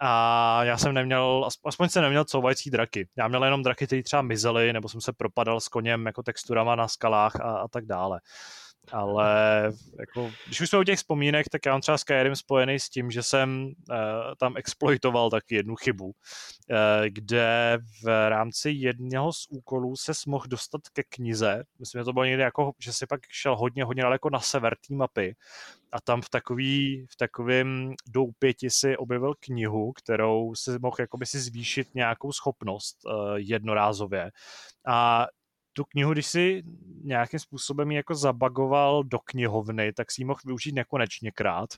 [0.00, 3.08] A já jsem neměl, aspoň jsem neměl couvající draky.
[3.16, 6.76] Já měl jenom draky, které třeba mizely, nebo jsem se propadal s koněm jako texturama
[6.76, 8.20] na skalách a, a tak dále
[8.92, 9.62] ale
[9.98, 13.10] jako, když už jsme u těch vzpomínek, tak já mám třeba Skyrim spojený s tím,
[13.10, 13.96] že jsem uh,
[14.38, 16.12] tam exploitoval taky jednu chybu, uh,
[17.08, 22.24] kde v rámci jedného z úkolů se mohl dostat ke knize, myslím, že to bylo
[22.24, 25.36] někde jako, že si pak šel hodně, hodně daleko na sever té mapy.
[25.92, 31.40] A tam v takový, v takovém doupěti si objevil knihu, kterou si mohl jakoby si
[31.40, 34.30] zvýšit nějakou schopnost uh, jednorázově.
[34.86, 35.26] A
[35.78, 36.62] tu knihu, když si
[37.02, 41.70] nějakým způsobem jako zabagoval do knihovny, tak si ji mohl využít nekonečněkrát.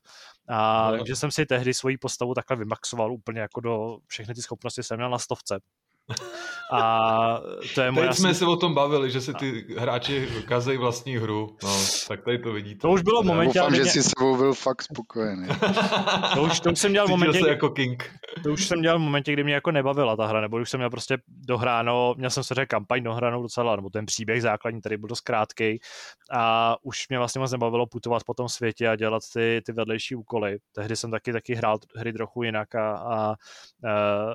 [0.49, 1.07] A no.
[1.07, 4.97] že jsem si tehdy svoji postavu takhle vymaxoval úplně jako do všechny ty schopnosti jsem
[4.97, 5.61] měl na stovce.
[6.73, 7.41] A
[7.75, 11.17] to je moje Teď jsme se o tom bavili, že si ty hráči kazejí vlastní
[11.17, 11.57] hru.
[11.63, 11.77] No,
[12.09, 12.81] tak tady to vidíte.
[12.81, 13.59] To už bylo v momentě...
[13.59, 15.49] Doufám, že jsi sebou byl fakt spokojený.
[16.35, 17.41] to, už, to už jsem dělal v momentě...
[17.41, 18.11] Se jako king.
[18.43, 20.81] To už jsem dělal v momentě, kdy mě jako nebavila ta hra, nebo už jsem
[20.81, 24.97] měl prostě dohráno, měl jsem se řekl kampaň dohranou docela, nebo ten příběh základní, který
[24.97, 25.81] byl dost krátký
[26.33, 30.15] a už mě vlastně moc nebavilo putovat po tom světě a dělat ty, ty vedlejší
[30.15, 30.59] úkoly.
[30.73, 33.35] Tehdy jsem taky taky hrál hry trochu jinak a, a, a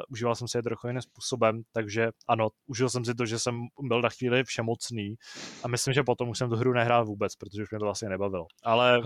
[0.10, 3.60] užíval jsem si je trochu jiným způsobem, takže ano, užil jsem si to, že jsem
[3.82, 5.16] byl na chvíli všemocný
[5.64, 8.10] a myslím, že potom už jsem tu hru nehrál vůbec, protože už mě to vlastně
[8.10, 8.46] nebavilo.
[8.64, 9.02] Ale...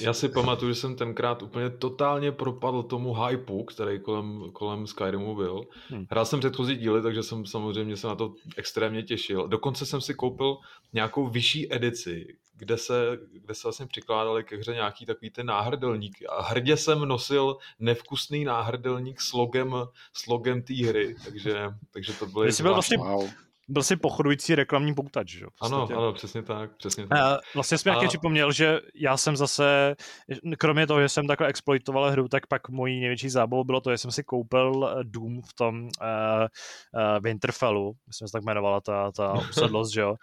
[0.00, 5.36] Já si pamatuju, že jsem tenkrát úplně totálně propadl tomu hypeu, který kolem, kolem Skyrimu
[5.36, 5.60] byl.
[5.88, 6.06] Hmm.
[6.10, 9.48] Hrál jsem předchozí díly, takže jsem samozřejmě se na to extrémně těšil.
[9.48, 10.56] Dokonce jsem si koupil
[10.92, 12.26] nějakou vyšší edici,
[12.58, 16.18] kde se, kde se vlastně přikládali ke hře nějaký takový ten náhrdelník.
[16.28, 19.74] A hrdě jsem nosil nevkusný náhrdelník s logem,
[20.12, 21.54] s logem té hry, takže,
[21.90, 22.44] takže to bylo...
[22.44, 23.30] Jsi byl vlastně, wow
[23.68, 25.46] byl si pochodující reklamní poutač, že?
[25.60, 27.18] Ano, ano, přesně tak, přesně tak.
[27.18, 27.94] Uh, vlastně jsem a...
[27.94, 29.96] nějaký připomněl, že já jsem zase,
[30.58, 33.98] kromě toho, že jsem takhle exploitoval hru, tak pak mojí největší zábavou bylo to, že
[33.98, 38.80] jsem si koupil eh, Doom v tom uh, uh, Winterfellu, myslím, že se tak jmenovala
[38.80, 40.14] ta, ta usedlost, že jo?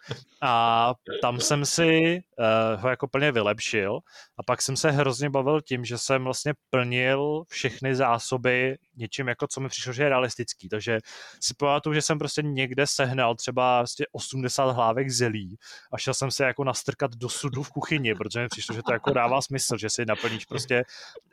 [0.42, 4.00] A tam jsem si uh, ho jako plně vylepšil
[4.38, 9.48] a pak jsem se hrozně bavil tím, že jsem vlastně plnil všechny zásoby něčím, jako
[9.48, 10.70] co mi přišlo, že je realistický.
[10.70, 11.00] Takže
[11.42, 15.58] si pamatuju, že jsem prostě někde sehnal třeba prostě 80 hlávek zelí
[15.92, 18.94] a šel jsem se jako nastrkat do sudu v kuchyni, protože mi přišlo, že to
[18.94, 20.84] jako dává smysl, že si naplníš prostě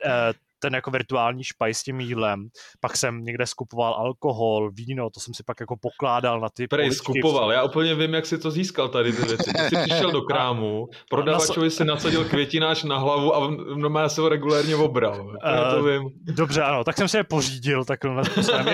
[0.05, 0.33] eh,
[0.63, 2.47] ten jako virtuální špajs s tím jídlem.
[2.79, 6.91] Pak jsem někde skupoval alkohol, víno, to jsem si pak jako pokládal na ty Prej,
[6.91, 9.51] skupoval, já úplně vím, jak si to získal tady ty věci.
[9.53, 14.29] Ty jsi přišel do krámu, prodavačovi si nasadil květináč na hlavu a normálně se ho
[14.29, 15.25] regulérně obral.
[15.25, 16.09] Uh, to vím.
[16.21, 18.23] Dobře, ano, tak jsem si je pořídil takhle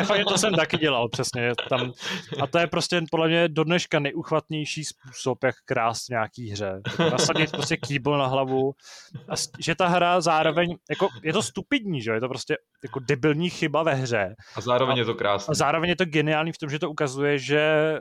[0.04, 1.54] fakt, to jsem taky dělal, přesně.
[1.70, 1.92] Tam,
[2.42, 6.82] a to je prostě podle mě do dneška nejuchvatnější způsob, jak krást nějaký hře.
[7.00, 8.74] Nasadit prostě kýbl na hlavu.
[9.30, 13.00] A že ta hra zároveň, jako je to stupid stupidní, že je to prostě jako
[13.00, 14.36] debilní chyba ve hře.
[14.56, 15.52] A zároveň a, je to krásné.
[15.52, 18.00] A zároveň je to geniální v tom, že to ukazuje, že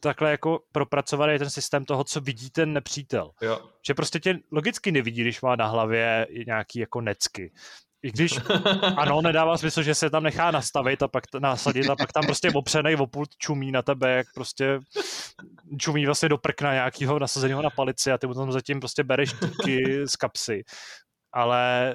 [0.00, 3.30] takhle jako propracovaný je ten systém toho, co vidí ten nepřítel.
[3.42, 3.60] Jo.
[3.86, 7.52] Že prostě tě logicky nevidí, když má na hlavě nějaký jako necky.
[8.02, 8.38] I když
[8.96, 12.50] ano, nedává smysl, že se tam nechá nastavit a pak nasadit a pak tam prostě
[12.54, 14.78] opřenej opult čumí na tebe, jak prostě
[15.78, 19.32] čumí vlastně do prkna nějakého nasazeného na palici a ty mu tam zatím prostě bereš
[19.32, 20.64] díky z kapsy
[21.32, 21.94] ale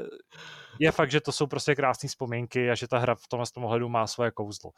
[0.79, 3.65] je fakt, že to jsou prostě krásné vzpomínky a že ta hra v tomhle tom
[3.65, 4.71] ohledu má svoje kouzlo.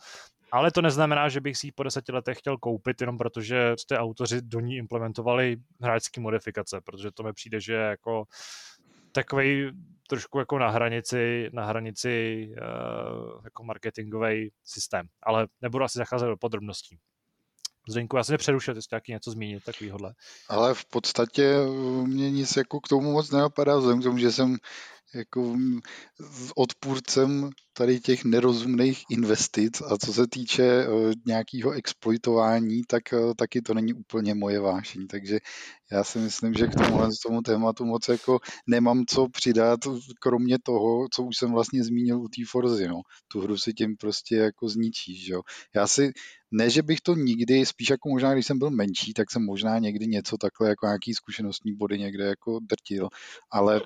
[0.51, 3.97] Ale to neznamená, že bych si ji po deseti letech chtěl koupit, jenom protože ty
[3.97, 8.25] autoři do ní implementovali hráčské modifikace, protože to mi přijde, že jako
[9.11, 9.71] takový
[10.09, 15.07] trošku jako na hranici, na hranici uh, jako marketingový systém.
[15.23, 16.97] Ale nebudu asi zacházet do podrobností.
[17.89, 20.13] Zdeňku, já se nepřerušil, ty jsi taky něco zmínit takovýhodle.
[20.49, 21.57] Ale v podstatě
[22.03, 24.57] mě nic jako k tomu moc nenapadá, vzhledem k tomu, že jsem
[25.15, 25.55] jako
[26.55, 33.61] odpůrcem tady těch nerozumných investic a co se týče uh, nějakého exploitování, tak uh, taky
[33.61, 35.39] to není úplně moje vášení, takže
[35.91, 39.79] já si myslím, že k tomuhle z tomu tématu moc jako nemám co přidat,
[40.21, 43.01] kromě toho, co už jsem vlastně zmínil u té Forzy, no.
[43.27, 45.41] Tu hru si tím prostě jako zničíš, jo.
[45.75, 46.11] Já si,
[46.51, 49.79] ne, že bych to nikdy, spíš jako možná, když jsem byl menší, tak jsem možná
[49.79, 53.09] někdy něco takhle jako nějaký zkušenostní body někde jako drtil,
[53.51, 53.81] ale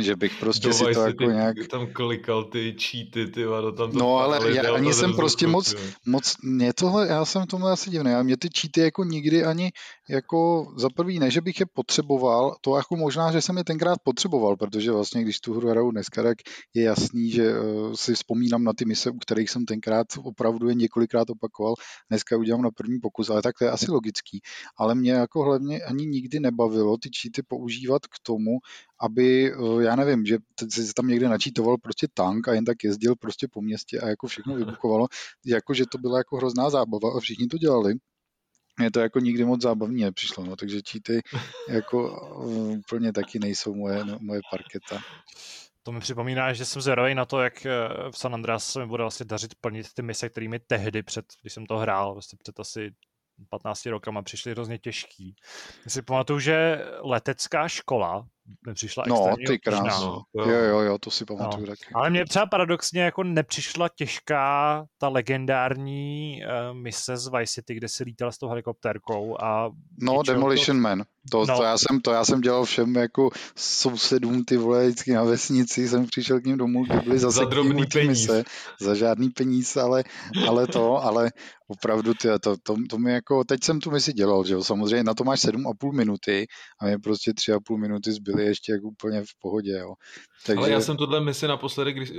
[0.00, 1.56] že bych prostě si to jako ty, nějak...
[1.70, 5.74] Tam klikal ty cheaty, ty vado, tam to No ale já ani jsem prostě moc,
[6.06, 9.72] moc, mě tohle, já jsem tomu asi divný, a mě ty cheaty jako nikdy ani
[10.08, 13.98] jako za prvý ne, že bych je potřeboval, to jako možná, že jsem je tenkrát
[14.02, 16.38] potřeboval, protože vlastně když tu hru hraju dneska, tak
[16.74, 20.74] je jasný, že uh, si vzpomínám na ty mise, u kterých jsem tenkrát opravdu je
[20.74, 21.74] několikrát opakoval,
[22.10, 24.40] dneska udělám na první pokus, ale tak to je asi logický.
[24.78, 28.58] Ale mě jako hlavně ani nikdy nebavilo ty cheaty používat k tomu,
[29.00, 30.38] aby, uh, já nevím, že
[30.70, 34.26] si tam někde načítoval prostě tank a jen tak jezdil prostě po městě a jako
[34.26, 35.06] všechno vybuchovalo,
[35.46, 37.94] jako že to byla jako hrozná zábava a všichni to dělali
[38.78, 41.20] mě to jako nikdy moc zábavní nepřišlo, no, takže cheaty
[41.68, 45.02] jako uh, úplně taky nejsou moje, no, moje parketa.
[45.82, 47.70] To mi připomíná, že jsem zvědavý na to, jak eh,
[48.10, 51.52] v San Andreas se mi bude vlastně dařit plnit ty mise, kterými tehdy, před, když
[51.52, 52.90] jsem to hrál, vlastně před asi
[53.48, 55.36] 15 rokama přišly hrozně těžký.
[55.84, 58.26] Já si pamatuju, že letecká škola
[58.66, 60.22] mi přišla No, ty krásno.
[60.34, 61.66] Jo, jo, jo, to si pamatuju no.
[61.66, 61.84] taky.
[61.94, 67.88] Ale mě třeba paradoxně jako nepřišla těžká ta legendární uh, mise z Vice City, kde
[67.88, 69.70] si lítal s tou helikoptérkou a...
[70.00, 70.80] No, Demolition to...
[70.80, 71.04] Man.
[71.30, 71.56] To, no.
[71.56, 75.88] to, já jsem, to já jsem dělal všem jako sousedům ty vole vždycky na vesnici,
[75.88, 78.08] jsem přišel k ním domů, kde byli zase za drobný peníz.
[78.08, 78.44] Mise,
[78.80, 80.04] za žádný peníz, ale,
[80.48, 81.30] ale to, ale
[81.68, 85.04] opravdu ty, to, to, to mi jako, teď jsem tu misi dělal, že jo, samozřejmě
[85.04, 86.46] na to máš 7,5 minuty
[86.80, 89.94] a mě prostě 3,5 minuty zbyly ještě jako úplně v pohodě, jo.
[90.46, 90.58] Takže...
[90.58, 92.16] Ale já jsem tohle misi naposledy když, uh,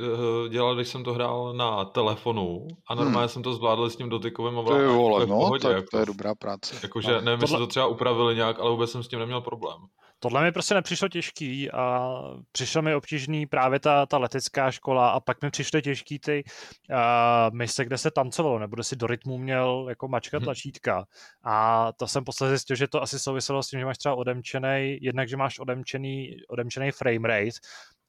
[0.49, 3.29] dělal, když jsem to hrál na telefonu a normálně hmm.
[3.29, 4.87] jsem to zvládl s tím dotykovým ovládáním.
[4.87, 6.75] To je vole, no, pohodě, tak jako, to je dobrá práce.
[6.83, 7.21] Jakože, no.
[7.21, 7.43] nevím, tohle...
[7.43, 9.77] jestli to třeba upravili nějak, ale vůbec jsem s tím neměl problém.
[10.19, 12.11] Tohle mi prostě nepřišlo těžký a
[12.51, 17.55] přišlo mi obtížný právě ta, ta letecká škola a pak mi přišly těžký ty uh,
[17.55, 20.43] mise, kde se tancovalo, nebo kde si do rytmu měl jako mačka mhm.
[20.43, 21.05] tlačítka.
[21.43, 24.97] A to jsem posledně zjistil, že to asi souviselo s tím, že máš třeba odemčený,
[25.01, 27.59] jednak, že máš odemčený, odemčený frame rate,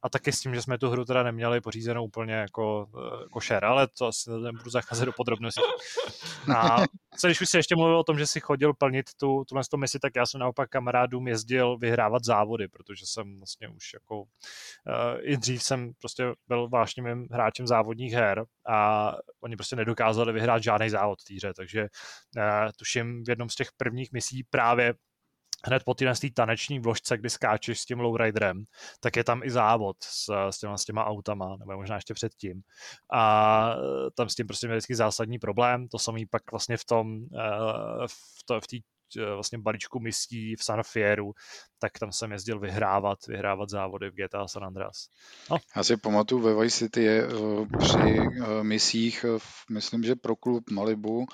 [0.03, 3.65] a taky s tím, že jsme tu hru teda neměli pořízenou úplně jako eh, košer,
[3.65, 5.62] ale to asi nebudu zacházet do podrobností.
[6.57, 6.77] A
[7.19, 9.99] co když už si ještě mluvil o tom, že si chodil plnit tu, tuhle misi,
[9.99, 14.27] tak já jsem naopak kamarádům jezdil vyhrávat závody, protože jsem vlastně už jako uh,
[15.20, 20.91] i dřív jsem prostě byl vášnivým hráčem závodních her a oni prostě nedokázali vyhrát žádný
[20.91, 24.95] závod v týře, takže uh, tuším v jednom z těch prvních misí právě
[25.65, 28.65] hned po téhle taneční vložce, kdy skáčeš s tím lowriderem,
[29.01, 32.63] tak je tam i závod s, s, těma, s těma autama, nebo možná ještě předtím.
[33.13, 33.75] A
[34.15, 35.89] tam s tím prostě měl vždycky zásadní problém.
[35.89, 38.77] To samý pak vlastně v tom, eh, v, to, v té
[39.21, 41.33] eh, vlastně balíčku misí v San Fieru,
[41.79, 45.09] tak tam jsem jezdil vyhrávat, vyhrávat závody v GTA San Andreas.
[45.51, 45.57] No.
[45.77, 47.29] Já si pamatuju ve Vice City je
[47.79, 48.21] při
[48.63, 49.25] misích,
[49.71, 51.27] myslím, že pro klub Malibu,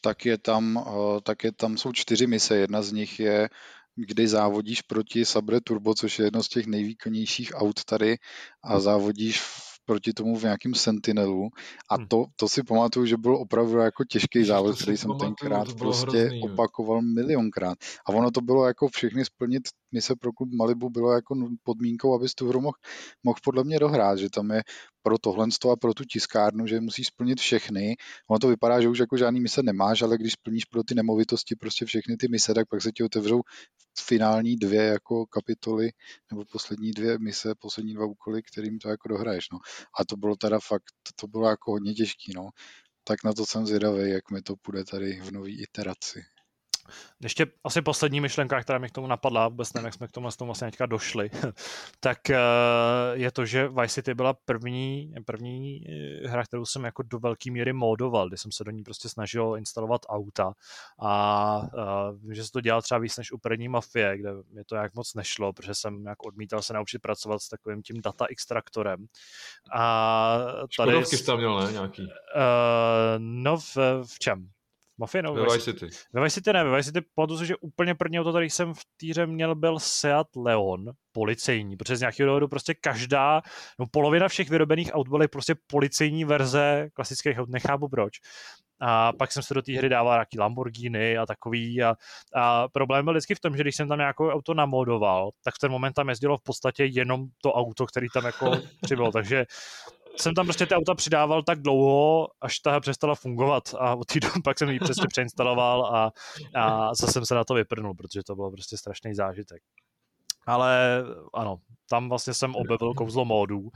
[0.00, 2.56] tak je tam, eh, tak je tam jsou čtyři mise.
[2.56, 3.48] Jedna z nich je
[4.06, 8.16] kdy závodíš proti Sabre Turbo, což je jedno z těch nejvýkonnějších aut tady
[8.64, 9.42] a závodíš
[9.84, 11.48] proti tomu v nějakém Sentinelu
[11.90, 12.06] a hm.
[12.08, 16.42] to, to si pamatuju, že byl opravdu jako těžký závod, který jsem tenkrát prostě hrozný,
[16.42, 17.78] opakoval milionkrát.
[18.06, 19.62] A ono to bylo jako všechny splnit
[19.92, 22.76] mise pro klub Malibu bylo jako podmínkou, abys tu hru mohl,
[23.22, 24.62] mohl podle mě dohrát, že tam je
[25.02, 27.96] pro tohle a pro tu tiskárnu, že musíš splnit všechny.
[28.30, 31.56] Ono to vypadá, že už jako žádný mise nemáš, ale když splníš pro ty nemovitosti
[31.56, 33.40] prostě všechny ty mise, tak pak se ti otevřou
[33.98, 35.90] finální dvě jako kapitoly,
[36.30, 39.44] nebo poslední dvě mise, poslední dva úkoly, kterým to jako dohraješ.
[39.52, 39.58] No.
[40.00, 40.84] A to bylo teda fakt,
[41.16, 42.48] to bylo jako hodně těžký, no.
[43.04, 46.22] Tak na to jsem zvědavý, jak mi to půjde tady v nový iteraci.
[47.22, 50.28] Ještě asi poslední myšlenka, která mi k tomu napadla, vůbec nevím, jak jsme k tomu,
[50.30, 51.30] tomu vlastně teďka došli,
[52.00, 52.38] tak eh,
[53.12, 57.50] je to, že Vice City byla první, první eh, hra, kterou jsem jako do velké
[57.50, 60.52] míry modoval, kdy jsem se do ní prostě snažil instalovat auta
[60.98, 64.64] a uh, vím, že se to dělal třeba víc než u první mafie, kde mi
[64.64, 68.26] to jak moc nešlo, protože jsem jak odmítal se naučit pracovat s takovým tím data
[68.30, 69.06] extraktorem.
[69.72, 70.38] A
[70.76, 70.90] tady...
[70.90, 71.72] Škodovky jsi tam měl, ne?
[71.72, 72.02] Nějaký?
[72.02, 72.08] Uh,
[73.18, 74.50] no v, v čem?
[74.98, 75.88] Mafia nebo Vice City.
[76.12, 78.80] Ve Vice City ne, ve Vice City pamatuju že úplně první auto, který jsem v
[78.96, 83.42] týře měl, byl Seat Leon, policejní, protože z nějakého důvodu prostě každá,
[83.78, 88.12] no polovina všech vyrobených aut byly prostě policejní verze klasických aut, nechápu proč.
[88.80, 91.94] A pak jsem se do té hry dával nějaký Lamborghini a takový a,
[92.34, 95.58] a problém byl vždycky v tom, že když jsem tam nějaké auto namodoval, tak v
[95.58, 98.50] ten moment tam jezdilo v podstatě jenom to auto, který tam jako
[98.82, 99.46] přibylo, takže
[100.20, 104.20] jsem tam prostě ty auta přidával tak dlouho, až ta přestala fungovat a od té
[104.20, 106.12] doby pak jsem ji přesně přeinstaloval a,
[106.54, 109.62] a zase jsem se na to vyprnul, protože to bylo prostě strašný zážitek.
[110.46, 111.04] Ale
[111.34, 111.56] ano,
[111.90, 113.68] tam vlastně jsem objevil kouzlo módů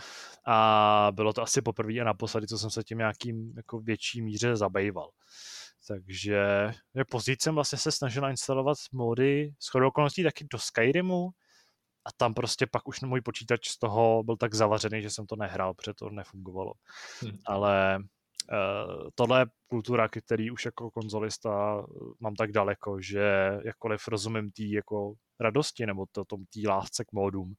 [0.47, 4.57] a bylo to asi poprvé a naposledy, co jsem se tím nějakým jako větší míře
[4.57, 5.11] zabýval.
[5.89, 6.71] Takže
[7.11, 11.31] později jsem vlastně se snažil instalovat módy s okolností taky do Skyrimu,
[12.05, 15.37] a tam prostě pak už můj počítač z toho byl tak zavařený, že jsem to
[15.37, 16.73] nehrál, protože to nefungovalo.
[17.21, 17.39] Hmm.
[17.47, 21.85] Ale uh, tohle je kultura, který už jako konzolista eh,
[22.21, 27.13] mám tak daleko, že jakkoliv rozumím tý jako radosti nebo to, tom tý lásce k
[27.13, 27.55] módům,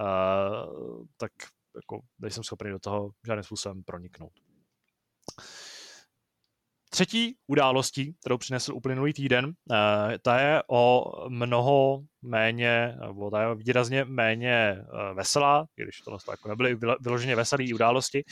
[0.00, 1.32] uh, tak
[1.74, 4.32] jako nejsem schopný do toho žádným způsobem proniknout.
[7.00, 13.54] Třetí událostí, kterou přinesl uplynulý týden, eh, ta je o mnoho méně, nebo ta je
[13.54, 18.24] výrazně méně eh, veselá, když to jako nebyly vyloženě veselé události,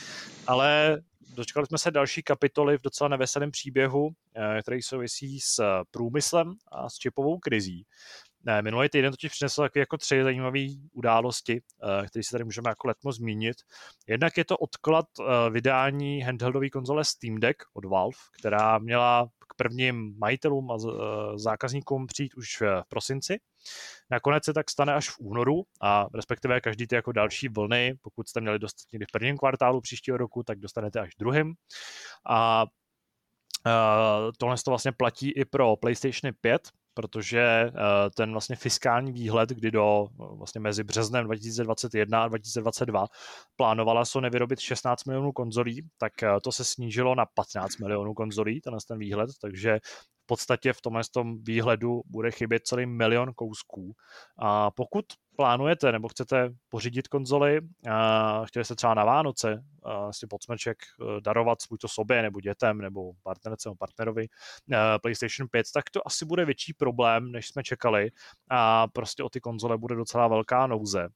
[0.47, 0.99] ale
[1.35, 6.89] dočkali jsme se další kapitoly v docela neveselém příběhu, eh, který souvisí s průmyslem a
[6.89, 7.85] s čipovou krizí.
[8.49, 10.61] Ne, minulý týden totiž přinesl takové jako tři zajímavé
[10.93, 11.63] události,
[12.03, 13.57] eh, které si tady můžeme jako letmo zmínit.
[14.07, 19.55] Jednak je to odklad eh, vydání handheldové konzole Steam Deck od Valve, která měla k
[19.55, 23.41] prvním majitelům a eh, zákazníkům přijít už v prosinci.
[24.11, 28.29] Nakonec se tak stane až v únoru a respektive každý ty jako další vlny, pokud
[28.29, 31.53] jste měli dostat někdy v prvním kvartálu příštího roku, tak dostanete až v druhém.
[32.29, 32.67] A
[33.67, 36.69] Uh, tohle to vlastně platí i pro PlayStation 5,
[36.99, 37.73] protože eh,
[38.17, 43.07] ten vlastně fiskální výhled, kdy do vlastně mezi březnem 2021 a 2022
[43.57, 48.61] plánovala Sony vyrobit 16 milionů konzolí, tak eh, to se snížilo na 15 milionů konzolí,
[48.61, 49.79] tenhle ten výhled, takže
[50.23, 53.93] v podstatě v tomhle tom výhledu bude chybět celý milion kousků.
[54.39, 55.05] A pokud
[55.39, 57.61] plánujete nebo chcete pořídit konzoli,
[58.45, 59.65] chtěli jste třeba na Vánoce
[60.11, 64.29] si pod smeček e, darovat buď to sobě nebo dětem nebo partnerce nebo partnerovi e,
[64.99, 68.11] PlayStation 5, tak to asi bude větší problém, než jsme čekali
[68.51, 71.09] a prostě o ty konzole bude docela velká nouze.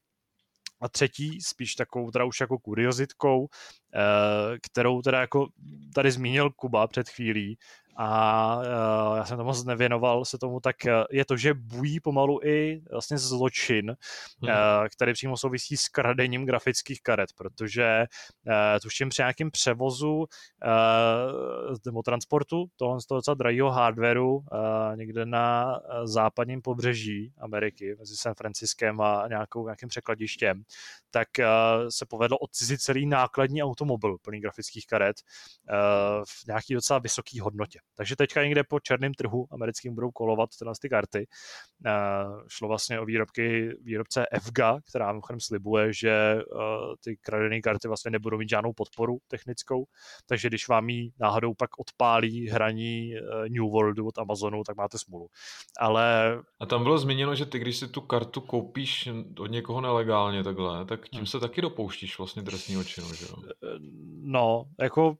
[0.80, 5.48] A třetí, spíš takovou teda už jako kuriozitkou, e, kterou teda jako
[5.94, 7.58] tady zmínil Kuba před chvílí,
[7.96, 12.00] a uh, já jsem to moc nevěnoval se tomu, tak uh, je to, že bují
[12.00, 13.96] pomalu i vlastně zločin,
[14.42, 14.50] hmm.
[14.50, 18.04] uh, který přímo souvisí s kradením grafických karet, protože
[18.46, 18.52] uh,
[18.82, 20.26] tuším při nějakém převozu uh,
[21.86, 24.42] nebo transportu tohle z toho docela drahého hardwareu uh,
[24.96, 30.62] někde na západním pobřeží Ameriky, mezi San Franciskem a nějakou, nějakým překladištěm,
[31.10, 31.44] tak uh,
[31.88, 35.16] se povedlo odcizit celý nákladní automobil plný grafických karet
[35.70, 37.81] uh, v nějaký docela vysoký hodnotě.
[37.96, 41.26] Takže teďka někde po černém trhu americkým budou kolovat tyhle ty karty.
[41.86, 46.60] Uh, šlo vlastně o výrobky výrobce FGA, která mimochodem slibuje, že uh,
[47.04, 49.84] ty kradené karty vlastně nebudou mít žádnou podporu technickou,
[50.26, 54.98] takže když vám ji náhodou pak odpálí hraní uh, New Worldu od Amazonu, tak máte
[54.98, 55.28] smůlu.
[55.80, 56.38] Ale...
[56.60, 60.84] A tam bylo zmíněno, že ty, když si tu kartu koupíš od někoho nelegálně takhle,
[60.84, 61.26] tak tím hmm.
[61.26, 63.36] se taky dopouštíš vlastně trestního činu, že jo?
[64.22, 65.16] No, jako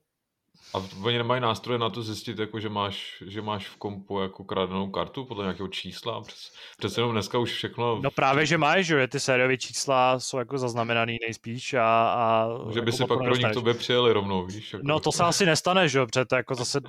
[0.73, 4.43] a oni nemají nástroje na to zjistit, jako, že, máš, že máš v kompu jako
[4.43, 6.21] kradenou kartu podle nějakého čísla.
[6.21, 7.99] Přes, přece jenom dneska už všechno...
[8.01, 11.83] No právě, že máš, že ty sériové čísla jsou jako zaznamenaný nejspíš a...
[12.13, 14.73] a že by jako si pak pro k tobě přijeli rovnou, víš?
[14.73, 16.79] Jako no to se asi nestane, že jo, protože to jako zase,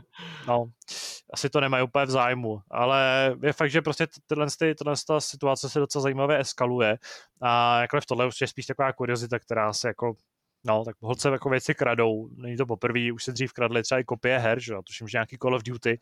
[0.48, 0.64] no,
[1.32, 5.68] asi to nemají úplně v zájmu, ale je fakt, že prostě tyhle, tyhle ta situace
[5.68, 6.98] se docela zajímavě eskaluje
[7.42, 10.14] a jako v tohle už je spíš taková kuriozita, která se jako
[10.66, 14.05] No, tak holce jako věci kradou, není to poprvé, už se dřív kradly třeba i
[14.05, 16.01] kopie her, že jo, tuším, že nějaký Call of Duty,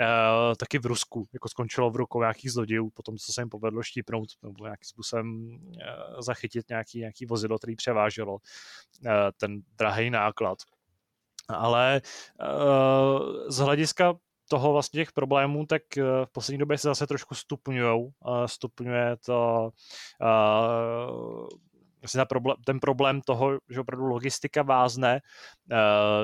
[0.00, 3.82] uh, taky v Rusku, jako skončilo v rukou nějakých zlodějů, potom co se jim povedlo
[3.82, 10.58] štípnout, nebo nějakým způsobem uh, zachytit nějaký, nějaký vozidlo, který převáželo uh, ten drahý náklad.
[11.48, 12.00] Ale
[12.40, 14.14] uh, z hlediska
[14.50, 15.82] toho vlastně těch problémů, tak
[16.24, 18.10] v poslední době se zase trošku stupňují.
[18.46, 19.70] Stupňuje to
[22.08, 25.20] vlastně problém, ten problém toho, že opravdu logistika vázne.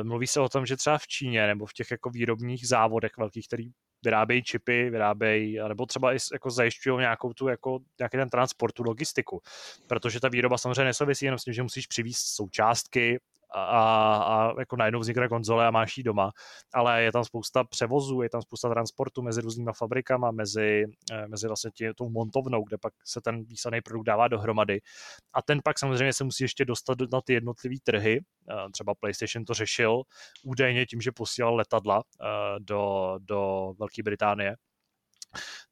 [0.02, 3.46] Mluví se o tom, že třeba v Číně nebo v těch jako výrobních závodech velkých,
[3.46, 3.64] který
[4.04, 8.82] vyrábějí čipy, vyrábějí, nebo třeba i jako zajišťují nějakou tu, jako, nějaký ten transport, tu
[8.82, 9.40] logistiku.
[9.86, 14.76] Protože ta výroba samozřejmě nesouvisí jenom s tím, že musíš přivést součástky, a, a jako
[14.76, 16.30] najednou vznikne konzole a máš ji doma,
[16.74, 21.46] ale je tam spousta převozů, je tam spousta transportu mezi různýma fabrikama, mezi, eh, mezi
[21.46, 24.80] vlastně tě, tou montovnou, kde pak se ten výsledný produkt dává dohromady.
[25.34, 28.20] A ten pak samozřejmě se musí ještě dostat na ty jednotlivé trhy.
[28.50, 30.02] Eh, třeba PlayStation to řešil
[30.44, 32.26] údajně tím, že posílal letadla eh,
[32.60, 34.56] do, do Velké Británie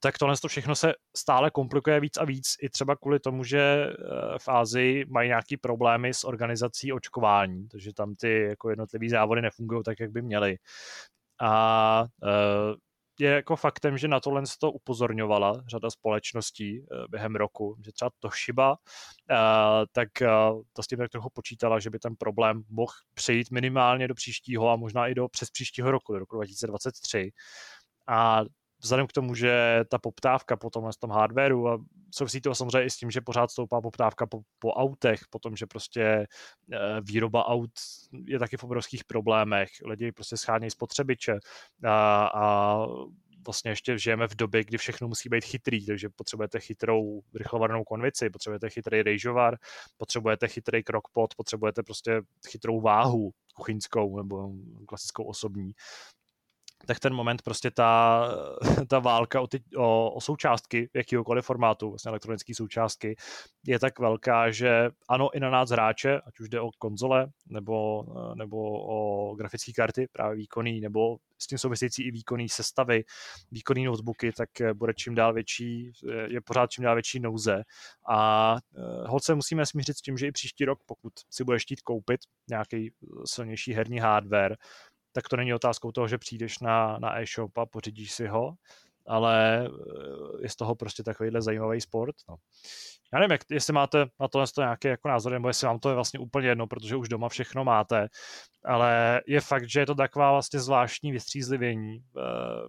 [0.01, 3.61] tak tohle to všechno se stále komplikuje víc a víc, i třeba kvůli tomu, že
[3.61, 3.95] eh,
[4.39, 9.83] v Ázii mají nějaký problémy s organizací očkování, takže tam ty jako jednotlivý závody nefungují
[9.83, 10.57] tak, jak by měly.
[11.41, 12.75] A eh,
[13.19, 18.11] je jako faktem, že na tohle to upozorňovala řada společností eh, během roku, že třeba
[18.21, 18.77] Toshiba,
[19.93, 20.09] tak
[20.73, 24.71] to s tím tak trochu počítala, že by ten problém mohl přejít minimálně do příštího
[24.71, 27.31] a možná i do přes příštího roku, do roku 2023.
[28.09, 28.43] A
[28.83, 31.79] vzhledem k tomu, že ta poptávka po tomhle tom hardwareu a
[32.15, 35.67] souvisí to samozřejmě i s tím, že pořád stoupá poptávka po, po autech, potom, že
[35.67, 37.71] prostě eh, výroba aut
[38.27, 41.39] je taky v obrovských problémech, lidi prostě schánějí spotřebiče
[41.85, 42.87] a, a
[43.47, 48.31] vlastně ještě žijeme v době, kdy všechno musí být chytrý, takže potřebujete chytrou rychlovarnou konvici,
[48.31, 49.57] potřebujete chytrý rejžovar,
[49.97, 54.53] potřebujete chytrý krokpot, potřebujete prostě chytrou váhu kuchyňskou nebo
[54.87, 55.73] klasickou osobní
[56.87, 58.23] tak ten moment prostě ta,
[58.89, 63.17] ta válka o, ty, o, o součástky jakýkoliv formátu, vlastně elektronické součástky,
[63.67, 68.05] je tak velká, že ano, i na nás hráče, ať už jde o konzole, nebo,
[68.35, 68.57] nebo
[68.87, 73.05] o grafické karty, právě výkonný, nebo s tím související i výkonný sestavy,
[73.51, 75.93] výkonný notebooky, tak bude čím dál větší,
[76.27, 77.63] je pořád čím dál větší nouze.
[78.09, 81.81] A eh, holce musíme smířit s tím, že i příští rok, pokud si budeš chtít
[81.81, 82.93] koupit nějaký
[83.25, 84.57] silnější herní hardware,
[85.13, 88.55] tak to není otázkou toho, že přijdeš na, na e-shop a pořídíš si ho,
[89.07, 92.15] ale eh, je z toho prostě takovýhle zajímavý sport.
[92.29, 92.37] No.
[93.13, 95.95] Já nevím, jak, jestli máte na to nějaký jako názor, nebo jestli vám to je
[95.95, 98.09] vlastně úplně jedno, protože už doma všechno máte,
[98.65, 102.23] ale je fakt, že je to taková vlastně zvláštní vystřízlivění eh,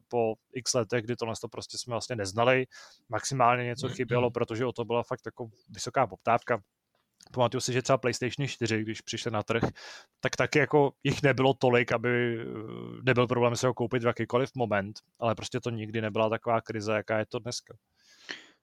[0.08, 2.66] po x letech, kdy tohle to prostě jsme vlastně neznali,
[3.10, 6.60] maximálně něco chybělo, protože o to byla fakt jako vysoká poptávka,
[7.32, 9.64] Pamatuju si, že třeba PlayStation 4, když přišli na trh,
[10.20, 12.46] tak taky jako jich nebylo tolik, aby eh,
[13.04, 16.94] nebyl problém se ho koupit v jakýkoliv moment, ale prostě to nikdy nebyla taková krize,
[16.94, 17.74] jaká je to dneska.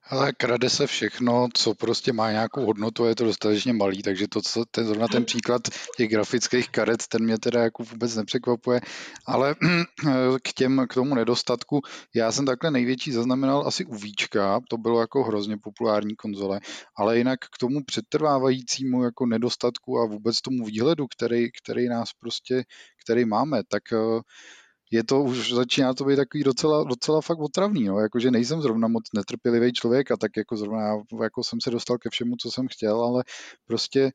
[0.08, 4.42] Ale krade se všechno, co prostě má nějakou hodnotu, je to dostatečně malý, takže to,
[4.42, 5.62] co, ten, zrovna ten příklad
[5.96, 8.80] těch grafických karet, ten mě teda jako vůbec nepřekvapuje,
[9.26, 9.54] ale
[10.42, 11.80] k, těm, k tomu nedostatku,
[12.14, 16.60] já jsem takhle největší zaznamenal asi u Víčka, to bylo jako hrozně populární konzole,
[16.96, 22.64] ale jinak k tomu přetrvávajícímu jako nedostatku a vůbec tomu výhledu, který, který nás prostě,
[23.04, 23.82] který máme, tak
[24.90, 27.98] je to už začíná to být takový docela, docela fakt otravný, no.
[27.98, 31.98] jakože nejsem zrovna moc netrpělivý člověk a tak jako zrovna já jako jsem se dostal
[31.98, 33.24] ke všemu, co jsem chtěl, ale
[33.66, 34.12] prostě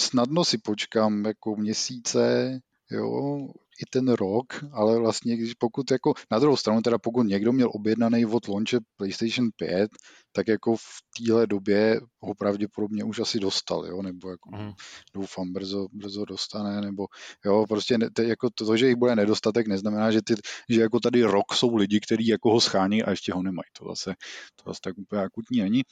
[0.00, 2.50] snadno si počkám jako měsíce,
[2.90, 3.38] jo,
[3.82, 7.70] i ten rok, ale vlastně když pokud jako, na druhou stranu teda pokud někdo měl
[7.72, 9.90] objednaný od launche PlayStation 5,
[10.32, 10.84] tak jako v
[11.18, 14.72] téhle době ho pravděpodobně už asi dostal, jo, nebo jako mm.
[15.14, 17.06] doufám brzo, brzo dostane, nebo
[17.44, 20.34] jo, prostě ne, te, jako to, to, že jich bude nedostatek, neznamená, že, ty,
[20.68, 23.84] že jako tady rok jsou lidi, kteří jako ho schání a ještě ho nemají, to
[23.88, 24.14] zase,
[24.56, 25.82] to zase tak úplně akutní není,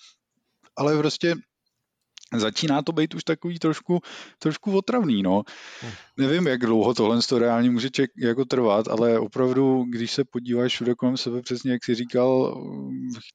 [0.77, 1.35] ale prostě
[2.37, 4.01] začíná to být už takový trošku,
[4.39, 5.43] trošku otravný, no.
[5.81, 5.93] Hmm.
[6.17, 10.73] Nevím, jak dlouho tohle to reálně může ček, jako trvat, ale opravdu, když se podíváš
[10.73, 12.63] všude kolem sebe, přesně jak jsi říkal,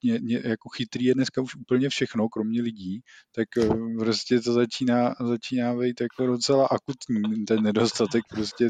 [0.03, 3.01] ně, ně, jako chytrý je dneska už úplně všechno, kromě lidí,
[3.35, 8.69] tak eh, prostě to začíná, začíná být jako docela akutní, ten nedostatek prostě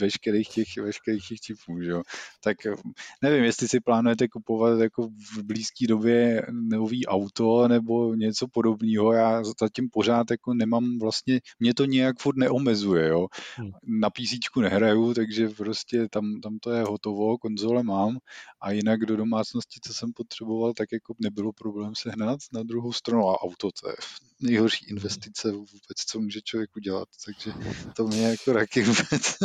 [0.00, 2.02] veškerých těch, veškerých těch čipů, že jo.
[2.44, 2.74] Tak eh,
[3.22, 9.42] nevím, jestli si plánujete kupovat jako v blízké době nový auto nebo něco podobného, já
[9.60, 13.26] zatím pořád jako nemám vlastně, mě to nějak furt neomezuje, jo.
[13.56, 13.70] Hmm.
[14.00, 18.18] Na PC nehraju, takže prostě tam, tam to je hotovo, konzole mám
[18.60, 22.38] a jinak do domácnosti, co jsem potřeboval, tak jako nebylo problém sehnat.
[22.52, 23.94] Na druhou stranu a auto, to je
[24.40, 24.96] nejhorší hmm.
[24.96, 27.52] investice vůbec, co může člověk udělat, takže
[27.96, 29.36] to mě jako taky vůbec,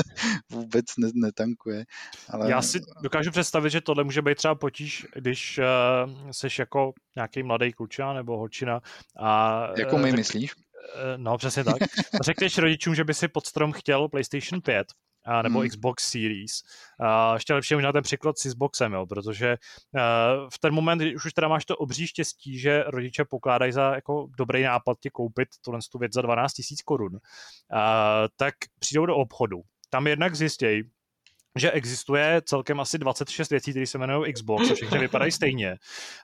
[0.49, 1.85] vůbec netankuje.
[2.29, 2.51] Ale...
[2.51, 7.43] Já si dokážu představit, že tohle může být třeba potíž, když uh, seš jako nějaký
[7.43, 8.81] mladý klučina nebo holčina
[9.19, 10.17] a jako my řek...
[10.17, 10.51] myslíš?
[10.95, 11.75] Eh, no, přesně tak.
[12.23, 14.87] Řekneš rodičům, že by si pod strom chtěl PlayStation 5
[15.25, 15.69] a, nebo hmm.
[15.69, 16.61] Xbox Series.
[16.99, 19.57] A ještě lepší je možná ten příklad s Xboxem, jo, protože
[19.95, 23.95] uh, v ten moment, když už teda máš to obří štěstí, že rodiče pokládají za
[23.95, 27.19] jako dobrý nápad ti koupit tohle tu věc za 12 000 korun, uh,
[28.35, 29.61] tak přijdou do obchodu.
[29.89, 30.83] Tam jednak zjistějí,
[31.55, 35.77] že existuje celkem asi 26 věcí, které se jmenují Xbox a všechny vypadají stejně.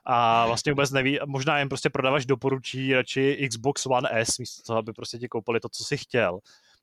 [0.04, 4.78] A vlastně vůbec neví, možná jim prostě prodavač doporučí radši Xbox One S, místo toho,
[4.78, 6.38] aby prostě ti koupili to, co si chtěl.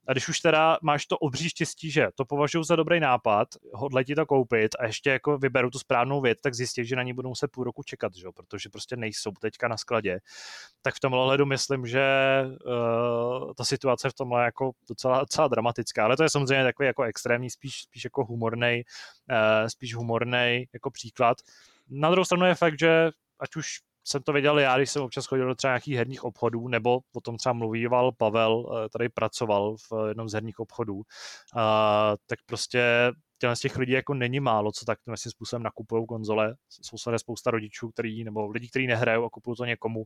[0.07, 4.03] A když už teda máš to obří štěstí, že to považuji za dobrý nápad, hodle
[4.03, 7.13] ti to koupit a ještě jako vyberu tu správnou věc, tak zjistit, že na ní
[7.13, 8.27] budou se půl roku čekat, že?
[8.35, 10.19] protože prostě nejsou teďka na skladě.
[10.81, 12.05] Tak v tomhle hledu myslím, že
[12.45, 16.87] uh, ta situace v tomhle je jako docela, docela dramatická, ale to je samozřejmě takový
[16.87, 18.83] jako extrémní, spíš, spíš jako humornej,
[19.31, 21.37] uh, spíš humornej jako příklad.
[21.89, 23.67] Na druhou stranu je fakt, že ať už
[24.07, 27.21] jsem to věděl já, když jsem občas chodil do třeba nějakých herních obchodů, nebo o
[27.21, 31.01] tom třeba mluvíval Pavel, eh, tady pracoval v jednom z herních obchodů,
[31.55, 36.05] a, tak prostě těchto z těch lidí jako není málo, co tak tím způsobem nakupují
[36.05, 36.55] konzole.
[36.69, 40.03] Jsou se spousta rodičů, který, nebo lidí, kteří nehrajou a kupují to někomu,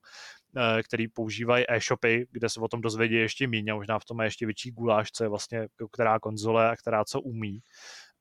[0.57, 4.27] eh, který používají e-shopy, kde se o tom dozvědí ještě méně, možná v tom je
[4.27, 7.59] ještě větší guláš, co je vlastně která konzole a která co umí.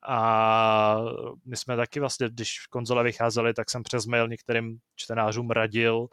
[0.09, 0.99] A
[1.45, 6.09] my jsme taky vlastně, když konzole vycházely, tak jsem přes mail některým čtenářům radil,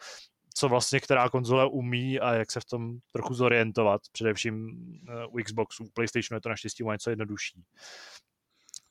[0.53, 4.01] co vlastně která konzole umí a jak se v tom trochu zorientovat.
[4.11, 4.69] Především
[5.09, 7.63] eh, u Xboxu, u PlayStationu je to naštěstí o něco jednodušší.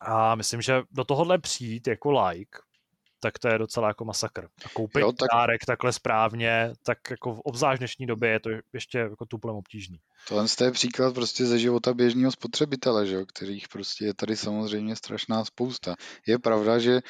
[0.00, 2.58] A myslím, že do tohohle přijít jako like
[3.20, 4.48] tak to je docela jako masakr.
[4.64, 5.28] A koupit jo, tak...
[5.32, 10.00] dárek takhle správně, tak jako v obzvlášť dnešní době je to ještě jako tuplem obtížný.
[10.28, 13.24] Tohle je příklad prostě ze života běžného spotřebitele, že?
[13.24, 15.94] kterých prostě je tady samozřejmě strašná spousta.
[16.26, 17.00] Je pravda, že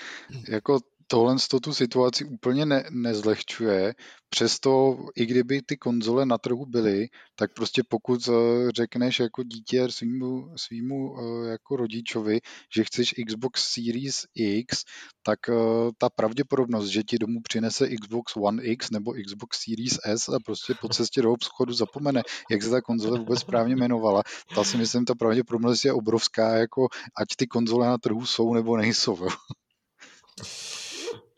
[0.49, 3.95] jako tohle tu situaci úplně ne, nezlehčuje,
[4.29, 8.33] přesto i kdyby ty konzole na trhu byly, tak prostě pokud eh,
[8.77, 12.41] řekneš jako dítě svýmu, svýmu eh, jako rodičovi,
[12.75, 14.85] že chceš Xbox Series X,
[15.23, 15.55] tak eh,
[15.99, 20.75] ta pravděpodobnost, že ti domů přinese Xbox One X nebo Xbox Series S a prostě
[20.81, 24.23] po cestě do obchodu zapomene, jak se ta konzole vůbec správně jmenovala,
[24.55, 28.77] ta si myslím, ta pravděpodobnost je obrovská, jako ať ty konzole na trhu jsou nebo
[28.77, 29.29] nejsou.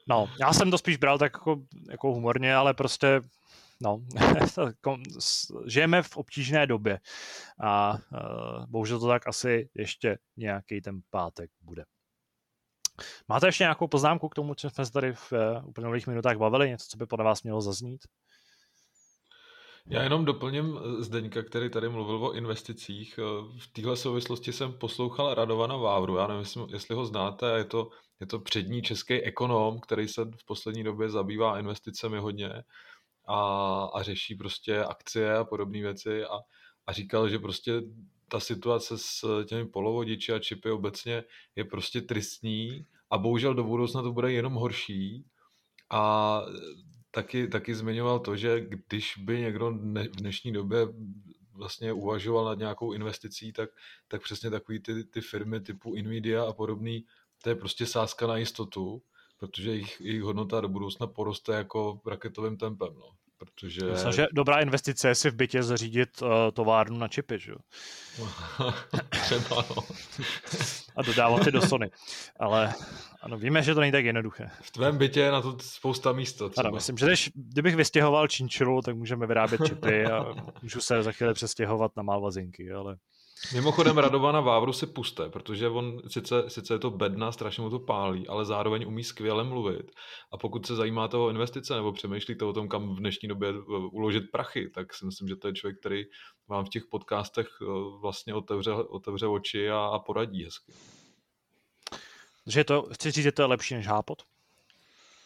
[0.09, 1.56] No, já jsem to spíš bral tak jako,
[1.90, 3.20] jako humorně, ale prostě
[3.80, 4.02] no,
[5.66, 7.01] žijeme v obtížné době
[7.62, 11.85] a uh, bohužel to tak asi ještě nějaký ten pátek bude.
[13.28, 16.68] Máte ještě nějakou poznámku k tomu, co jsme se tady v uh, uplynulých minutách bavili?
[16.68, 18.01] Něco, co by podle vás mělo zaznít?
[19.90, 23.18] Já jenom doplním Zdeňka, který tady mluvil o investicích.
[23.59, 28.26] V téhle souvislosti jsem poslouchal Radovana Vávru, já nevím, jestli ho znáte, je to je
[28.26, 32.50] to přední český ekonom, který se v poslední době zabývá investicemi hodně
[33.26, 36.38] a, a řeší prostě akcie a podobné věci a,
[36.86, 37.82] a říkal, že prostě
[38.28, 41.24] ta situace s těmi polovodiči a čipy obecně
[41.56, 45.24] je prostě tristní a bohužel do budoucna to bude jenom horší.
[45.90, 46.42] A
[47.10, 50.86] taky, taky zmiňoval to, že když by někdo v dnešní době
[51.52, 53.70] vlastně uvažoval nad nějakou investicí, tak,
[54.08, 57.04] tak přesně takový ty, ty firmy typu Nvidia a podobný
[57.43, 59.02] to je prostě sázka na jistotu,
[59.39, 62.94] protože jejich, jejich hodnota do budoucna poroste jako raketovým tempem.
[62.94, 63.10] No.
[63.39, 63.86] Protože...
[63.90, 67.59] Myslím, že dobrá investice je si v bytě zařídit uh, továrnu na čipy, že jo?
[69.23, 69.82] Třeba, no.
[70.97, 71.90] A dodávat je do Sony.
[72.40, 72.74] Ale
[73.20, 74.51] ano, víme, že to není tak jednoduché.
[74.62, 76.48] V tvém bytě je na to spousta místa.
[76.48, 76.69] Třeba.
[76.69, 81.12] Ano, myslím, že když, kdybych vystěhoval činčilu, tak můžeme vyrábět čipy a můžu se za
[81.12, 82.97] chvíli přestěhovat na malvazinky, ale...
[83.55, 87.78] Mimochodem Radovana Vávru si puste, protože on sice, sice je to bedna, strašně mu to
[87.78, 89.90] pálí, ale zároveň umí skvěle mluvit.
[90.32, 93.62] A pokud se zajímáte o investice nebo přemýšlíte o tom, kam v dnešní době eh,
[93.93, 96.05] uložit prachy, tak si myslím, že to je člověk, který
[96.48, 97.66] vám v těch podcastech eh,
[98.01, 100.73] vlastně otevře, otevře oči a, a poradí hezky.
[102.44, 104.23] Takže to, chci říct, že to je lepší než hápot?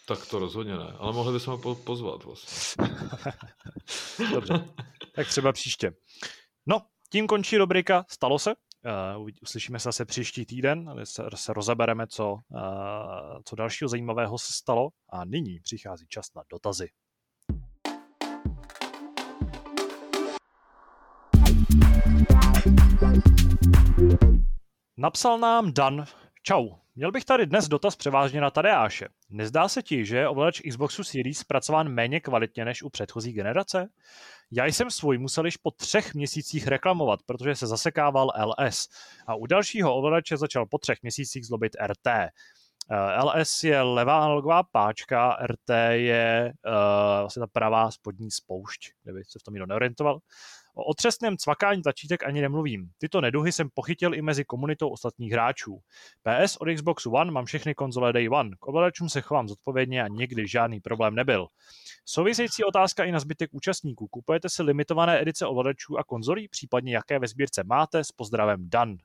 [0.06, 2.84] Tak to rozhodně ne, ale mohli bychom ho pozvat vlastně.
[4.32, 4.68] Dobře,
[5.14, 5.92] tak třeba příště.
[6.66, 6.82] No,
[7.12, 8.54] tím končí rubrika Stalo se.
[9.16, 12.60] Uh, uslyšíme se zase příští týden, ale se, se rozebereme, co, uh,
[13.44, 14.88] co dalšího zajímavého se stalo.
[15.08, 16.88] A nyní přichází čas na dotazy.
[24.96, 26.04] Napsal nám Dan.
[26.42, 29.08] Čau, Měl bych tady dnes dotaz převážně na Tadeáše.
[29.30, 33.88] Nezdá se ti, že je ovladač Xboxu Series zpracován méně kvalitně než u předchozí generace?
[34.50, 38.88] Já jsem svůj musel již po třech měsících reklamovat, protože se zasekával LS.
[39.26, 42.06] A u dalšího ovladače začal po třech měsících zlobit RT.
[42.06, 46.72] Eh, LS je levá analogová páčka, RT je uh,
[47.20, 50.20] vlastně ta pravá spodní spoušť, kdyby se v tom někdo neorientoval.
[50.74, 52.90] O otřesném cvakání tlačítek ani nemluvím.
[52.98, 55.78] Tyto neduhy jsem pochytil i mezi komunitou ostatních hráčů.
[56.22, 58.50] PS od Xbox One mám všechny konzole Day One.
[58.60, 61.46] K ovladačům se chovám zodpovědně a nikdy žádný problém nebyl.
[62.04, 64.08] Související otázka i na zbytek účastníků.
[64.08, 68.04] Kupujete si limitované edice ovladačů a konzolí, případně jaké ve sbírce máte?
[68.04, 68.96] S pozdravem Dan.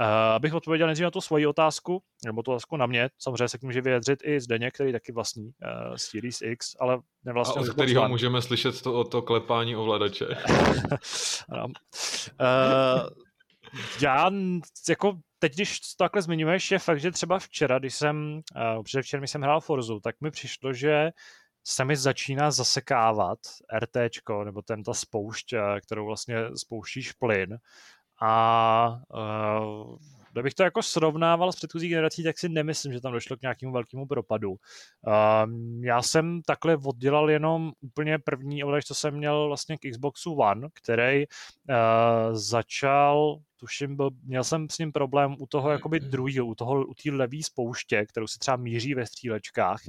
[0.00, 3.58] Uh, abych odpověděl nejdřív na tu svoji otázku, nebo tu otázku na mě, samozřejmě se
[3.58, 5.50] k může vyjadřit i Zdeněk, který taky vlastní uh,
[5.96, 7.58] Series X, ale nevlastní.
[7.58, 10.26] A od kterého můžeme slyšet to, to klepání ovladače.
[10.26, 11.70] uh,
[14.00, 14.30] já
[14.88, 18.40] jako teď, když to takhle zmiňuješ, je fakt, že třeba včera, když jsem,
[18.76, 21.10] uh, předevčer jsem hrál Forzu, tak mi přišlo, že
[21.66, 23.38] se mi začíná zasekávat
[23.78, 27.58] RTčko, nebo ten ta spoušť, kterou vlastně spouštíš plyn
[28.20, 29.96] a uh,
[30.32, 33.72] kdybych to jako srovnával s předchozí generací, tak si nemyslím, že tam došlo k nějakému
[33.72, 34.50] velkému propadu.
[34.50, 34.56] Uh,
[35.80, 40.68] já jsem takhle oddělal jenom úplně první ovladač, co jsem měl vlastně k Xboxu One,
[40.74, 41.74] který uh,
[42.32, 46.94] začal tuším, byl, měl jsem s ním problém u toho jakoby druhého, u toho, u
[46.94, 49.80] té levý spouště, kterou si třeba míří ve střílečkách,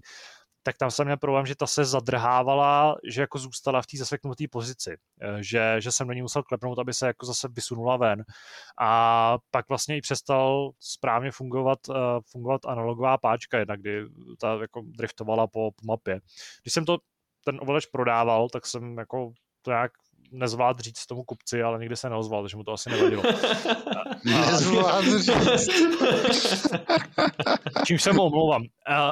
[0.70, 4.44] tak tam jsem měl problém, že ta se zadrhávala, že jako zůstala v té zaseknuté
[4.52, 8.24] pozici, eh, že, že jsem do ní musel klepnout, aby se jako zase vysunula ven.
[8.80, 11.94] A pak vlastně i přestal správně fungovat, eh,
[12.32, 14.06] fungovat analogová páčka, jednak kdy
[14.42, 16.20] ta jako driftovala po, po mapě.
[16.62, 16.98] Když jsem to
[17.46, 19.32] ten ovladač prodával, tak jsem jako
[19.62, 19.92] to nějak
[20.32, 23.24] nezvlád říct tomu kupci, ale nikdy se neozval, takže mu to asi nevadilo.
[24.26, 26.68] nezvlád říct.
[27.86, 28.64] Čím se mu omlouvám.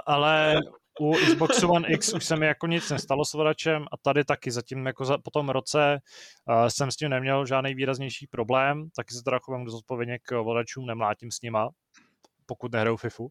[0.05, 0.61] Ale
[0.99, 4.51] u Xboxu One X už se mi jako nic nestalo s ovladačem a tady taky
[4.51, 5.99] zatím jako za, po tom roce
[6.49, 10.85] uh, jsem s tím neměl žádný výraznější problém, taky se teda chovám zodpovědně k ovladačům,
[10.85, 11.69] nemlátím s nima,
[12.47, 13.29] pokud nehrajou FIFU.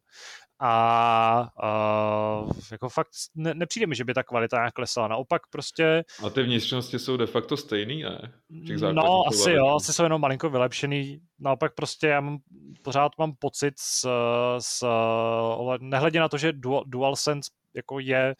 [0.59, 1.49] A
[2.43, 5.07] uh, jako fakt ne, nepřijde mi, že by ta kvalita nějak klesala.
[5.07, 6.03] Naopak prostě...
[6.25, 8.33] A ty vnitřnosti jsou de facto stejný, ne?
[8.91, 11.21] No, asi jo, asi jsou jenom malinko vylepšený.
[11.39, 12.37] Naopak prostě já mám,
[12.81, 14.09] pořád mám pocit s,
[14.59, 14.87] s
[15.79, 18.35] nehledě na to, že Dual, DualSense jako je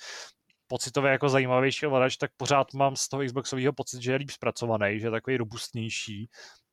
[0.68, 5.00] pocitově jako zajímavější ovladač, tak pořád mám z toho Xboxového pocit, že je líp zpracovaný,
[5.00, 6.30] že je takový robustnější.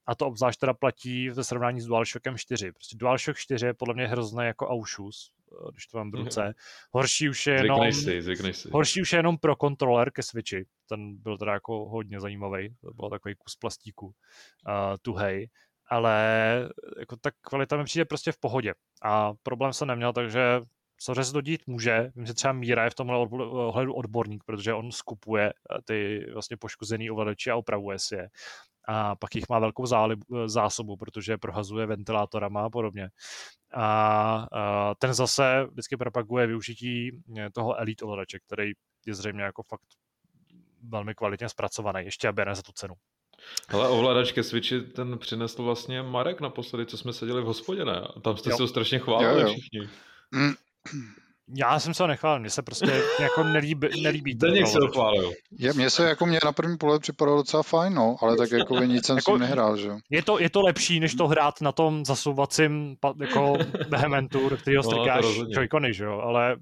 [0.07, 2.73] A to obzvlášť teda platí ve srovnání s DualShockem 4.
[2.73, 6.55] Prostě DualShock 4 je podle mě hrozný jako aušus, eh, když to mám v ruce.
[6.91, 8.23] Horší už je jenom, si,
[8.53, 8.69] si.
[8.73, 10.67] horší už je jenom pro kontroler ke Switchi.
[10.89, 12.75] Ten byl teda jako hodně zajímavý.
[12.81, 14.07] To byl takový kus plastíku.
[14.07, 14.13] Uh,
[15.03, 15.49] tuhej
[15.87, 16.15] ale
[16.99, 18.75] jako ta kvalita mi přijde prostě v pohodě.
[19.03, 20.61] A problém jsem neměl, takže
[21.01, 22.13] Samozřejmě se to dít může.
[22.17, 26.57] Vím, že třeba Míra je v tomhle ohledu odborník, protože on skupuje eh, ty vlastně
[26.57, 28.29] poškozený ovladače a opravuje si je.
[28.89, 33.09] A pak jich má velkou eh, zásobu, protože prohazuje ventilátorama a podobně.
[33.75, 38.73] A, a ten zase vždycky propaguje využití eh, toho Elite ovladače, který
[39.07, 39.87] je zřejmě jako fakt
[40.89, 42.95] velmi kvalitně zpracovaný, ještě aby ne za tu cenu.
[43.69, 48.09] Ale ovladač ke Switchi ten přinesl vlastně Marek naposledy, co jsme seděli v hospodě, ne?
[48.23, 48.57] Tam jste jo.
[48.57, 49.55] se ho strašně chválili jo, jo.
[49.55, 49.89] všichni.
[51.57, 54.03] Já jsem se ho nechválil, mně se prostě jako nelíbí.
[54.03, 55.33] nelíbí Deník se ho chválil.
[55.59, 58.79] Je, mně se jako mě na první pohled připadalo docela fajn, no, ale tak jako
[58.79, 61.61] nic jsem jako, s tím nehrál, že je to, je to lepší, než to hrát
[61.61, 63.57] na tom zasouvacím jako
[63.89, 66.57] vehementu, do kterého no, strkáš joycony, že jo, ale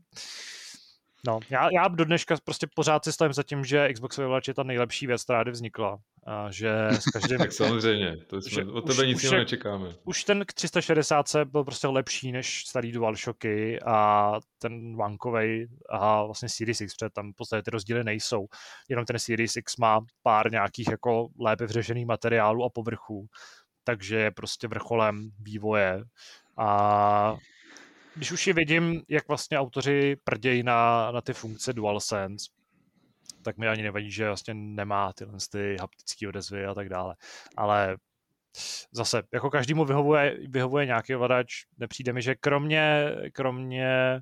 [1.26, 4.54] No, já, já do dneška prostě pořád si stojím za tím, že Xboxový ovladač je
[4.54, 5.98] ta nejlepší věc, která kdy vznikla.
[6.26, 7.38] A že s každým...
[7.38, 9.88] tak samozřejmě, to jsme, od tebe už, nic jiného nečekáme.
[10.04, 16.48] Už ten k 360 byl prostě lepší než starý DualShocky a ten vankovej a vlastně
[16.48, 18.46] Series X, protože tam v podstatě ty rozdíly nejsou.
[18.88, 23.26] Jenom ten Series X má pár nějakých jako lépe vřešených materiálů a povrchů,
[23.84, 26.04] takže je prostě vrcholem vývoje
[26.58, 27.36] a
[28.14, 32.50] když už je vidím, jak vlastně autoři prdějí na, na ty funkce DualSense,
[33.42, 37.16] tak mi ani nevadí, že vlastně nemá tyhle ty haptické odezvy a tak dále.
[37.56, 37.96] Ale
[38.92, 44.20] zase, jako každému vyhovuje, vyhovuje nějaký ovladač, nepřijde mi, že kromě, kromě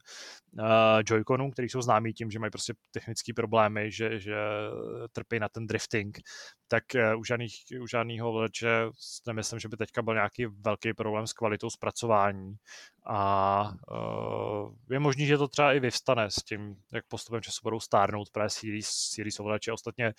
[0.58, 0.64] uh,
[1.00, 4.36] Joy-Conů, který jsou známí tím, že mají prostě technické problémy, že, že
[5.12, 6.18] trpí na ten drifting,
[6.68, 7.52] tak uh, u, žádných,
[7.82, 8.86] u žádného ovladače
[9.26, 12.54] nemyslím, že by teďka byl nějaký velký problém s kvalitou zpracování
[13.06, 17.80] a uh, je možný, že to třeba i vyvstane s tím, jak postupem času budou
[17.80, 19.72] stárnout právě series, series ovladače.
[19.72, 20.12] Ostatně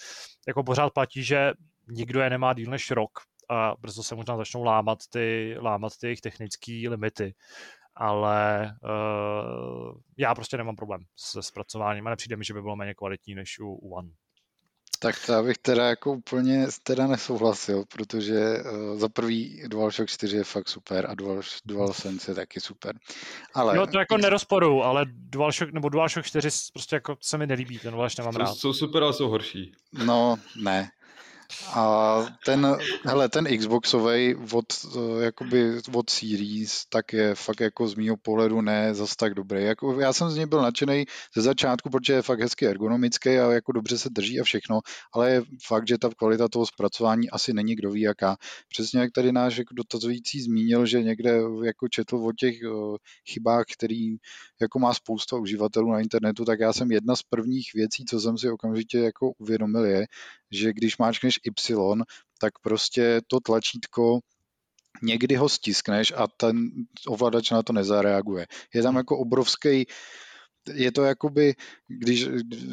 [0.48, 1.52] jako pořád platí, že
[1.90, 3.12] nikdo je nemá díl než rok
[3.52, 7.34] a brzo se možná začnou lámat ty, lámat ty jejich technické limity.
[7.95, 12.94] Ale uh, já prostě nemám problém se zpracováním a nepřijde mi, že by bylo méně
[12.94, 14.10] kvalitní než u, u One.
[14.99, 20.38] Tak to já bych teda jako úplně teda nesouhlasil, protože uh, za prvý DualShock 4
[20.38, 22.99] je fakt super a Dual, DualSense je taky super.
[23.53, 23.76] Ale...
[23.76, 27.94] No to jako nerozporu, ale DualShock, nebo DualShock 4 prostě jako se mi nelíbí, ten
[27.94, 28.48] ovladač nemám rád.
[28.48, 29.72] Jsou, jsou super, ale jsou horší.
[30.06, 30.91] No, ne.
[31.73, 34.65] A ten, hele, ten Xboxový od,
[34.95, 39.64] eh, jakoby od Series, tak je fakt jako z mýho pohledu ne zas tak dobrý.
[39.64, 41.06] Jako, já jsem z něj byl nadšený
[41.36, 44.80] ze začátku, protože je fakt hezky ergonomický a jako dobře se drží a všechno,
[45.14, 48.38] ale je fakt, že ta kvalita toho zpracování asi není kdo ví jaká.
[48.69, 52.95] Přesně jak tady náš jako dotazující zmínil, že někde jako četl o těch uh,
[53.30, 54.15] chybách, který
[54.61, 58.38] jako má spousta uživatelů na internetu, tak já jsem jedna z prvních věcí, co jsem
[58.38, 60.06] si okamžitě jako uvědomil je,
[60.52, 62.03] že když máčkneš Y,
[62.40, 64.19] tak prostě to tlačítko
[65.02, 66.69] někdy ho stiskneš a ten
[67.07, 68.48] ovladač na to nezareaguje.
[68.73, 69.86] Je tam jako obrovský
[70.74, 71.54] je to jakoby,
[71.88, 72.28] když,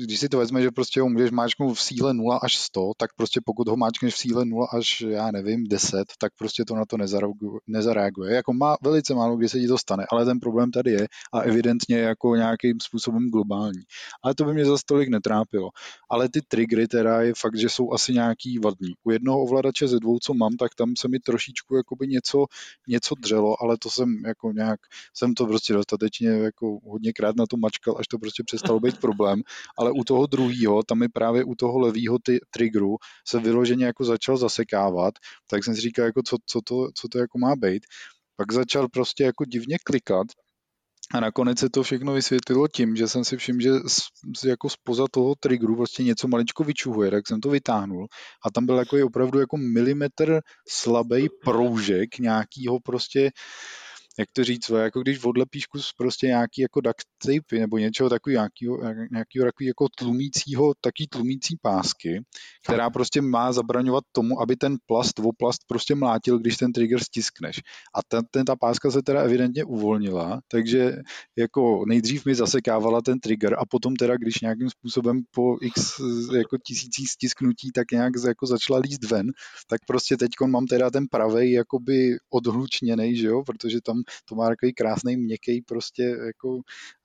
[0.04, 3.10] když si to vezme, že prostě ho můžeš máčknout v síle 0 až 100, tak
[3.16, 6.84] prostě pokud ho máčkneš v síle 0 až, já nevím, 10, tak prostě to na
[6.84, 7.60] to nezareaguje.
[7.66, 8.34] nezareaguje.
[8.34, 11.40] Jako má velice málo, kdy se ti to stane, ale ten problém tady je a
[11.40, 13.82] evidentně jako nějakým způsobem globální.
[14.24, 15.68] Ale to by mě zase tolik netrápilo.
[16.10, 18.92] Ale ty triggery teda je fakt, že jsou asi nějaký vadní.
[19.04, 22.44] U jednoho ovladače ze dvou, co mám, tak tam se mi trošičku jakoby něco,
[22.88, 24.80] něco dřelo, ale to jsem jako nějak,
[25.14, 29.00] jsem to prostě dostatečně jako hodněkrát na to mač mačkal, až to prostě přestalo být
[29.00, 29.42] problém,
[29.78, 32.96] ale u toho druhého, tam je právě u toho levého ty, triggeru
[33.26, 35.14] se vyloženě jako začal zasekávat,
[35.50, 37.82] tak jsem si říkal, jako co, co, to, co to jako má být.
[38.36, 40.26] Pak začal prostě jako divně klikat,
[41.14, 43.70] a nakonec se to všechno vysvětlilo tím, že jsem si všiml, že
[44.36, 48.06] z, jako spoza toho triggeru prostě něco maličko vyčuhuje, tak jsem to vytáhnul
[48.44, 53.30] a tam byl jako opravdu jako milimetr slabý proužek nějakýho prostě
[54.18, 58.40] jak to říct, jako když odlepíš kus prostě nějaký jako duct tape nebo něčeho takového,
[58.40, 62.22] nějakého, nějakého takový jako tlumícího, taký tlumící pásky,
[62.64, 67.60] která prostě má zabraňovat tomu, aby ten plast, plast prostě mlátil, když ten trigger stiskneš.
[67.94, 70.96] A ten, ten, ta páska se teda evidentně uvolnila, takže
[71.36, 76.00] jako nejdřív mi zasekávala ten trigger a potom teda, když nějakým způsobem po x
[76.36, 79.26] jako tisících stisknutí tak nějak jako začala líst ven,
[79.68, 84.48] tak prostě teď mám teda ten pravej jakoby odhlučněný, že jo, protože tam to má
[84.48, 86.60] takový krásný měkký prostě jako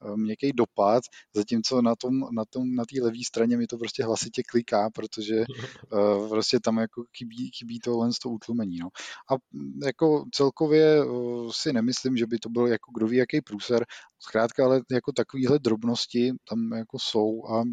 [0.06, 1.04] eh, měkký dopad,
[1.36, 5.44] zatímco na tom, na tom, na té levé straně mi to prostě hlasitě kliká, protože
[5.92, 8.88] uh, prostě tam jako chybí, chybí tohle z toho utlumení, no.
[9.32, 13.42] A mm, jako celkově uh, si nemyslím, že by to byl jako kdo ví jaký
[13.42, 13.86] průser,
[14.20, 17.64] zkrátka ale jako takovýhle drobnosti tam jako jsou a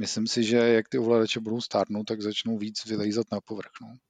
[0.00, 3.70] myslím si, že jak ty ovladače budou stárnout, tak začnou víc vylejzat na povrch.
[3.82, 4.07] No.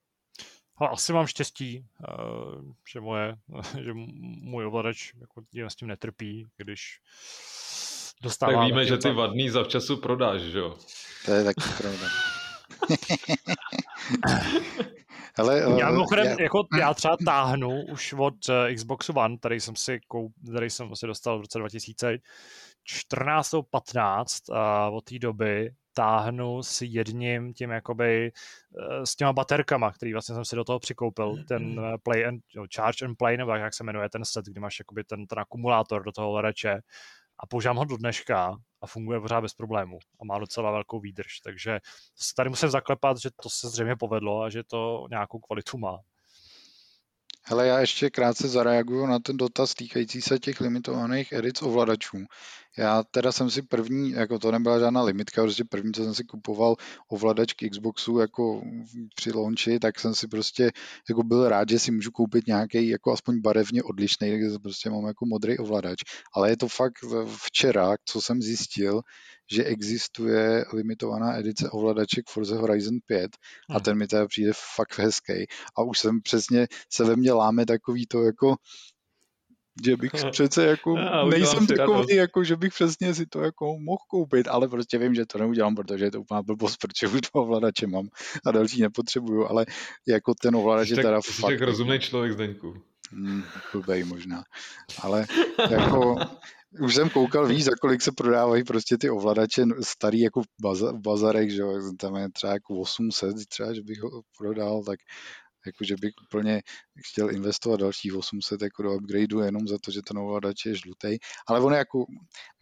[0.79, 2.09] Ale asi mám štěstí, eh,
[2.93, 3.37] že, moje,
[3.85, 7.01] že můj ovladač jako s tím netrpí, když
[8.23, 8.53] dostává...
[8.53, 10.77] Tak víme, že ty vadný zavčasu prodáš, že jo?
[11.25, 12.09] To je taky pravda.
[15.39, 16.37] Ale, já, mimochodem, já...
[16.41, 20.97] Jako, já třeba táhnu už od uh, Xboxu One, který jsem si, kou, který jsem
[20.97, 28.33] si dostal v roce 2014 15 a od té doby táhnu s jedním tím jakoby
[28.33, 31.95] eh, s těma baterkama, který vlastně jsem si do toho přikoupil, ten mm-hmm.
[31.95, 34.79] eh, play and, jo, charge and play, nebo jak se jmenuje ten set, kdy máš
[34.79, 36.81] jakoby ten, ten akumulátor do toho lereče
[37.39, 41.41] a používám ho do dneška a funguje pořád bez problému a má docela velkou výdrž,
[41.41, 41.81] takže
[42.37, 45.99] tady musím zaklepat, že to se zřejmě povedlo a že to nějakou kvalitu má.
[47.51, 52.16] Hele, já ještě krátce zareaguju na ten dotaz týkající se těch limitovaných edic ovladačů.
[52.78, 56.24] Já teda jsem si první, jako to nebyla žádná limitka, prostě první, co jsem si
[56.24, 56.77] kupoval
[57.11, 58.62] ovladač k Xboxu jako
[59.15, 60.70] při launchi, tak jsem si prostě
[61.09, 65.07] jako byl rád, že si můžu koupit nějaký jako aspoň barevně odlišný, takže prostě mám
[65.07, 65.99] jako modrý ovladač.
[66.35, 66.95] Ale je to fakt
[67.45, 69.01] včera, co jsem zjistil,
[69.53, 73.31] že existuje limitovaná edice ovladaček Forza Horizon 5
[73.70, 73.82] a hmm.
[73.82, 75.47] ten mi teda přijde fakt hezký.
[75.77, 78.57] A už jsem přesně se ve mně láme takový to jako
[79.85, 83.99] že bych přece jako, já, nejsem takový, jako, že bych přesně si to jako mohl
[84.11, 87.43] koupit, ale prostě vím, že to neudělám, protože je to úplná blbost, protože už to
[87.43, 88.09] ovladače mám
[88.47, 89.67] a další nepotřebuju, ale
[90.09, 91.51] jako ten ovladač je teda jsi fakt...
[91.51, 92.75] Tak rozumný člověk, Zdeňku.
[93.11, 93.43] Hmm,
[93.73, 94.43] blbej možná,
[95.03, 95.27] ale
[95.71, 96.17] jako
[96.81, 100.93] už jsem koukal, víš, za kolik se prodávají prostě ty ovladače starý jako v, baza,
[100.93, 104.99] v bazarech, že jo, tam je třeba jako 800 třeba, že bych ho prodal, tak
[105.67, 106.63] jakože bych úplně
[107.07, 111.19] chtěl investovat dalších 800 jako do upgradeu jenom za to, že ten ovladač je žlutý,
[111.49, 112.05] ale on, jako,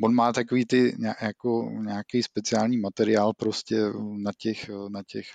[0.03, 3.77] on má takový ty jako nějaký speciální materiál prostě
[4.17, 5.27] na těch, na těch,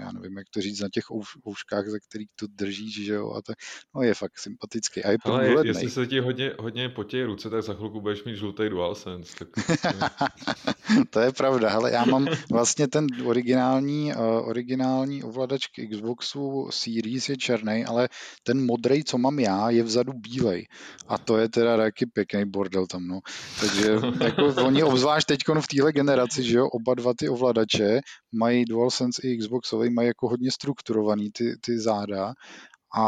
[0.00, 1.04] já nevím, jak to říct, na těch
[1.48, 3.52] ouškách, za kterých to držíš, že jo, a to
[3.94, 7.62] no, je fakt sympatický a je Ale jestli se ti hodně, hodně potějí ruce, tak
[7.62, 9.36] za chvilku budeš mít žlutý DualSense.
[9.38, 9.48] Tak...
[11.10, 17.28] to je pravda, ale já mám vlastně ten originální, uh, originální ovladač k Xboxu Series
[17.28, 18.08] je černý, ale
[18.50, 20.66] ten modrej, co mám já, je vzadu bílej.
[21.08, 23.20] A to je teda taky pěkný bordel tam, no.
[23.60, 23.94] Takže
[24.24, 28.00] jako oni obzvlášť teď v téhle generaci, že jo, oba dva ty ovladače
[28.32, 32.34] mají DualSense i Xboxový, mají jako hodně strukturovaný ty, ty záda
[32.94, 33.04] a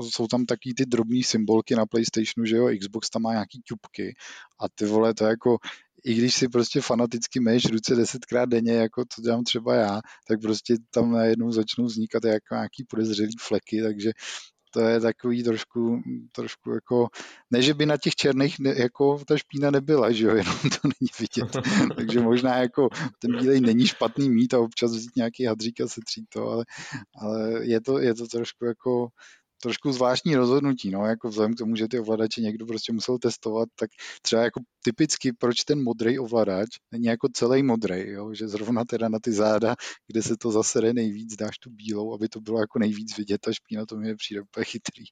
[0.00, 4.14] jsou tam taky ty drobné symbolky na PlayStationu, že jo, Xbox tam má nějaký ťupky
[4.60, 5.58] a ty vole, to jako
[6.04, 10.40] i když si prostě fanaticky meješ ruce desetkrát denně, jako to dělám třeba já, tak
[10.40, 14.10] prostě tam najednou začnou vznikat jako nějaký podezřelý fleky, takže
[14.76, 16.00] to je takový trošku,
[16.32, 17.08] trošku jako,
[17.50, 20.88] ne, že by na těch černých ne, jako ta špína nebyla, že jo, jenom to
[20.88, 21.56] není vidět.
[21.96, 22.88] Takže možná jako
[23.18, 26.64] ten bílej není špatný mít a občas vzít nějaký hadřík a setřít to, ale,
[27.20, 29.08] ale je, to, je to trošku jako
[29.62, 33.68] trošku zvláštní rozhodnutí, no, jako vzhledem k tomu, že ty ovladače někdo prostě musel testovat,
[33.78, 33.90] tak
[34.22, 39.08] třeba jako typicky, proč ten modrý ovladač není jako celý modrý, jo, že zrovna teda
[39.08, 39.76] na ty záda,
[40.06, 43.52] kde se to zasere nejvíc, dáš tu bílou, aby to bylo jako nejvíc vidět a
[43.52, 45.04] špína, to mi přijde úplně chytrý.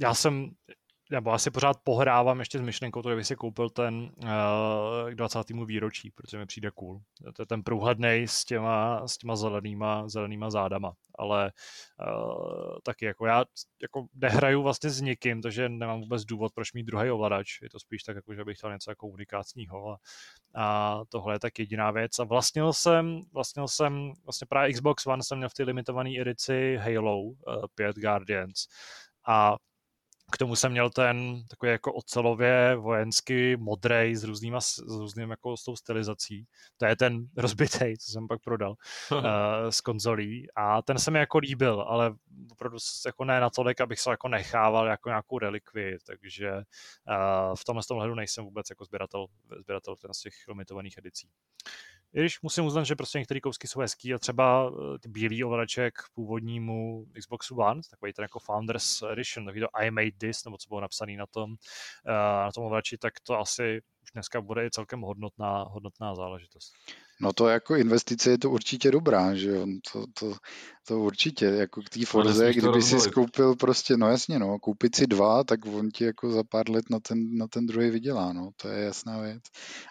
[0.00, 0.50] Já jsem
[1.14, 5.50] nebo asi pořád pohrávám ještě s myšlenkou, to, kdyby si koupil ten uh, k 20.
[5.66, 7.00] výročí, protože mi přijde cool.
[7.34, 11.52] To je ten průhledný s těma, s těma zelenýma, zelenýma zádama, ale
[12.06, 13.44] uh, taky jako já
[13.82, 17.62] jako nehraju vlastně s nikým, takže nemám vůbec důvod, proč mít druhý ovladač.
[17.62, 19.98] Je to spíš tak, jako, že bych chtěl něco jako unikátního a,
[20.54, 22.18] a tohle je tak jediná věc.
[22.18, 26.76] A vlastnil jsem, vlastnil jsem vlastně právě Xbox One jsem měl v té limitované edici
[26.76, 27.34] Halo uh,
[27.74, 28.66] 5 Guardians
[29.26, 29.56] a
[30.32, 35.56] k tomu jsem měl ten takový jako ocelově vojensky modrej s různýma, s různým jako
[35.56, 36.46] s tou stylizací.
[36.76, 38.74] To je ten rozbitej, co jsem pak prodal
[39.12, 39.20] uh,
[39.70, 42.14] z konzolí a ten se mi jako líbil, ale
[42.52, 47.82] opravdu jako ne natolik, abych se jako nechával jako nějakou relikvi, takže uh, v tomhle
[47.88, 49.26] tom hledu nejsem vůbec jako sběratel,
[49.60, 51.28] sběratel z těch limitovaných edicí.
[52.14, 55.44] I když musím uznat, že prostě některé kousky jsou hezký a třeba eh, ty bílý
[55.44, 60.58] ovladaček původnímu Xboxu One, takový ten jako Founders Edition, takový to I made this, nebo
[60.58, 61.54] co bylo napsané na tom,
[62.06, 62.12] eh,
[62.44, 66.72] na tom ovladači, tak to asi už dneska bude i celkem hodnotná, hodnotná záležitost.
[67.20, 70.36] No to jako investice je to určitě dobrá, že jo, to, to,
[70.86, 75.06] to určitě, jako k té Forze, kdyby si skoupil prostě, no jasně, no, koupit si
[75.06, 78.50] dva, tak on ti jako za pár let na ten, na ten druhý vydělá, no,
[78.56, 79.42] to je jasná věc.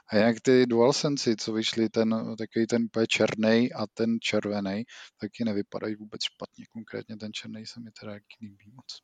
[0.07, 4.83] A jinak ty DualSense, co vyšly, ten takový ten úplně černý a ten červený,
[5.19, 9.01] taky nevypadají vůbec špatně, konkrétně ten černý se mi teda líbí moc.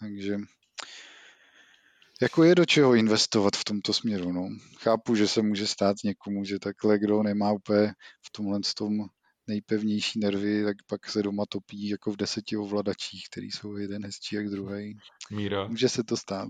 [0.00, 0.36] Takže
[2.22, 4.32] jako je do čeho investovat v tomto směru.
[4.32, 4.48] No.
[4.78, 7.92] Chápu, že se může stát někomu, že takhle, kdo nemá úplně
[8.26, 8.92] v tomhle tom
[9.46, 14.36] nejpevnější nervy, tak pak se doma topí jako v deseti ovladačích, který jsou jeden hezčí
[14.36, 14.96] jak druhý.
[15.30, 15.68] Míra.
[15.68, 16.48] Může se to stát.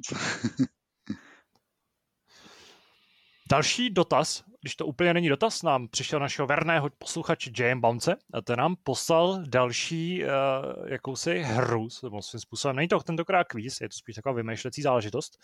[3.50, 7.80] Další dotaz, když to úplně není dotaz, nám přišel našeho verného posluchače J.M.
[7.80, 10.30] Bounce a ten nám poslal další uh,
[10.88, 12.76] jakousi hru, nebo svým způsobem.
[12.76, 15.38] Není to tentokrát kvíz, je to spíš taková vymýšlecí záležitost.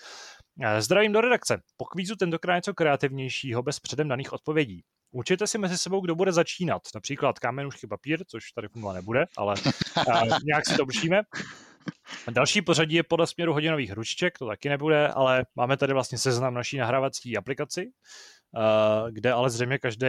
[0.59, 1.63] Uh, zdravím do redakce.
[1.77, 4.85] Po kvízu tentokrát něco kreativnějšího bez předem daných odpovědí.
[5.11, 6.83] Určitě si mezi sebou, kdo bude začínat.
[6.95, 9.55] Například kamenušky papír, což tady nebude, ale
[10.09, 11.23] uh, nějak si to určíme.
[12.31, 16.55] Další pořadí je podle směru hodinových ručiček, to taky nebude, ale máme tady vlastně seznam
[16.55, 17.91] naší nahrávací aplikaci,
[18.57, 20.07] Uh, kde ale zřejmě každý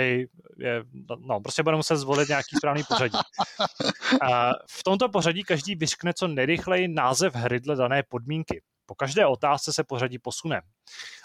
[0.57, 0.83] je,
[1.19, 3.17] no, prostě bude muset zvolit nějaký správný pořadí.
[4.21, 4.29] Uh,
[4.69, 8.61] v tomto pořadí každý vyřkne co nejrychleji název hry dle dané podmínky.
[8.85, 10.61] Po každé otázce se pořadí posune.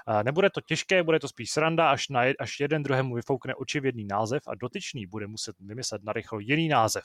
[0.08, 4.04] Uh, nebude to těžké, bude to spíš sranda, až, na, až jeden druhému vyfoukne očividný
[4.04, 7.04] název a dotyčný bude muset vymyslet narychlo jiný název.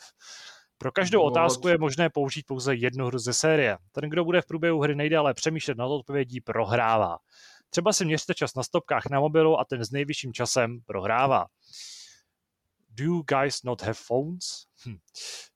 [0.78, 3.78] Pro každou otázku je možné použít pouze jednu hru ze série.
[3.92, 7.18] Ten, kdo bude v průběhu hry nejdále přemýšlet nad odpovědí, prohrává.
[7.70, 11.46] Třeba si měřte čas na stopkách na mobilu a ten s nejvyšším časem prohrává.
[12.90, 14.66] Do you guys not have phones?
[14.86, 14.98] Hm.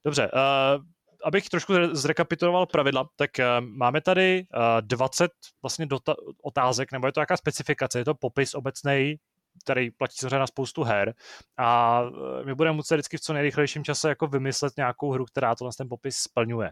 [0.06, 0.84] Dobře, uh,
[1.24, 5.32] abych trošku zrekapituloval pravidla, tak uh, máme tady uh, 20
[5.62, 9.16] vlastně dota- otázek, nebo je to jaká specifikace, je to popis obecný
[9.64, 11.14] který platí samozřejmě na spoustu her
[11.58, 12.02] a
[12.42, 15.70] e, my budeme muset vždycky v co nejrychlejším čase jako vymyslet nějakou hru, která to
[15.78, 16.72] ten popis splňuje.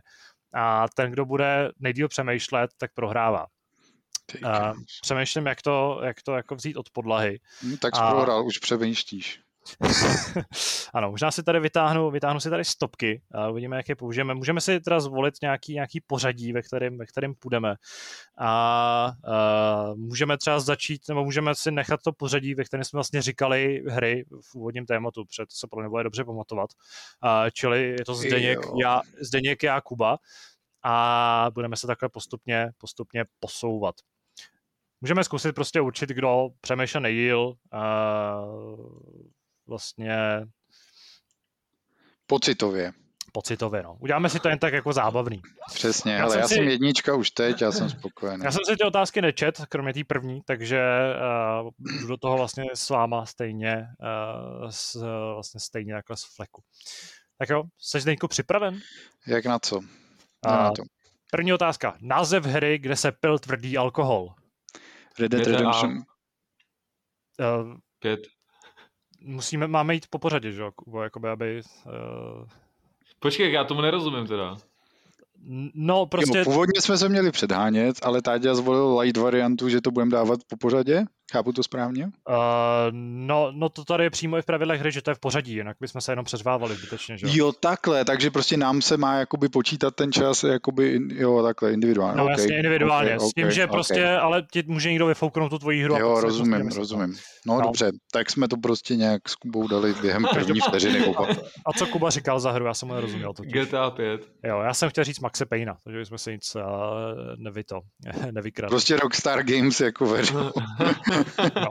[0.54, 3.46] A ten, kdo bude nejdíl přemýšlet, tak prohrává.
[4.44, 7.40] Uh, přemýšlím, jak to, jak to jako vzít od podlahy.
[7.64, 8.12] No, tak jsi a...
[8.12, 9.42] prohrál, už přemýšlíš.
[10.94, 14.34] ano, možná si tady vytáhnu, vytáhnu si tady stopky a uvidíme, jak je použijeme.
[14.34, 17.76] Můžeme si teda zvolit nějaký, nějaký pořadí, ve kterém, ve kterém půjdeme.
[18.38, 23.22] A, a můžeme třeba začít, nebo můžeme si nechat to pořadí, ve kterém jsme vlastně
[23.22, 26.70] říkali hry v úvodním tématu, protože to se podle mě bude dobře pamatovat.
[27.22, 30.18] A, čili je to Zdeněk, já, Zdeněk, já, Kuba.
[30.84, 33.96] A budeme se takhle postupně, postupně posouvat.
[35.02, 37.54] Můžeme zkusit prostě určit, kdo přemýšlel nejdíl,
[39.70, 40.16] vlastně
[42.28, 42.94] Pocitově.
[43.34, 43.84] pocitově.
[43.84, 43.98] No.
[44.00, 45.42] Uděláme si to jen tak jako zábavný.
[45.74, 48.44] Přesně, Já ale jsem já si- jsem jednička už teď, já jsem spokojený.
[48.46, 50.82] Já jsem si ty otázky nečet, kromě té první, takže
[51.62, 53.88] uh, do toho vlastně s váma stejně,
[54.62, 54.96] uh, s,
[55.34, 56.64] vlastně stejně jako z fleku.
[57.38, 58.80] Tak jo, jsi Zdeňku připraven?
[59.28, 59.80] Jak na co?
[60.46, 60.84] A Na to.
[61.32, 61.98] První otázka.
[62.02, 64.34] Název hry, kde se pil tvrdý alkohol.
[65.20, 65.48] Red Dead.
[65.48, 65.92] Redemption.
[65.92, 68.20] Uh, Pět.
[69.22, 70.72] Musíme, máme jít po pořadě, že jo?
[71.04, 72.48] Jakoby, aby, uh,
[73.20, 74.58] Počkej, já tomu nerozumím teda.
[75.74, 76.38] no, prostě...
[76.38, 80.40] Jo, původně jsme se měli předhánět, ale Táďa zvolil light variantu, že to budeme dávat
[80.48, 81.06] po pořadě.
[81.32, 82.06] Chápu to správně?
[82.06, 82.12] Uh,
[83.02, 85.54] no, no to tady je přímo i v pravidlech hry, že to je v pořadí,
[85.54, 87.34] jinak bychom se jenom přeřvávali zbytečně, že jo?
[87.36, 92.18] Jo, takhle, takže prostě nám se má jakoby počítat ten čas, jakoby, jo, takhle, individuálně.
[92.18, 93.74] No okay, jasně, individuálně, okay, s tím, okay, že okay.
[93.74, 95.96] prostě, ale ti může někdo vyfouknout tu tvoji hru.
[95.96, 97.16] a Jo, rozumím, prostě rozumím.
[97.48, 97.62] No, No.
[97.62, 101.28] dobře, tak jsme to prostě nějak s Kubou dali během první vteřiny oba.
[101.66, 103.54] A co Kuba říkal za hru, já jsem mu nerozuměl totiž.
[103.54, 104.22] GTA 5.
[104.44, 106.62] Jo, já jsem chtěl říct Maxe Payna, takže jsme se nic uh,
[107.38, 107.80] nevyto,
[108.32, 108.70] nevykradli.
[108.74, 110.06] Prostě Rockstar Games jako
[111.38, 111.68] veřil.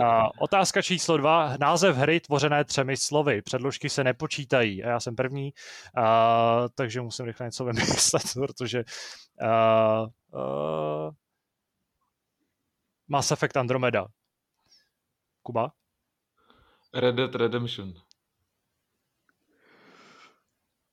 [0.00, 1.56] Uh, otázka číslo dva.
[1.60, 3.42] Název hry tvořené třemi slovy.
[3.42, 4.84] Předložky se nepočítají.
[4.84, 5.52] A já jsem první,
[5.98, 8.84] uh, takže musím rychle něco vymyslet, protože
[9.42, 10.08] uh,
[10.40, 11.10] uh,
[13.08, 14.06] Mass Effect Andromeda.
[15.42, 15.72] Kuba?
[16.94, 17.94] Red Dead Redemption.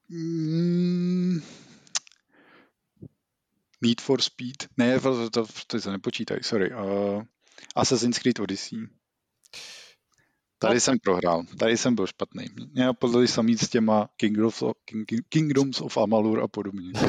[0.10, 1.42] Mm,
[3.82, 4.68] Need for Speed.
[4.78, 6.72] Ne, to, to, to se nepočítají, sorry.
[6.74, 7.24] Uh,
[7.76, 8.80] Assassin's Creed Odyssey.
[10.60, 10.80] Tady No.
[10.80, 12.46] jsem prohrál, tady jsem byl špatný.
[12.74, 16.92] Mě napadlo samý s těma Kingdoms of, King, Kingdoms of Amalur a podobně.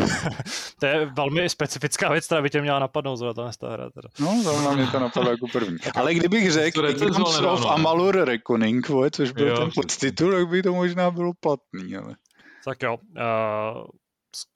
[0.80, 3.90] To je velmi specifická věc, která by tě měla napadnout, zrovna ta hra.
[3.90, 4.08] Teda.
[4.20, 5.78] No, zrovna mě to napadlo jako první.
[5.94, 7.70] Ale kdybych řekl Kingdoms of nedávno, ne?
[7.74, 12.16] Amalur Reckoning, vole, což byl Jo, ten podtitul, tak by to možná bylo platný, ale...
[12.64, 12.96] Tak jo.
[12.96, 13.86] Uh,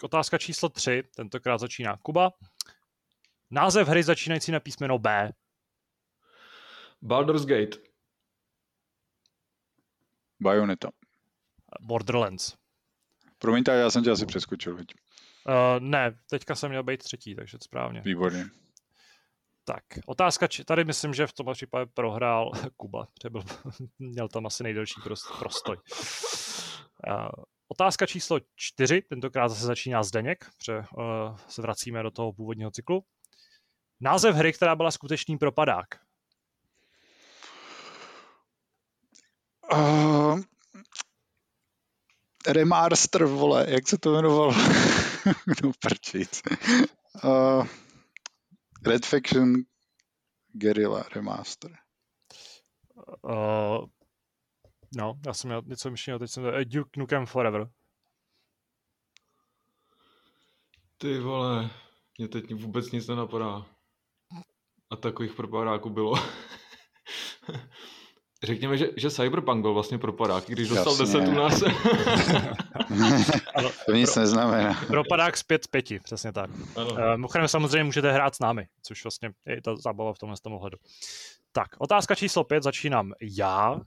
[0.03, 2.31] otázka číslo tři, tentokrát začíná Kuba.
[3.51, 5.33] Název hry začínající na písmeno B.
[7.03, 7.79] Baldur's Gate.
[10.41, 10.91] Bayonetta.
[11.81, 12.55] Borderlands.
[13.39, 14.95] Promiňte, já jsem tě asi přeskočil, veď.
[15.47, 18.01] Uh, ne, teďka jsem měl být třetí, takže správně.
[18.01, 18.45] Výborně.
[19.65, 23.43] Tak, otázka, či, tady myslím, že v tomhle případě prohrál Kuba, byl,
[23.99, 25.77] měl tam asi nejdelší prost, prostoj.
[27.09, 27.29] Uh,
[27.69, 33.05] otázka číslo čtyři, tentokrát zase začíná Zdeněk, protože uh, se vracíme do toho původního cyklu.
[34.01, 35.87] Název hry, která byla skutečný propadák.
[39.73, 40.41] Uh,
[42.47, 44.53] remaster, vole, jak se to jmenovalo?
[45.65, 46.43] no, prčic.
[47.25, 47.67] Uh,
[48.87, 49.55] Red Faction
[50.53, 51.71] Guerrilla Remaster.
[53.23, 53.87] Uh,
[54.97, 57.71] no, já jsem měl něco myšleno, teď jsem uh, Duke Nukem Forever.
[60.99, 61.71] Ty vole,
[62.19, 63.67] mě teď vůbec nic nenapadá.
[64.91, 66.15] A takových propadáků bylo.
[68.43, 71.21] Řekněme, že, že Cyberpunk byl vlastně propadák, i když dostal Jasně.
[71.21, 71.63] 10 u nás.
[73.55, 74.85] Ano, To nic neznamená.
[74.87, 76.51] propadák zpět z pěti, přesně tak.
[76.77, 80.37] Uh, mimochodem samozřejmě můžete hrát s námi, což vlastně je i ta zábava v tomhle
[80.43, 80.79] tom ohledu.
[81.53, 83.81] Tak, otázka číslo pět začínám já.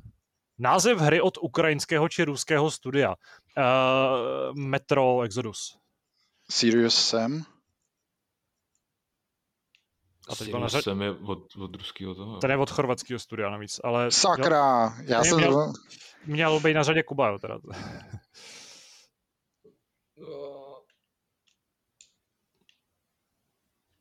[0.59, 3.09] Název hry od ukrajinského či ruského studia.
[3.57, 5.77] Uh, Metro Exodus.
[6.49, 7.43] Serious Sam?
[10.29, 11.03] A teď byl na řadě.
[11.03, 12.37] je od, od ruského toho.
[12.37, 14.95] Ten je od chorvatského studia navíc, ale Sakra!
[15.03, 15.37] Já Ten jsem...
[15.37, 15.73] měl-
[16.25, 17.57] měl být na řadě Kuba, jo, teda.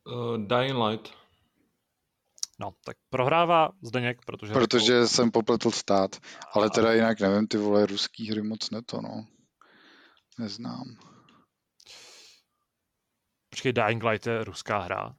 [0.05, 1.13] Uh, Dying Light.
[2.59, 4.53] No, tak prohrává Zdeněk, protože...
[4.53, 6.15] Protože jsem popletl stát.
[6.53, 9.25] Ale teda jinak nevím, ty vole, ruský hry moc ne to, no.
[10.39, 10.83] Neznám.
[13.49, 15.15] Počkej, Dying Light je ruská hra.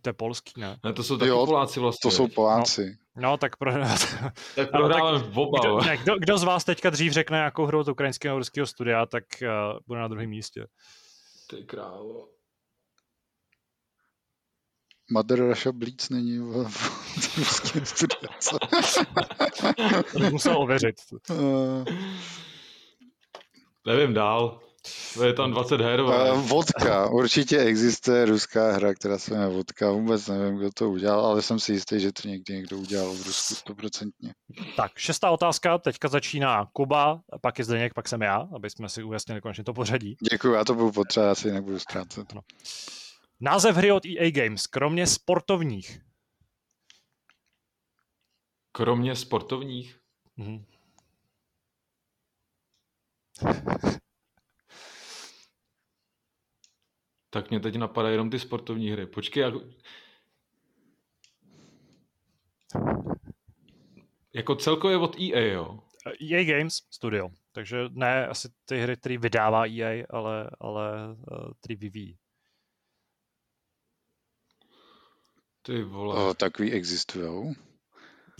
[0.00, 0.78] To je polský, ne?
[0.84, 2.10] Ne, to jsou taky Jo, Poláci vlastně.
[2.10, 2.28] To jsou?
[2.28, 2.96] Poláci.
[3.16, 3.72] No, tak pro...
[4.56, 5.58] Tak prohráváme v oba.
[5.60, 8.66] kdo, ne, kdo, kdo, z vás teďka dřív řekne nějakou hru od ukrajinského a ruského
[8.66, 10.66] studia, tak uh, bude na druhém místě.
[11.50, 12.28] Ty krávo.
[15.10, 18.28] Mother Russia Blitz není v, v ruském studiu.
[18.40, 18.58] co?
[20.12, 20.96] To bych musel ověřit.
[21.30, 21.84] Eh,
[23.86, 24.60] Nevím dál.
[25.24, 26.02] Je tam 20 her.
[26.02, 26.42] vole.
[26.42, 27.10] Vodka.
[27.10, 29.90] Určitě existuje ruská hra, která se jmenuje Vodka.
[29.90, 33.26] Vůbec nevím, kdo to udělal, ale jsem si jistý, že to někdy někdo udělal v
[33.26, 34.34] Rusku stoprocentně.
[34.76, 39.02] Tak, šestá otázka, teďka začíná Kuba, pak je Zdeněk, pak jsem já, aby jsme si
[39.02, 40.16] ujasnili konečně to pořadí.
[40.32, 42.34] Děkuji, já to budu potřeba, já si jinak budu ztrácet.
[43.40, 46.00] Název hry od EA Games, kromě sportovních.
[57.32, 59.06] Tak mě teď napadají jenom ty sportovní hry.
[59.06, 59.54] Počkej, jak...
[64.32, 65.80] Jako celkově od EA, jo?
[66.30, 67.28] EA Games Studio.
[67.52, 72.18] Takže ne asi ty hry, které vydává EA, ale, ale uh, který vyvíjí.
[75.62, 76.24] Ty vole.
[76.24, 77.54] O, takový existujou.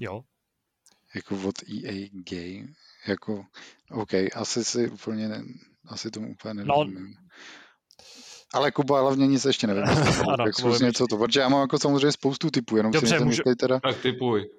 [0.00, 0.24] Jo.
[1.14, 2.72] Jako od EA Game.
[3.06, 3.46] Jako,
[3.90, 5.44] OK, asi si úplně ne,
[5.86, 7.12] asi tomu úplně nerozumím.
[7.12, 7.22] No,
[8.52, 9.84] ale Kuba hlavně nic ještě nevím.
[10.28, 13.24] ano, jak Kuba něco to, protože já mám jako samozřejmě spoustu typů, jenom Dobře, si
[13.24, 13.42] můžu...
[13.58, 13.80] teda...
[13.80, 14.50] Tak typuj.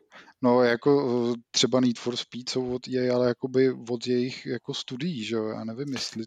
[0.41, 5.23] No jako třeba Need for Speed jsou od EA, ale jakoby od jejich jako studií,
[5.23, 6.23] že jo, já nevím, jestli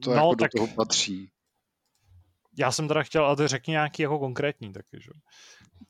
[0.00, 0.50] to no, jako tak...
[0.54, 1.30] do toho patří.
[2.58, 5.10] Já jsem teda chtěl, ale řekni nějaký jako konkrétní taky, že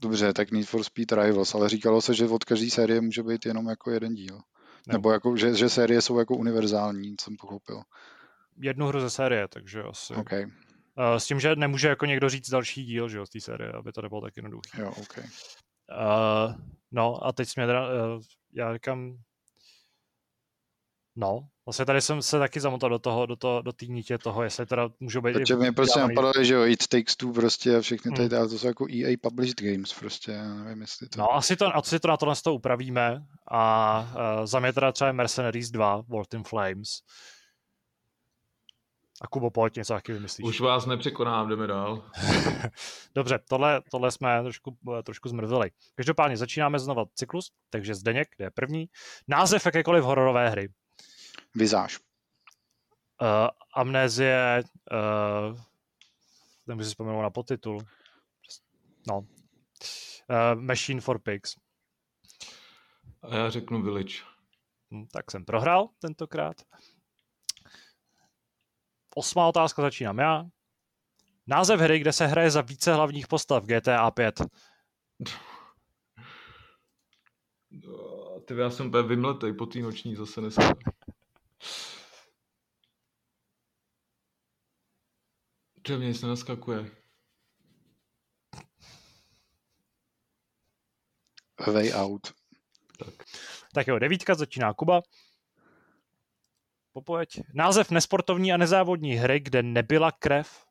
[0.00, 3.46] Dobře, tak Need for Speed Rivals, ale říkalo se, že od každé série může být
[3.46, 4.36] jenom jako jeden díl.
[4.86, 4.92] Ne.
[4.92, 7.82] Nebo jako, že, že série jsou jako univerzální, jsem pochopil.
[8.60, 10.14] Jednu hru ze série, takže asi.
[10.14, 10.44] Okay.
[10.44, 13.72] Uh, s tím, že nemůže jako někdo říct další díl, že jo, z té série,
[13.72, 14.80] aby to nebylo tak jednoduché.
[14.82, 15.24] Jo, okay.
[15.24, 16.54] Uh,
[16.90, 18.22] no a teď jsme teda, uh,
[18.52, 19.18] já říkám,
[21.16, 24.42] no, vlastně tady jsem se taky zamotal do toho, do, toho, do té nítě toho,
[24.42, 25.32] jestli teda můžou být...
[25.32, 28.48] Takže mě prostě napadlo, že jo, It Takes Two prostě a všechny tady, hmm.
[28.48, 31.18] to jsou jako EA Published Games prostě, já nevím, jestli to...
[31.18, 35.12] No, asi to, asi to na tohle to upravíme a uh, za mě teda třeba
[35.12, 36.88] Mercenaries 2, World in Flames,
[39.20, 40.48] a Kubo, pojď něco taky vymyslíš.
[40.48, 42.10] Už vás nepřekonám, jdeme dál.
[43.14, 45.70] Dobře, tohle, tohle jsme trošku, trošku zmrzeli.
[45.94, 48.86] Každopádně začínáme znova cyklus, takže Zdeněk, kde je první.
[49.28, 50.68] Název jakékoliv hororové hry.
[51.54, 51.98] Vizáž.
[53.22, 54.62] Uh, amnézie,
[54.92, 55.58] uh,
[56.66, 57.80] nemůžu si vzpomenout na podtitul.
[59.08, 59.18] No.
[59.18, 59.26] Uh,
[60.54, 61.54] Machine for Pigs.
[63.22, 64.14] A já řeknu Village.
[64.90, 66.56] Hm, tak jsem prohrál tentokrát.
[69.14, 70.44] Osmá otázka začínám já.
[71.46, 74.42] Název hry, kde se hraje za více hlavních postav GTA 5.
[78.44, 80.74] Ty já jsem úplně vymletej po té noční zase dneska.
[85.82, 86.90] To mě nic nenaskakuje.
[91.66, 92.32] Way out.
[92.98, 93.14] Tak.
[93.74, 95.02] tak jo, devítka začíná Kuba.
[96.94, 97.40] Popojeď.
[97.54, 100.66] Název nesportovní a nezávodní hry, kde nebyla krev.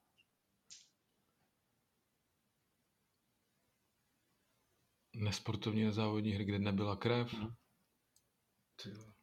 [5.15, 7.33] Nesportovní nezávodní hry, kde nebyla krev?
[7.33, 7.53] Hmm.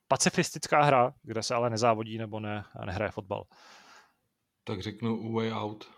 [0.09, 3.45] Pacifistická hra, kde se ale nezávodí nebo ne, a nehraje fotbal.
[4.65, 5.91] Tak řeknu Way Out.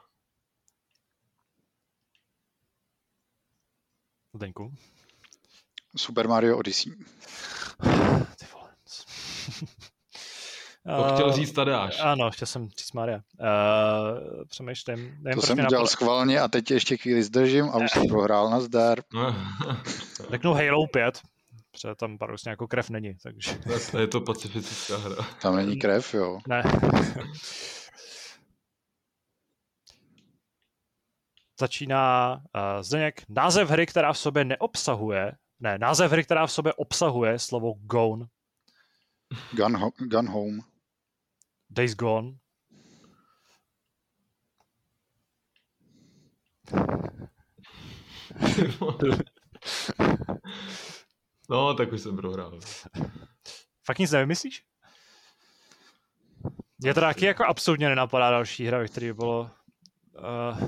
[4.35, 4.74] Zdeňku.
[5.97, 6.93] Super Mario Odyssey.
[8.39, 8.77] Ty vole.
[10.87, 12.01] To chtěl říct Tadeáš.
[12.01, 13.21] Ano, chtěl jsem říct Maria.
[13.41, 14.99] Uh, přemýšlím.
[15.21, 15.91] Nevím, to jsem udělal napad...
[15.91, 18.99] schválně a teď ještě chvíli zdržím a už jsem prohrál na zdar.
[20.31, 21.21] Řeknu Halo 5,
[21.73, 23.15] protože tam paradoxně jako krev není.
[23.23, 23.59] Takže...
[24.01, 25.17] je to pacifická hra.
[25.43, 26.39] Tam není krev, jo.
[26.49, 26.63] Ne.
[31.61, 33.23] Začíná uh, Zdeněk.
[33.29, 38.27] Název hry, která v sobě neobsahuje, ne, název hry, která v sobě obsahuje slovo gone.
[39.53, 40.61] Gun, ho- gun Home.
[41.73, 42.32] Days Gone.
[51.51, 52.59] no, tak už jsem prohrál.
[53.85, 54.65] Fakt nic nevymyslíš?
[56.85, 59.51] Je to taky jako absolutně nenapadá další hra, který by bylo...
[60.19, 60.59] Uh...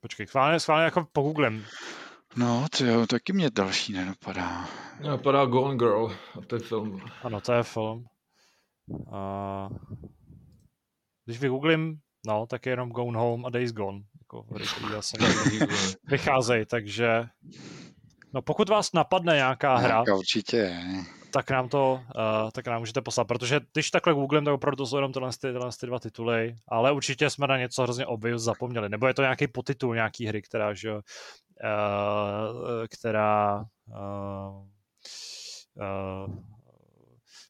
[0.00, 1.64] Počkej, schválně, schválně jako pogooglem.
[2.36, 4.68] No, to jo, taky mě další nenapadá.
[5.00, 7.00] Napadá Gone Girl, a to je film.
[7.22, 8.06] Ano, to je film.
[9.12, 9.68] A
[11.24, 14.00] když vygooglím, no, tak je jenom Gone Home a Days Gone.
[14.20, 14.46] Jako
[14.90, 15.16] zase
[16.10, 17.24] vycházejí, takže
[18.34, 20.80] no pokud vás napadne nějaká hra, Nějaká určitě.
[21.32, 24.86] tak nám to, uh, tak nám můžete poslat, protože když takhle googlím, tak opravdu to
[24.86, 28.88] jsou jenom tyhle, tyhle ty dva tituly, ale určitě jsme na něco hrozně obvious zapomněli,
[28.88, 31.00] nebo je to nějaký potitul nějaký hry, která, že, uh,
[32.90, 34.66] která uh,
[36.26, 36.53] uh,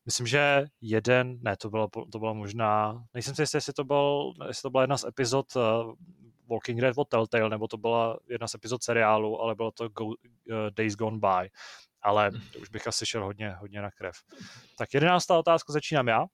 [0.06, 4.32] Myslím, že jeden, ne, to bylo, to bylo možná, nejsem si jistý, jestli to, byl,
[4.48, 5.62] jestli to byla jedna z epizod uh,
[6.50, 10.04] Walking Dead od Telltale, nebo to byla jedna z epizod seriálu, ale bylo to Go,
[10.04, 10.14] uh,
[10.70, 11.50] Days Gone By.
[12.02, 12.40] Ale hm.
[12.52, 14.16] to už bych asi šel hodně, hodně na krev.
[14.78, 16.26] Tak jedenáctá otázka začínám já.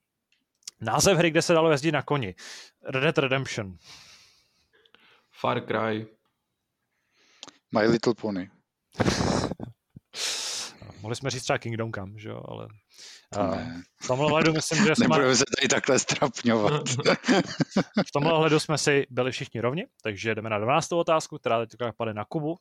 [0.80, 2.34] Název hry, kde se dalo jezdit na koni.
[2.84, 3.76] Red Dead Redemption.
[5.40, 6.06] Far Cry.
[7.74, 8.50] My Little Pony.
[11.00, 12.68] Mohli jsme říct třeba Kingdom Come, že jo, ale.
[14.02, 16.82] V tomhle hledu myslím, že jsme, Nebudeme se tady takhle strapňovat.
[18.06, 20.92] v tomhle hledu jsme si byli všichni rovni, takže jdeme na 12.
[20.92, 22.56] otázku, která teď padne na Kubu.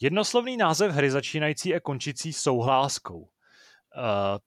[0.00, 3.18] Jednoslovný název hry začínající a končící souhláskou.
[3.18, 3.28] Uh,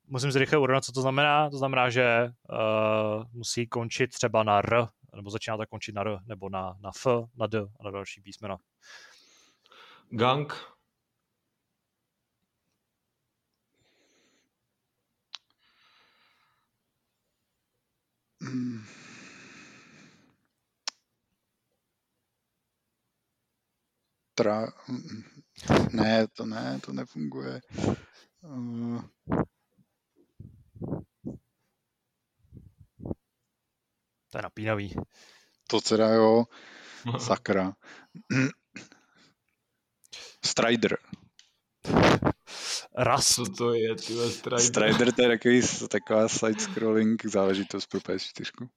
[0.07, 1.49] musím si rychle urovnat, co to znamená.
[1.49, 6.19] To znamená, že uh, musí končit třeba na R, nebo začíná to končit na R,
[6.25, 8.57] nebo na, na F, na D a na další písmena.
[10.09, 10.53] Gang.
[18.41, 18.83] Mm.
[24.35, 24.71] Tra...
[25.93, 27.61] Ne, to ne, to nefunguje.
[28.41, 29.01] Uh,
[34.29, 34.95] To je napínavý.
[35.67, 36.45] To teda jo,
[37.19, 37.73] sakra.
[40.45, 40.97] Strider.
[42.99, 43.33] Rust.
[43.33, 44.59] Co to je, ty Strider?
[44.59, 48.67] Strider to je takový, taková side-scrolling záležitost pro PS4.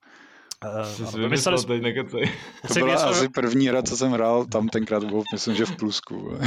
[0.64, 2.32] Uh, vymyslel jsme, teď nekecej.
[2.68, 6.38] To byla asi první hra, co jsem hrál, tam tenkrát byl, myslím, že v plusku.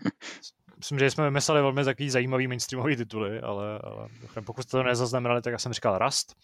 [0.78, 4.08] myslím, že jsme vymysleli velmi takový zajímavý mainstreamový tituly, ale, ale
[4.44, 6.34] pokud jste to nezaznamenali, tak já jsem říkal Rust.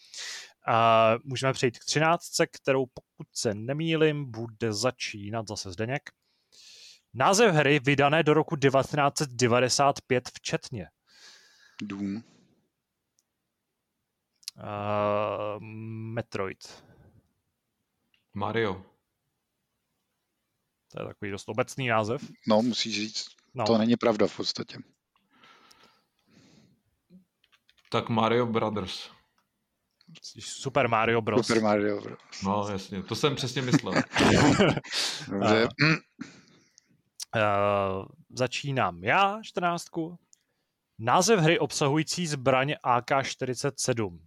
[0.67, 6.03] A můžeme přejít k 13, kterou pokud se nemýlim, bude začínat zase Zdeněk.
[7.15, 10.89] Název hry vydané do roku 1995 včetně.
[11.83, 12.17] Doom.
[12.17, 12.23] Uh,
[16.15, 16.85] Metroid.
[18.35, 18.85] Mario.
[20.93, 22.23] To je takový dost obecný název.
[22.47, 24.79] No, musíš říct, No, to není pravda v podstatě.
[27.91, 29.11] Tak Mario Brothers.
[30.41, 31.47] Super Mario Bros.
[31.47, 32.19] Super Mario Bros.
[32.43, 33.95] No, jasně, to jsem přesně myslel.
[35.29, 35.69] Dobře.
[37.37, 39.87] Uh, začínám já, 14.
[40.99, 44.19] Název hry obsahující zbraň AK-47.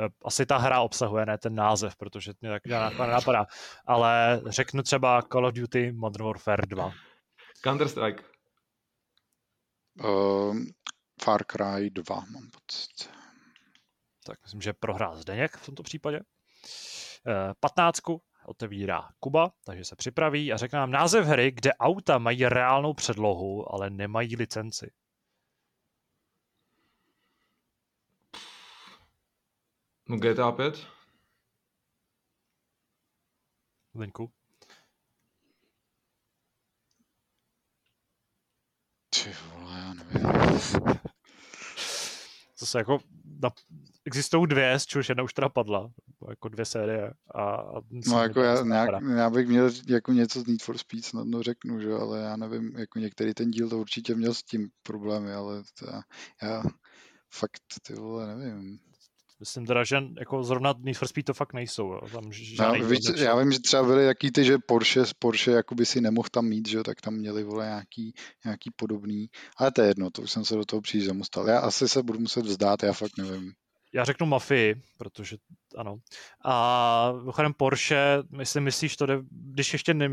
[0.00, 3.46] Eh, Asi ta hra obsahuje, ne ten název, protože mě tak nenapadá.
[3.86, 6.92] Ale řeknu třeba Call of Duty Modern Warfare 2.
[7.64, 8.24] Counter-Strike.
[10.04, 10.56] Uh,
[11.24, 13.10] Far Cry 2, mám pocit.
[14.26, 16.20] Tak myslím, že prohrál Zdeněk v tomto případě.
[17.26, 18.00] Eh, 15.
[18.46, 23.74] otevírá Kuba, takže se připraví a řekne nám název hry, kde auta mají reálnou předlohu,
[23.74, 24.90] ale nemají licenci.
[30.08, 30.86] No GTA 5.
[33.94, 34.32] Zdeňku.
[39.10, 40.32] Ty vole, já nevím.
[42.58, 42.98] Zase jako
[43.42, 43.50] na,
[44.06, 45.90] existují dvě, z čehož jedna už teda padla,
[46.28, 47.12] jako dvě série.
[47.34, 50.78] A, a No jako to já, nějak, já bych měl jako něco z Need for
[50.78, 51.92] Speed snadno řeknu, že?
[51.92, 55.86] ale já nevím, jako některý ten díl to určitě měl s tím problémy, ale to
[55.86, 56.02] já,
[56.42, 56.62] já
[57.34, 58.78] fakt ty vole nevím.
[59.40, 61.92] Myslím teda, že jako zrovna Need for Speed to fakt nejsou.
[61.92, 62.00] Jo.
[62.12, 66.00] Tam Já, víc, já vím, že třeba byly jaký ty, že Porsche, Porsche jakoby si
[66.00, 68.14] nemohl tam mít, že tak tam měli vole nějaký,
[68.44, 69.26] nějaký podobný,
[69.56, 71.48] ale to je jedno, to už jsem se do toho příliš zamustal.
[71.48, 73.52] Já asi se budu muset vzdát, já fakt nevím.
[73.94, 75.36] Já řeknu Mafii, protože
[75.76, 75.96] ano.
[76.44, 80.10] A mimochodem Porsche, myslím, myslíš to, jde- když ještě ne,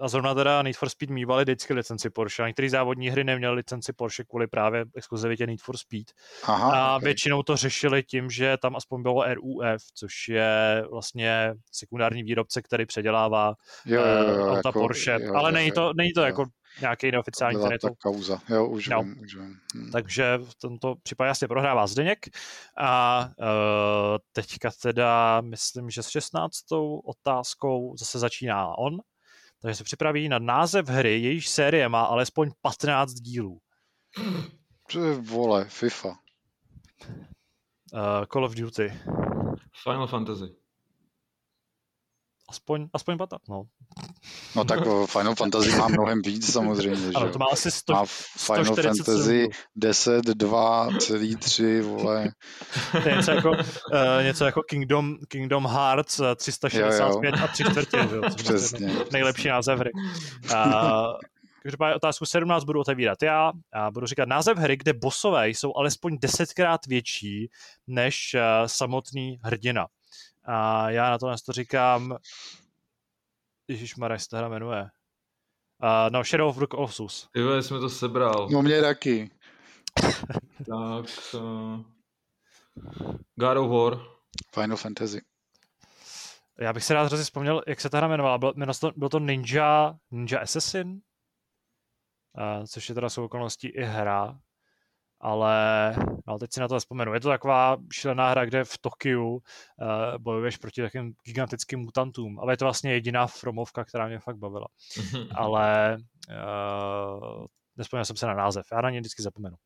[0.00, 3.54] a zrovna teda Need for Speed mývali vždycky licenci Porsche, a některé závodní hry neměly
[3.54, 6.06] licenci Porsche kvůli právě exkluzivitě Need for Speed.
[6.44, 7.04] Aha, A okay.
[7.04, 12.86] většinou to řešili tím, že tam aspoň bylo RUF, což je vlastně sekundární výrobce, který
[12.86, 13.54] předělává
[13.86, 16.26] jo, jo, eh, jo, auta jako, Porsche, jo, ale jo, není to, není to jo.
[16.26, 16.44] jako
[16.80, 19.02] nějaký neoficiální, Byla ten je ta to kauza, jo, už No.
[19.02, 19.58] vím, už vím.
[19.74, 19.90] Hm.
[19.92, 22.26] takže v tomto případě jasně prohrává Zdeněk.
[22.78, 26.56] A uh, teďka teda myslím, že s 16.
[27.04, 28.98] otázkou zase začíná on.
[29.62, 33.58] Takže se připraví na název hry, jejíž série má alespoň 15 dílů.
[34.92, 36.08] To je vole, FIFA.
[36.08, 36.16] Uh,
[38.32, 38.92] Call of Duty.
[39.82, 40.44] Final Fantasy.
[42.50, 43.62] Aspoň, aspoň 15, no.
[44.56, 47.32] No tak o, Final Fantasy má mnohem víc samozřejmě, že Ano, jo.
[47.32, 48.04] to má asi 100, Má
[48.38, 49.48] Final 147 Fantasy dílů.
[49.76, 52.28] 10, 2, celý 3, vole.
[53.02, 53.56] To je něco jako, uh,
[54.22, 57.98] něco jako Kingdom, Kingdom Hearts eh, 365 a 3 čtvrtě.
[58.10, 58.92] že jo, což je Přesně.
[59.12, 59.90] Nejlepší název hry.
[60.52, 60.56] Uh,
[61.62, 66.18] Každopádně otázku 17 budu otevírat já a budu říkat název hry, kde bosové jsou alespoň
[66.18, 67.50] desetkrát větší
[67.86, 69.86] než uh, samotný hrdina.
[70.50, 72.16] A já na to to říkám
[73.68, 74.82] Ježíš jak se ta hra jmenuje.
[74.82, 77.28] Uh, no, Shadow of the Colossus.
[77.32, 78.48] Ty vole, jsme to sebral.
[78.52, 79.30] No mě taky.
[80.58, 81.06] Tak...
[81.34, 81.80] Uh...
[83.34, 84.06] God of War.
[84.54, 85.20] Final Fantasy.
[86.60, 88.38] Já bych se rád hrozně vzpomněl, jak se ta hra jmenovala.
[88.38, 94.38] Bylo, to, bylo to Ninja, Ninja Assassin, uh, což je teda jsou okolností i hra.
[95.20, 95.94] Ale
[96.26, 97.14] no, teď si na to vzpomenu.
[97.14, 99.40] Je to taková šílená hra, kde v Tokiu uh,
[100.18, 104.66] bojuješ proti takým gigantickým mutantům, ale je to vlastně jediná Fromovka, která mě fakt bavila.
[105.34, 105.96] ale
[106.28, 109.56] uh, nespomněl jsem se na název, já na ně vždycky zapomenu.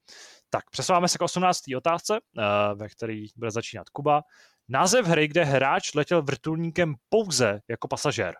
[0.50, 1.60] Tak, přesouváme se k 18.
[1.76, 4.22] otázce, uh, ve který bude začínat Kuba.
[4.68, 8.34] Název hry, kde hráč letěl vrtulníkem pouze jako pasažér.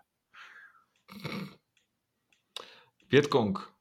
[3.11, 3.74] Vietkong.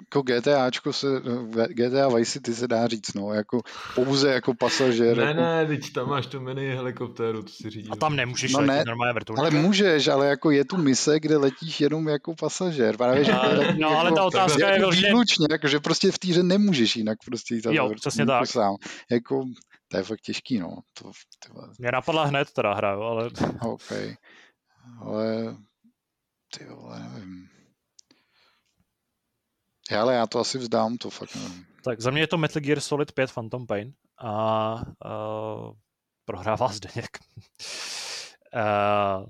[0.00, 1.06] Jako GTAčko se,
[1.68, 3.60] GTA Vice City se dá říct, no, jako
[3.94, 5.16] pouze jako pasažér.
[5.16, 5.40] Ne, jako...
[5.40, 7.90] ne, teď tam máš tu mini helikoptéru, to si řídíš.
[7.92, 9.56] A tam nemůžeš No no ne, normálně vrtulníkem.
[9.56, 12.96] Ale můžeš, ale jako je tu mise, kde letíš jenom jako pasažér.
[12.96, 15.80] Právě, že A, letíš no, jako, ale ta otázka je jako vyloženě- výlučně, jako, že
[15.80, 18.46] prostě v té hře nemůžeš jinak prostě jít Jo, přesně tak.
[18.46, 18.74] Sám.
[19.10, 19.44] Jako,
[19.88, 20.68] to je fakt těžký, no.
[20.98, 23.30] To, ty vole, Mě napadla hned teda hra, jo, ale
[23.62, 23.92] OK.
[25.00, 25.56] Ale
[26.58, 27.48] ty vole, nevím.
[29.90, 31.66] Já, ale já to asi vzdám, to fakt nevím.
[31.84, 35.72] tak za mě je to Metal Gear Solid 5 Phantom Pain a uh,
[36.24, 37.18] prohrává Zdeněk.
[38.54, 39.26] uh,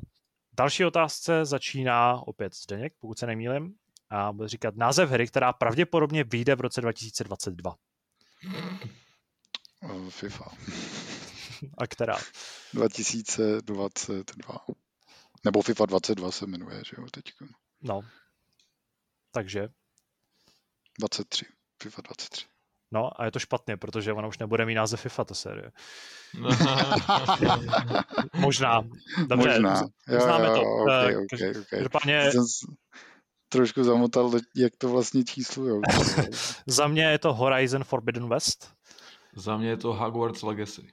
[0.52, 3.74] další otázce začíná opět Zdeněk, pokud se nemýlim,
[4.10, 7.74] a bude říkat název hry, která pravděpodobně vyjde v roce 2022.
[9.82, 10.44] Eh, FIFA.
[11.78, 12.16] A která?
[12.74, 14.56] 2022.
[15.44, 17.44] Nebo FIFA 22 se jmenuje, že jo, teďka.
[17.82, 18.00] No.
[19.32, 19.68] Takže,
[21.00, 21.46] 23.
[21.82, 22.46] FIFA 23.
[22.92, 25.72] no a je to špatně, protože ona už nebude mít název FIFA, ta série.
[28.34, 28.82] Možná.
[29.26, 29.82] Dobře, Možná.
[30.08, 30.60] Jo, známe jo, to.
[30.62, 31.64] Okay, Eh, okay, okay.
[31.70, 32.44] Každopádně Jsem
[33.48, 35.80] trošku zamotal, jak to vlastně číslujou.
[36.66, 38.74] za mě je to Horizon Forbidden West,
[39.36, 40.92] Za mě je to Hogwarts Legacy.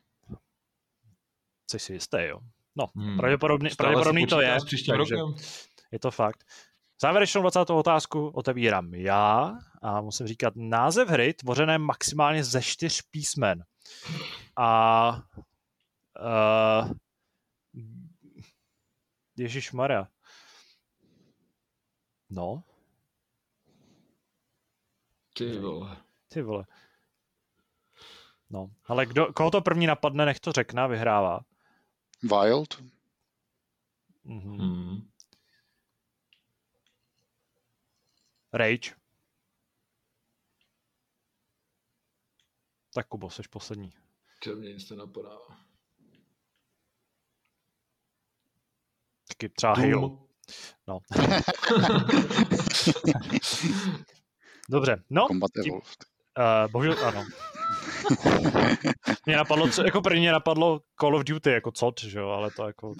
[1.70, 2.40] což si jistý, jo.
[2.78, 3.18] No, Hmm.
[3.18, 5.36] pravděpodobně, pravděpodobný si to je, takže rokem?
[5.92, 6.44] je to fakt.
[7.02, 7.70] Závěrečnou 20.
[7.70, 13.64] otázku otevírám já a musím říkat název hry tvořené maximálně ze čtyř písmen.
[14.58, 15.10] A
[16.20, 16.92] uh,
[19.38, 20.08] Ježíš Maria.
[22.30, 22.64] No,
[25.34, 25.98] Ty vole.
[26.28, 26.66] ty vole.
[28.50, 31.40] No, ale kdo, koho to první napadne, nech to řekne, vyhrává.
[32.24, 32.84] Wild?
[34.24, 34.58] Mhm.
[34.60, 35.10] Hmm.
[38.54, 38.96] Rage.
[42.94, 43.92] Tak Kubo, seš poslední.
[44.44, 45.38] Čo mě nic nenapadá.
[49.28, 49.92] Taky třeba Halo.
[49.92, 50.28] Doom.
[50.88, 51.00] No.
[54.70, 56.17] Dobře, no, Combat tím- Evolved.
[56.38, 57.26] Uh, bohužel ano.
[59.26, 62.52] mě napadlo, co, jako první mě napadlo Call of Duty, jako COD, že jo, ale
[62.52, 62.94] to jako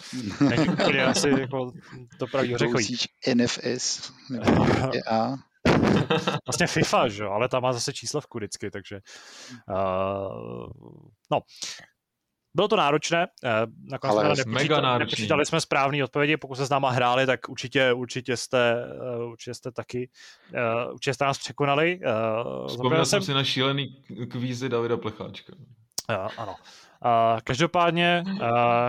[0.50, 1.72] není úplně asi jako
[2.20, 2.54] to pravý.
[2.54, 5.36] Brousíč NFS nebo EA.
[6.48, 9.00] Vlastně FIFA, že jo, ale ta má zase číslovku vždycky, takže
[9.70, 10.70] uh,
[11.32, 11.40] no.
[12.58, 13.50] Bylo to náročné, eh,
[13.84, 15.06] nakonec Ale jsme mega nepočítali, náročný.
[15.12, 18.86] nepočítali jsme správné odpovědi, pokud se s náma hráli, tak určitě, určitě, jste,
[19.20, 20.10] eh, určitě jste taky,
[20.54, 22.00] eh, určitě jste nás překonali.
[22.04, 23.96] eh, Vzpomněl zapomněl jsem si na šílený
[24.30, 25.54] kvízy Davida Plecháčka.
[26.38, 26.56] Ano.
[27.44, 28.40] Každopádně uh,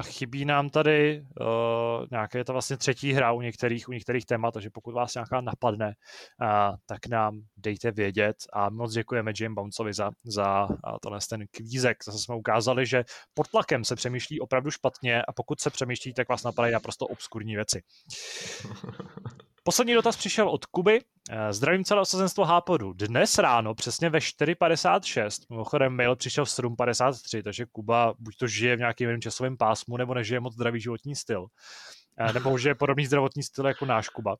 [0.02, 4.70] chybí nám tady uh, nějaké to vlastně třetí hra u některých, u některých témat, takže
[4.70, 10.10] pokud vás nějaká napadne, uh, tak nám dejte vědět a moc děkujeme Jim Bounceovi za,
[10.24, 11.96] za uh, tenhle ten kvízek.
[12.04, 13.04] Zase jsme ukázali, že
[13.34, 17.54] pod tlakem se přemýšlí opravdu špatně a pokud se přemýšlí, tak vás napadají naprosto obskurní
[17.54, 17.82] věci.
[19.68, 21.00] Poslední dotaz přišel od Kuby.
[21.30, 22.92] Eh, Zdravím celé osazenstvo Hápodu.
[22.92, 28.76] Dnes ráno, přesně ve 4.56, mimochodem mail přišel v 7.53, takže Kuba buď to žije
[28.76, 31.46] v nějakém jiném časovém pásmu, nebo nežije moc zdravý životní styl.
[32.18, 34.36] Eh, Nebo žije podobný zdravotní styl jako náš Kuba.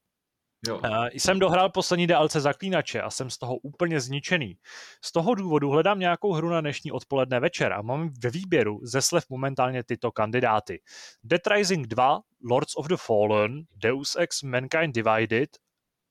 [0.67, 0.79] Jo.
[0.79, 4.59] Uh, jsem dohrál poslední DLC Zaklínače a jsem z toho úplně zničený.
[5.05, 9.03] Z toho důvodu hledám nějakou hru na dnešní odpoledne večer a mám ve výběru ze
[9.03, 10.83] slev momentálně tyto kandidáty.
[11.25, 15.51] Dead Rising 2, Lords of the Fallen, Deus Ex Mankind Divided,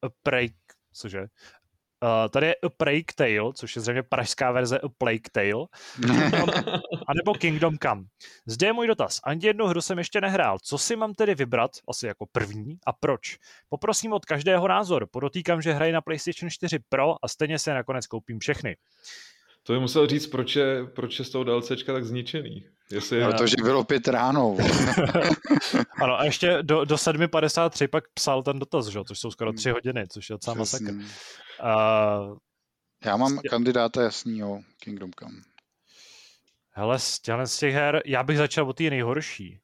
[0.01, 0.55] A Plague,
[0.93, 1.25] cože?
[2.03, 5.65] Uh, tady je A Plague Tale, což je zřejmě pražská verze A Plague Tale,
[7.07, 8.03] a nebo Kingdom Come.
[8.45, 9.19] Zde je můj dotaz.
[9.23, 10.57] Ani jednu hru jsem ještě nehrál.
[10.63, 13.37] Co si mám tedy vybrat, asi jako první, a proč?
[13.69, 15.07] Poprosím od každého názor.
[15.11, 18.77] Podotýkám, že hraji na PlayStation 4 Pro a stejně se nakonec koupím všechny.
[19.63, 22.65] To by musel říct, proč je, proč je z toho DLCčka tak zničený.
[22.91, 23.25] Jestli je...
[23.27, 24.57] Protože bylo pět ráno.
[26.01, 28.97] Ano, a ještě do, do 7.53 pak psal ten dotaz, že?
[28.97, 30.91] jo, což jsou skoro 3 hodiny, což je docela masakr.
[30.91, 32.37] Uh,
[33.05, 35.41] Já mám kandidáta jasnýho, Kingdom Come.
[36.71, 37.19] hele, z
[37.59, 39.59] těch her, já bych začal od té nejhorší.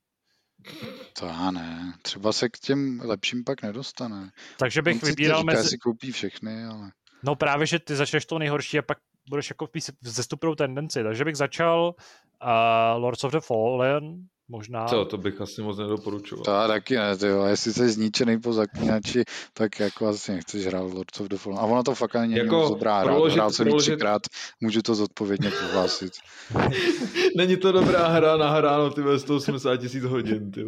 [1.19, 1.93] To já ne.
[2.01, 4.31] Třeba se k těm lepším pak nedostane.
[4.57, 5.69] Takže bych On vybíral říká, mezi...
[5.69, 6.91] si koupí všechny, ale...
[7.23, 8.97] No právě, že ty začneš to nejhorší a pak
[9.29, 11.03] budeš jako v zestupnou tendenci.
[11.03, 11.95] Takže bych začal
[12.43, 14.85] uh, Lords of the Fallen, možná.
[14.85, 16.43] Co, to bych asi moc nedoporučoval.
[16.45, 17.43] To já taky ne, ty jo.
[17.43, 19.23] Jestli jsi zničený po zaklínači,
[19.53, 21.59] tak jako asi nechceš hrát Lords of the Fallen.
[21.59, 23.13] A ono to fakt ani není Jako moc dobrá hra.
[23.13, 24.21] proložit- Hrál jsem proložit- třikrát,
[24.61, 26.11] můžu to zodpovědně prohlásit.
[27.37, 30.51] Není to dobrá hra nahráno ty ve 180 tisíc hodin.
[30.51, 30.61] Ty.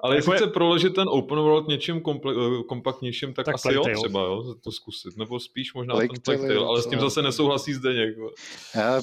[0.00, 3.54] Ale jestli Jako je- chce proložit ten open world něčím komple- eh, kompaktnějším, tak, Tak
[3.54, 5.16] asi jo třeba, jo, to zkusit.
[5.16, 8.14] Nebo spíš možná Plague ten Plague Tale je ale s tím zase nesouhlasí Zdeněk.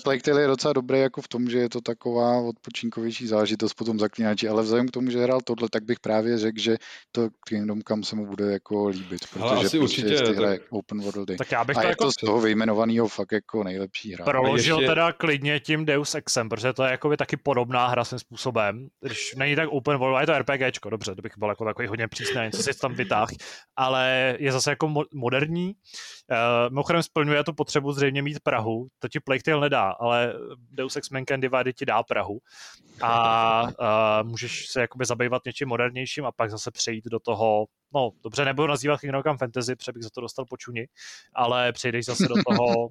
[0.04, 3.86] Plague Tale je docela dobrý jako v tom, že je to taková odpočinkovější zážitost po
[3.86, 6.78] tom zaklínači, ale vzhledem k tomu, že hrál tohle, tak bych právě řekl, že
[7.12, 10.60] to Kingdom Come se mu bude jako líbit, protože asi prostě určitě, ty tak- hry
[10.70, 11.36] open worldy.
[11.36, 14.26] Tak já bych A to je jako to z toho vyjmenovaného fakt jako nejlepší hra.
[14.26, 18.20] proložil ještě- teda klidně tím Deus Exem, protože to je jako taky podobná hra svým
[18.20, 18.88] způsobem.
[19.02, 21.88] Když není tak open world, a je to RPGčko, dobře, to bych byl jako takový
[21.88, 23.30] hodně přísný, něco si tam vytáh,
[23.76, 25.74] ale je zase jako mo- moderní.
[26.32, 26.36] Uh,
[26.70, 30.34] mimochodem splňuje tu potřebu zřejmě mít Prahu, to ti Plague Tale nedá, ale
[30.72, 32.40] Deus Ex Mankind Divided ti dá Prahu
[33.02, 33.10] a
[33.64, 38.46] uh, můžeš se jakoby zabývat něčím modernějším a pak zase přejít do toho, no dobře,
[38.46, 40.88] nebudu nazývat Kingdom Come Fantasy, protože bych za to dostal počuni,
[41.34, 42.90] ale přejdeš zase do toho, uh,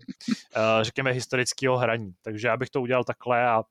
[0.82, 2.12] řekněme, historického hraní.
[2.22, 3.62] Takže já bych to udělal takhle a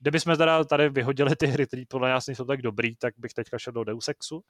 [0.00, 3.58] kdybychom teda tady vyhodili ty hry, které podle nás nejsou tak dobrý, tak bych teďka
[3.58, 4.42] šel do Deus Exu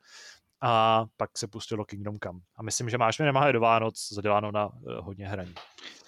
[0.63, 2.41] a pak se pustil do Kingdom Come.
[2.57, 5.55] A myslím, že máš mi nemáme do Vánoc zaděláno na uh, hodně hraní.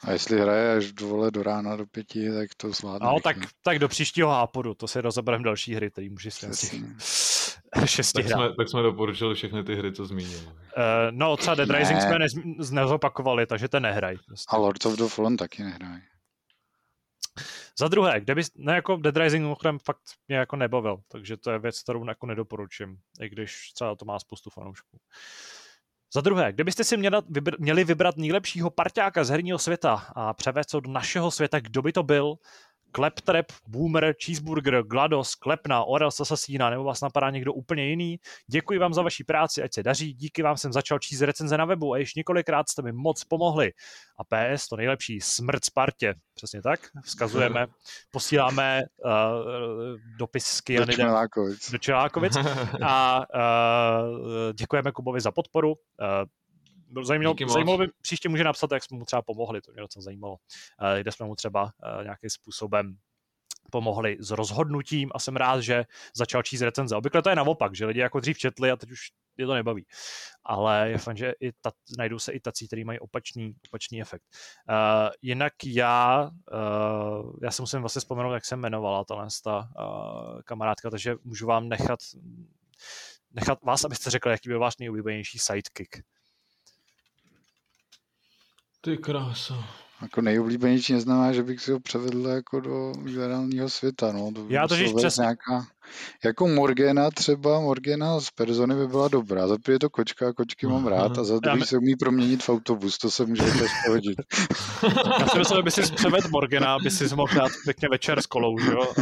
[0.02, 3.06] A jestli hraje až do, vole, do rána do pěti, tak to zvládne.
[3.06, 6.46] No, tak, tak do příštího hápodu, to si rozebereme další hry, které můžeš si
[7.84, 8.36] šesti Tak hrát.
[8.36, 10.40] jsme, tak jsme doporučili všechny ty hry, co zmínil.
[10.40, 10.52] Uh,
[11.10, 11.78] no, třeba Dead Ne.
[11.78, 12.32] Rising jsme nez,
[12.70, 14.16] nezopakovali, takže ten nehraj.
[14.26, 14.46] Prostě.
[14.48, 16.00] A Lords of the Fallen taky nehraje.
[17.80, 21.50] Za druhé, kde bys, ne jako Dead Rising mimochodem fakt mě jako nebavil, takže to
[21.50, 24.98] je věc, kterou jako nedoporučím, i když třeba to má spoustu fanoušků.
[26.14, 30.34] Za druhé, kde byste si měla, vybr, měli vybrat nejlepšího parťáka z herního světa a
[30.34, 32.34] převést ho do našeho světa, kdo by to byl?
[32.92, 38.16] Kleptrap, Boomer, Cheeseburger, GLaDOS, Klepna, Orel Assassina, nebo vás napadá někdo úplně jiný?
[38.50, 41.64] Děkuji vám za vaši práci, ať se daří, díky vám jsem začal číst recenze na
[41.64, 43.72] webu a již několikrát jste mi moc pomohli.
[44.18, 46.14] A PS, to nejlepší, smrt Spartě.
[46.34, 47.66] Přesně tak, vzkazujeme,
[48.10, 49.12] posíláme uh,
[50.18, 51.70] dopis s Do Kyanidem Čmelákovic.
[51.70, 52.36] do Čelákovic
[52.82, 55.68] a uh, děkujeme Kubovi za podporu.
[55.68, 55.76] Uh,
[57.02, 60.32] zajímalo, zajímalo by, příště může napsat, jak jsme mu třeba pomohli, to mě docela zajímalo.
[60.32, 62.96] Uh, kde jsme mu třeba uh, nějakým způsobem
[63.70, 66.96] pomohli s rozhodnutím a jsem rád, že začal číst recenze.
[66.96, 69.00] Obvykle to je naopak, že lidi jako dřív četli a teď už
[69.38, 69.86] je to nebaví.
[70.44, 74.22] Ale je fajn, že i ta, najdou se i tací, kteří mají opačný, opačný efekt.
[74.68, 80.40] Uh, jinak já, uh, já si musím vlastně vzpomenout, jak se jmenovala tahle ta uh,
[80.42, 81.98] kamarádka, takže můžu vám nechat
[83.30, 85.96] nechat vás, abyste řekli, jaký byl váš nejoblíbenější sidekick.
[88.80, 89.64] Ty krása.
[90.02, 94.12] Jako nejoblíbenější neznamená, že bych si ho převedl jako do reálního světa.
[94.12, 94.32] No.
[94.34, 95.66] To by Já být přesně- Nějaká,
[96.24, 99.48] jako Morgana třeba, Morgana z Persony by byla dobrá.
[99.48, 102.48] Za je to kočka, a kočky mám rád, a za druhý se umí proměnit v
[102.48, 104.18] autobus, to se může vůbec hodit.
[105.20, 108.26] Já si myslím, že by si převed Morgana, aby si mohl dát pěkně večer s
[108.26, 108.92] kolou, že jo?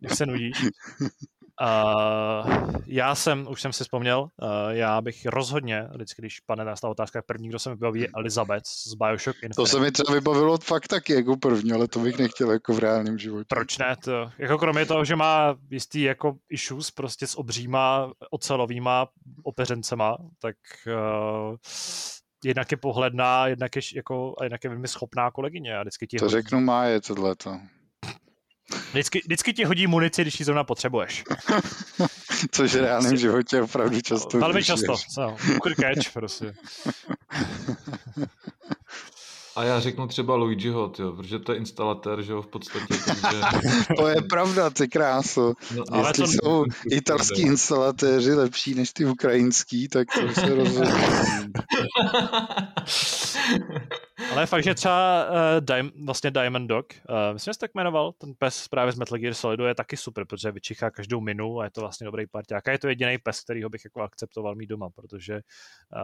[0.00, 0.66] Když se nudíš.
[1.60, 6.88] Uh, já jsem, už jsem si vzpomněl, uh, já bych rozhodně, vždycky, když padne ta
[6.88, 9.54] otázka, první, kdo se mi vybaví, je Elizabeth z Bioshock Infinite.
[9.54, 12.78] To se mi třeba vybavilo fakt taky jako první, ale to bych nechtěl jako v
[12.78, 13.46] reálném životě.
[13.48, 13.96] Proč ne?
[14.04, 19.08] To, jako kromě toho, že má jistý jako issues prostě s obříma ocelovýma
[19.42, 20.56] opeřencema, tak
[20.86, 21.56] uh,
[22.44, 25.76] jednak je pohledná, jednak je, jako, a jednak je velmi schopná kolegyně.
[25.76, 27.60] A vždycky ti, To hodí, řeknu má je tohleto.
[28.90, 31.24] Vždycky, vždycky ti hodí munici, když ji zrovna potřebuješ.
[32.50, 34.94] Což v reálném životě opravdu často Velmi často.
[35.80, 36.54] Catch prostě.
[39.56, 43.40] A já řeknu třeba Luigiho, tyjo, protože to je instalatér, že jo, v podstatě, takže...
[43.96, 45.52] To je pravda, ty kráso.
[45.76, 50.92] No, Ale Jestli to- jsou italský instalatéři lepší než ty ukrajinský, tak to se rozhodně.
[54.32, 58.12] Ale fakt, že třeba uh, Dim, vlastně Diamond Dog, uh, myslím, že se tak jmenoval,
[58.12, 61.64] ten pes právě z Metal Gear Solidu je taky super, protože vyčichá každou minu a
[61.64, 62.68] je to vlastně dobrý parťák.
[62.68, 65.40] A je to jediný pes, kterýho bych jako akceptoval mít doma, protože uh,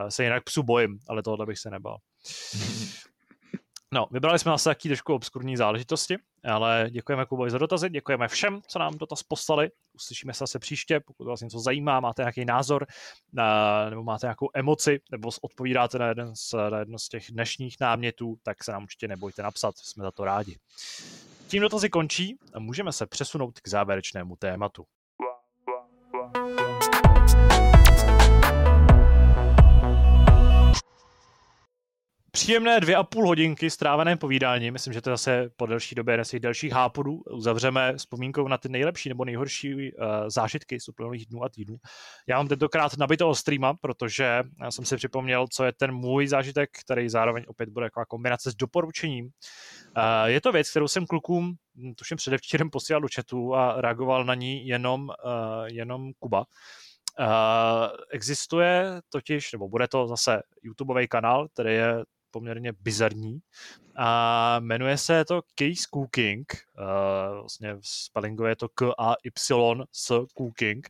[0.09, 1.97] se jinak psu bojím, ale tohle bych se nebal.
[3.95, 8.61] No, vybrali jsme zase taky trošku obskurní záležitosti, ale děkujeme Kubovi za dotazy, děkujeme všem,
[8.67, 9.71] co nám dotaz poslali.
[9.95, 12.87] Uslyšíme se zase příště, pokud vás něco zajímá, máte nějaký názor,
[13.39, 17.77] eh, nebo máte nějakou emoci, nebo odpovídáte na jeden z, na jedno z těch dnešních
[17.81, 20.59] námětů, tak se nám určitě nebojte napsat, jsme za to rádi.
[21.49, 24.85] Tím dotazy končí a můžeme se přesunout k závěrečnému tématu.
[32.37, 34.71] Příjemné dvě a půl hodinky strávené povídání.
[34.71, 39.09] Myslím, že to zase po delší době z delších hápodů uzavřeme vzpomínkou na ty nejlepší
[39.09, 39.81] nebo nejhorší uh,
[40.29, 41.77] zážitky z uplynulých dnů a týdnů.
[42.29, 46.71] Já mám tentokrát nabito streama, protože já jsem si připomněl, co je ten můj zážitek,
[46.85, 49.25] který zároveň opět bude jako kombinace s doporučením.
[49.25, 54.25] Uh, je to věc, kterou jsem klukům, hm, tuším předevčírem posílal do chatu a reagoval
[54.25, 56.45] na ní jenom, uh, jenom Kuba.
[57.21, 57.27] Uh,
[58.11, 62.05] existuje totiž, nebo bude to zase YouTubeový kanál, který je
[62.37, 63.39] poměrně bizarní
[63.97, 70.89] a jmenuje se to Case Cooking, uh, vlastně v spellingu je to K-A-Y s Cooking.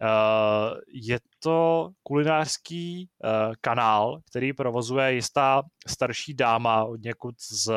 [0.00, 7.72] Uh, je to kulinářský uh, kanál, který provozuje jistá starší dáma od někud z,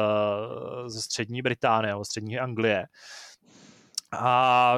[0.87, 2.85] ze střední Británie nebo střední Anglie.
[4.11, 4.77] A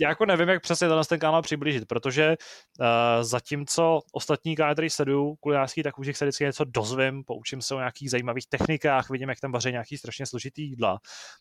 [0.00, 2.36] já jako nevím, jak přesně tenhle ten kanál přiblížit, protože
[2.80, 2.86] uh,
[3.22, 7.78] zatímco ostatní kanály, který sleduju kulinářský, tak už se vždycky něco dozvím, poučím se o
[7.78, 10.98] nějakých zajímavých technikách, vidím, jak tam vaří nějaký strašně složitý jídla.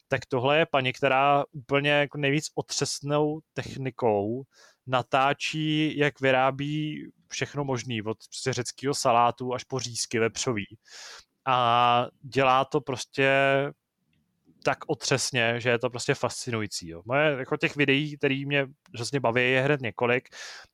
[0.07, 4.43] Tak tohle je paní, která úplně jako nejvíc otřesnou technikou
[4.87, 10.77] natáčí, jak vyrábí všechno možný, od prostě řeckého salátu až po řízky vepřový.
[11.45, 13.29] A dělá to prostě
[14.63, 16.89] tak otřesně, že je to prostě fascinující.
[16.89, 17.01] Jo.
[17.05, 20.29] Moje jako těch videí, které mě přesně baví, je hned několik.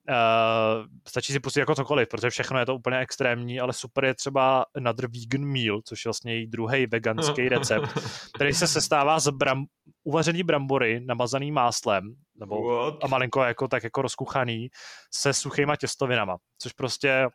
[0.10, 4.16] Uh, stačí si pustit jako cokoliv, protože všechno je to úplně extrémní, ale super je
[4.16, 8.00] třeba Another Vegan Meal, což je vlastně její druhý veganský recept,
[8.36, 9.66] který se sestává z bram,
[10.04, 13.04] uvařený brambory namazaný máslem, nebo What?
[13.04, 14.70] a malinko jako tak jako rozkuchaný,
[15.14, 17.28] se suchýma těstovinama, což prostě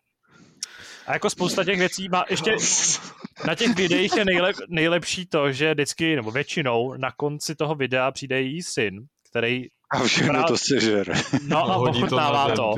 [1.07, 2.51] a jako spousta těch věcí má ještě
[3.47, 8.11] na těch videích je nejlep, nejlepší to, že vždycky, nebo většinou, na konci toho videa
[8.11, 11.13] přijde její syn, který a všechno právě, to sežer.
[11.47, 12.75] No a ochutnává to.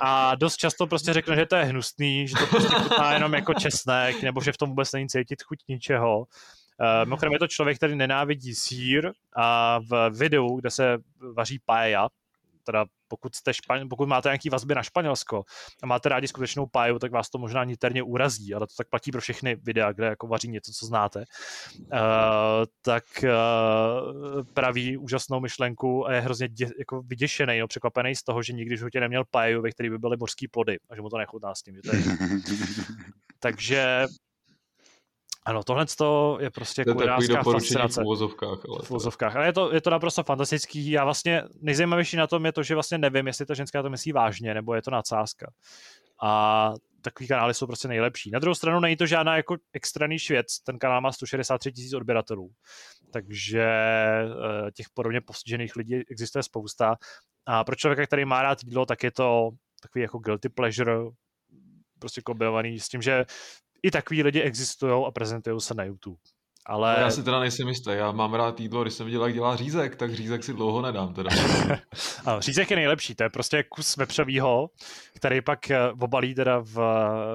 [0.00, 3.54] A dost často prostě řekne, že to je hnusný, že to prostě chutná jenom jako
[3.54, 6.18] česnek, nebo že v tom vůbec není cítit chuť ničeho.
[6.18, 6.26] Uh,
[7.04, 10.98] mimochodem je to člověk, který nenávidí sír a v videu, kde se
[11.36, 12.08] vaří paella,
[12.64, 15.44] teda pokud, jste špaň, pokud máte nějaký vazby na Španělsko
[15.82, 19.10] a máte rádi skutečnou páju, tak vás to možná niterně urazí, ale to tak platí
[19.10, 21.24] pro všechny videa, kde jako vaří něco, co znáte.
[21.78, 21.86] Uh,
[22.82, 28.42] tak uh, praví úžasnou myšlenku a je hrozně dě, jako vyděšený, no, překvapený z toho,
[28.42, 31.08] že nikdy v životě neměl páju, ve který by byly mořský plody a že mu
[31.08, 31.74] to nechutná s tím.
[31.74, 32.02] Že to je...
[33.38, 34.06] Takže
[35.44, 35.86] ano, tohle
[36.40, 38.00] je prostě to je fascinace.
[38.00, 38.58] v uvozovkách.
[38.68, 39.36] Ale v uvozovkách.
[39.36, 40.90] Ale je to, je to naprosto fantastický.
[40.90, 44.12] Já vlastně nejzajímavější na tom je to, že vlastně nevím, jestli ta ženská to myslí
[44.12, 45.52] vážně, nebo je to nadsázka.
[46.22, 48.30] A takový kanály jsou prostě nejlepší.
[48.30, 50.60] Na druhou stranu není to žádná jako extraný věc.
[50.60, 52.50] Ten kanál má 163 tisíc odběratelů.
[53.12, 56.96] Takže eh, těch podobně postižených lidí existuje spousta.
[57.46, 59.50] A pro člověka, který má rád jídlo, tak je to
[59.82, 60.96] takový jako guilty pleasure,
[61.98, 63.24] prostě kombinovaný s tím, že
[63.82, 66.18] i takový lidi existují a prezentují se na YouTube.
[66.66, 66.96] Ale...
[67.00, 69.96] Já si teda nejsem jistý, já mám rád jídlo, když jsem viděl, jak dělá řízek,
[69.96, 71.30] tak řízek si dlouho nedám teda.
[72.26, 74.68] ano, řízek je nejlepší, to je prostě kus vepřovýho,
[75.16, 76.74] který pak eh, obalí teda v,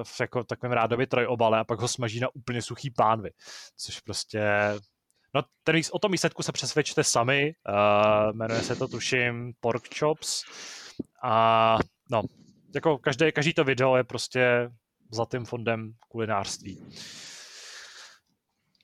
[0.03, 3.30] v jako takovém rádově trojobale a pak ho smaží na úplně suchý pánvy,
[3.77, 4.41] což prostě
[5.35, 10.43] No, ten, o tom výsledku se přesvědčte sami, uh, jmenuje se to tuším Pork Chops
[11.24, 11.77] a
[12.11, 12.24] no,
[12.75, 14.69] jako každé, každý to video je prostě
[15.11, 16.84] zlatým fondem kulinářství.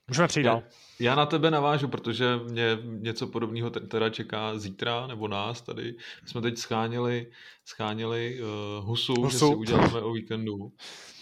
[0.08, 0.64] Můžeme přijít dál.
[1.00, 5.96] Já na tebe navážu, protože mě něco podobného teda čeká zítra, nebo nás tady.
[6.26, 7.32] Jsme teď schánili,
[7.66, 10.72] schánili uh, husu, husu, že si uděláme o víkendu.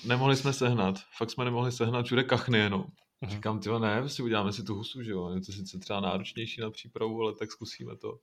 [0.05, 2.83] Nemohli jsme sehnat, fakt jsme nemohli sehnat, všude kachny jenom.
[3.21, 3.29] Mm-hmm.
[3.29, 5.31] Říkám, ty ne, prostě uděláme si tu husu, že jo.
[5.35, 8.13] Je to sice třeba náročnější na přípravu, ale tak zkusíme to.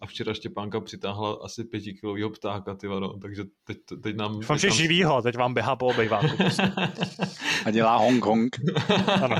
[0.00, 4.32] A včera Štěpánka přitáhla asi pětikilového ptáka, ty no, takže teď, teď nám...
[4.32, 4.78] Vám teď nám...
[4.78, 6.36] živýho, teď vám běhá po obejváku.
[6.36, 6.72] Prostě.
[7.64, 8.56] A dělá Hong Kong.
[9.22, 9.36] ano,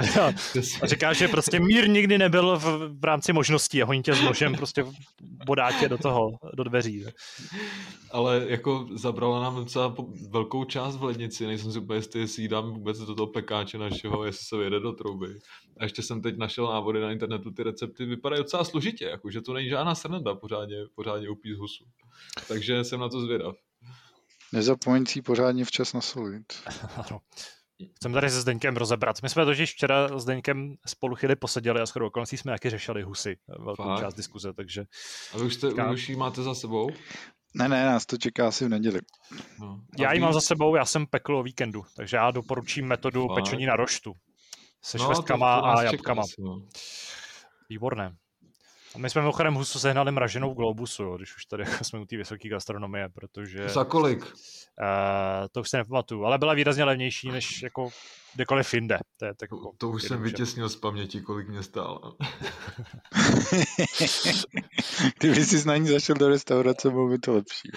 [0.82, 2.64] a říká, že prostě mír nikdy nebyl v,
[3.00, 4.84] v rámci možností a honí tě s nožem prostě
[5.46, 7.04] bodá tě do toho, do dveří.
[8.10, 9.94] Ale jako zabrala nám docela
[10.30, 13.78] velkou část v lednici, nejsem si úplně jistý, jestli jí dám vůbec do toho pekáče
[13.78, 15.38] našeho, jestli se vyjede do trouby.
[15.80, 19.40] A ještě jsem teď našel návody na internetu, ty recepty vypadají docela složitě, jako, že
[19.40, 21.84] to není žádná srnda pořádně, pořádně upít husu.
[22.48, 23.56] Takže jsem na to zvědav.
[24.52, 26.44] Nezapomeň si pořádně včas nasolit.
[26.96, 27.20] ano.
[27.96, 29.22] Chceme tady se Zdeňkem rozebrat.
[29.22, 33.02] My jsme totiž včera s Zdeňkem spolu chvíli poseděli a skoro okolností jsme taky řešili
[33.02, 34.00] husy, velkou Fakt?
[34.00, 34.84] část diskuze, takže...
[35.34, 35.90] A vy už, jste, Ká...
[35.90, 36.90] už ji máte za sebou?
[37.54, 39.00] Ne, ne, nás to čeká asi v neděli.
[39.60, 39.80] No.
[39.98, 43.36] Já ji mám za sebou, já jsem pekl o víkendu, takže já doporučím metodu Fakt?
[43.36, 44.14] pečení na roštu
[44.86, 46.22] se no, švestkama to, to a jabkama.
[46.22, 46.62] Asi, no.
[47.68, 48.16] Výborné.
[48.96, 52.16] My jsme mimochodem husu sehnali mraženou globusu, jo, když už tady jako jsme u té
[52.16, 53.68] vysoké gastronomie, protože...
[53.68, 54.24] Za kolik?
[54.24, 54.30] Uh,
[55.52, 57.88] to už se nepamatuju, ale byla výrazně levnější než jako
[58.34, 58.98] kdekoliv jinde.
[59.16, 62.00] To, je tak jako to už jsem vytěsnil z paměti, kolik mě stálo.
[65.18, 67.70] Kdyby jsi na ní zašel do restaurace, bylo by to lepší.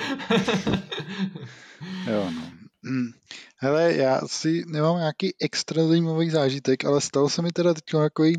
[2.08, 2.59] jo, no.
[2.90, 3.12] Hmm.
[3.58, 8.36] Hele, já si nemám nějaký extra zajímavý zážitek, ale stal se mi teda teď takový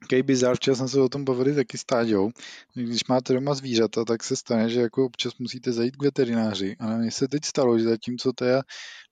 [0.00, 2.30] Takový bizar, včera jsme se o tom bavili taky s Táďou.
[2.74, 6.76] Když máte doma zvířata, tak se stane, že jako občas musíte zajít k veterináři.
[6.80, 8.62] A mně se teď stalo, že zatímco teda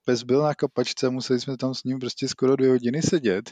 [0.04, 3.50] pes byl na kapačce, museli jsme tam s ním prostě skoro dvě hodiny sedět,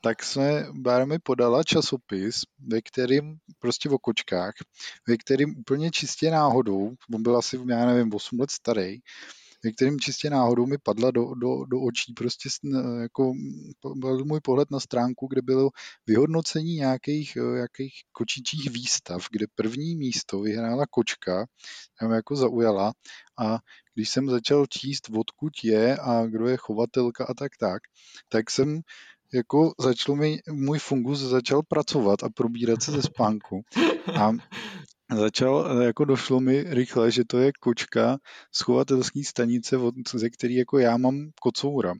[0.00, 4.54] tak jsme, Bára mi podala časopis, ve kterým, prostě o kočkách,
[5.08, 8.98] ve kterým úplně čistě náhodou, on byl asi, já nevím, 8 let starý,
[9.76, 12.48] kterým čistě náhodou mi padla do, do, do očí prostě
[13.00, 13.32] jako
[13.94, 15.70] byl můj pohled na stránku, kde bylo
[16.06, 21.46] vyhodnocení nějakých, nějakých kočičích výstav, kde první místo vyhrála kočka,
[22.06, 22.92] mě jako zaujala
[23.38, 23.58] a
[23.94, 27.82] když jsem začal číst, odkud je a kdo je chovatelka a tak tak,
[28.28, 28.80] tak jsem
[29.34, 33.62] jako začal mi, můj fungus začal pracovat a probírat se ze spánku.
[34.20, 34.30] A
[35.16, 38.18] začal, jako došlo mi rychle, že to je kočka
[38.52, 39.76] z chovatelské stanice,
[40.14, 41.94] ze který jako já mám kocoura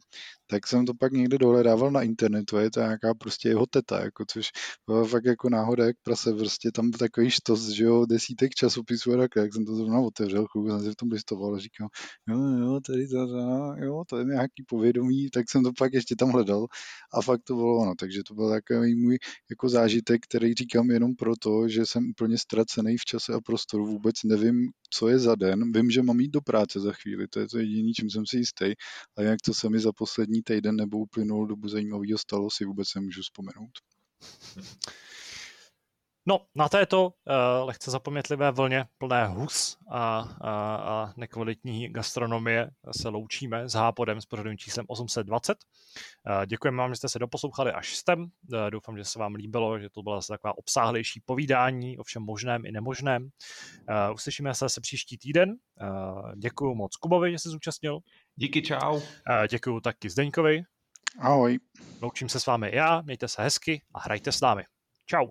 [0.51, 4.05] tak jsem to pak někde dohledával na internetu a je to nějaká prostě jeho teta,
[4.05, 4.51] jako, což
[4.87, 9.17] bylo fakt jako náhoda, jak prase, prostě tam takový štos, že jo, desítek časopisů a
[9.17, 11.89] tak, jak jsem to zrovna otevřel, chvilku jsem si v tom listoval a říkal,
[12.29, 13.17] jo, jo, tady to,
[13.85, 16.67] jo, to je nějaký povědomí, tak jsem to pak ještě tam hledal
[17.15, 19.19] a fakt to bylo ono, takže to byl takový můj
[19.51, 24.15] jako zážitek, který říkám jenom proto, že jsem úplně ztracený v čase a prostoru, vůbec
[24.25, 27.49] nevím, co je za den, vím, že mám jít do práce za chvíli, to je
[27.49, 28.73] to jediné, čím jsem si jistý,
[29.17, 32.95] a jak to se mi za poslední týden nebo uplynul dobu zajímavého stalo, si vůbec
[32.95, 33.71] nemůžu vzpomenout.
[36.29, 37.13] No, na této uh,
[37.65, 44.27] lehce zapomnětlivé vlně plné hus a, a, a nekvalitní gastronomie se loučíme s Hápodem s
[44.27, 45.59] pořadovým číslem 820.
[45.59, 48.21] Uh, děkujeme vám, že jste se doposlouchali až sem.
[48.21, 48.29] Uh,
[48.71, 52.67] doufám, že se vám líbilo, že to byla zase taková obsáhlejší povídání o všem možném
[52.67, 53.23] i nemožném.
[53.23, 55.51] Uh, uslyšíme se příští týden.
[55.83, 57.99] Uh, děkuji moc Kubovi, že se zúčastnil.
[58.41, 59.01] Díky, čau.
[59.51, 60.63] Děkuji taky Zdeňkovi.
[61.19, 61.59] Ahoj.
[62.03, 64.65] Loučím se s vámi já, mějte se hezky a hrajte s námi.
[65.07, 65.27] Čau.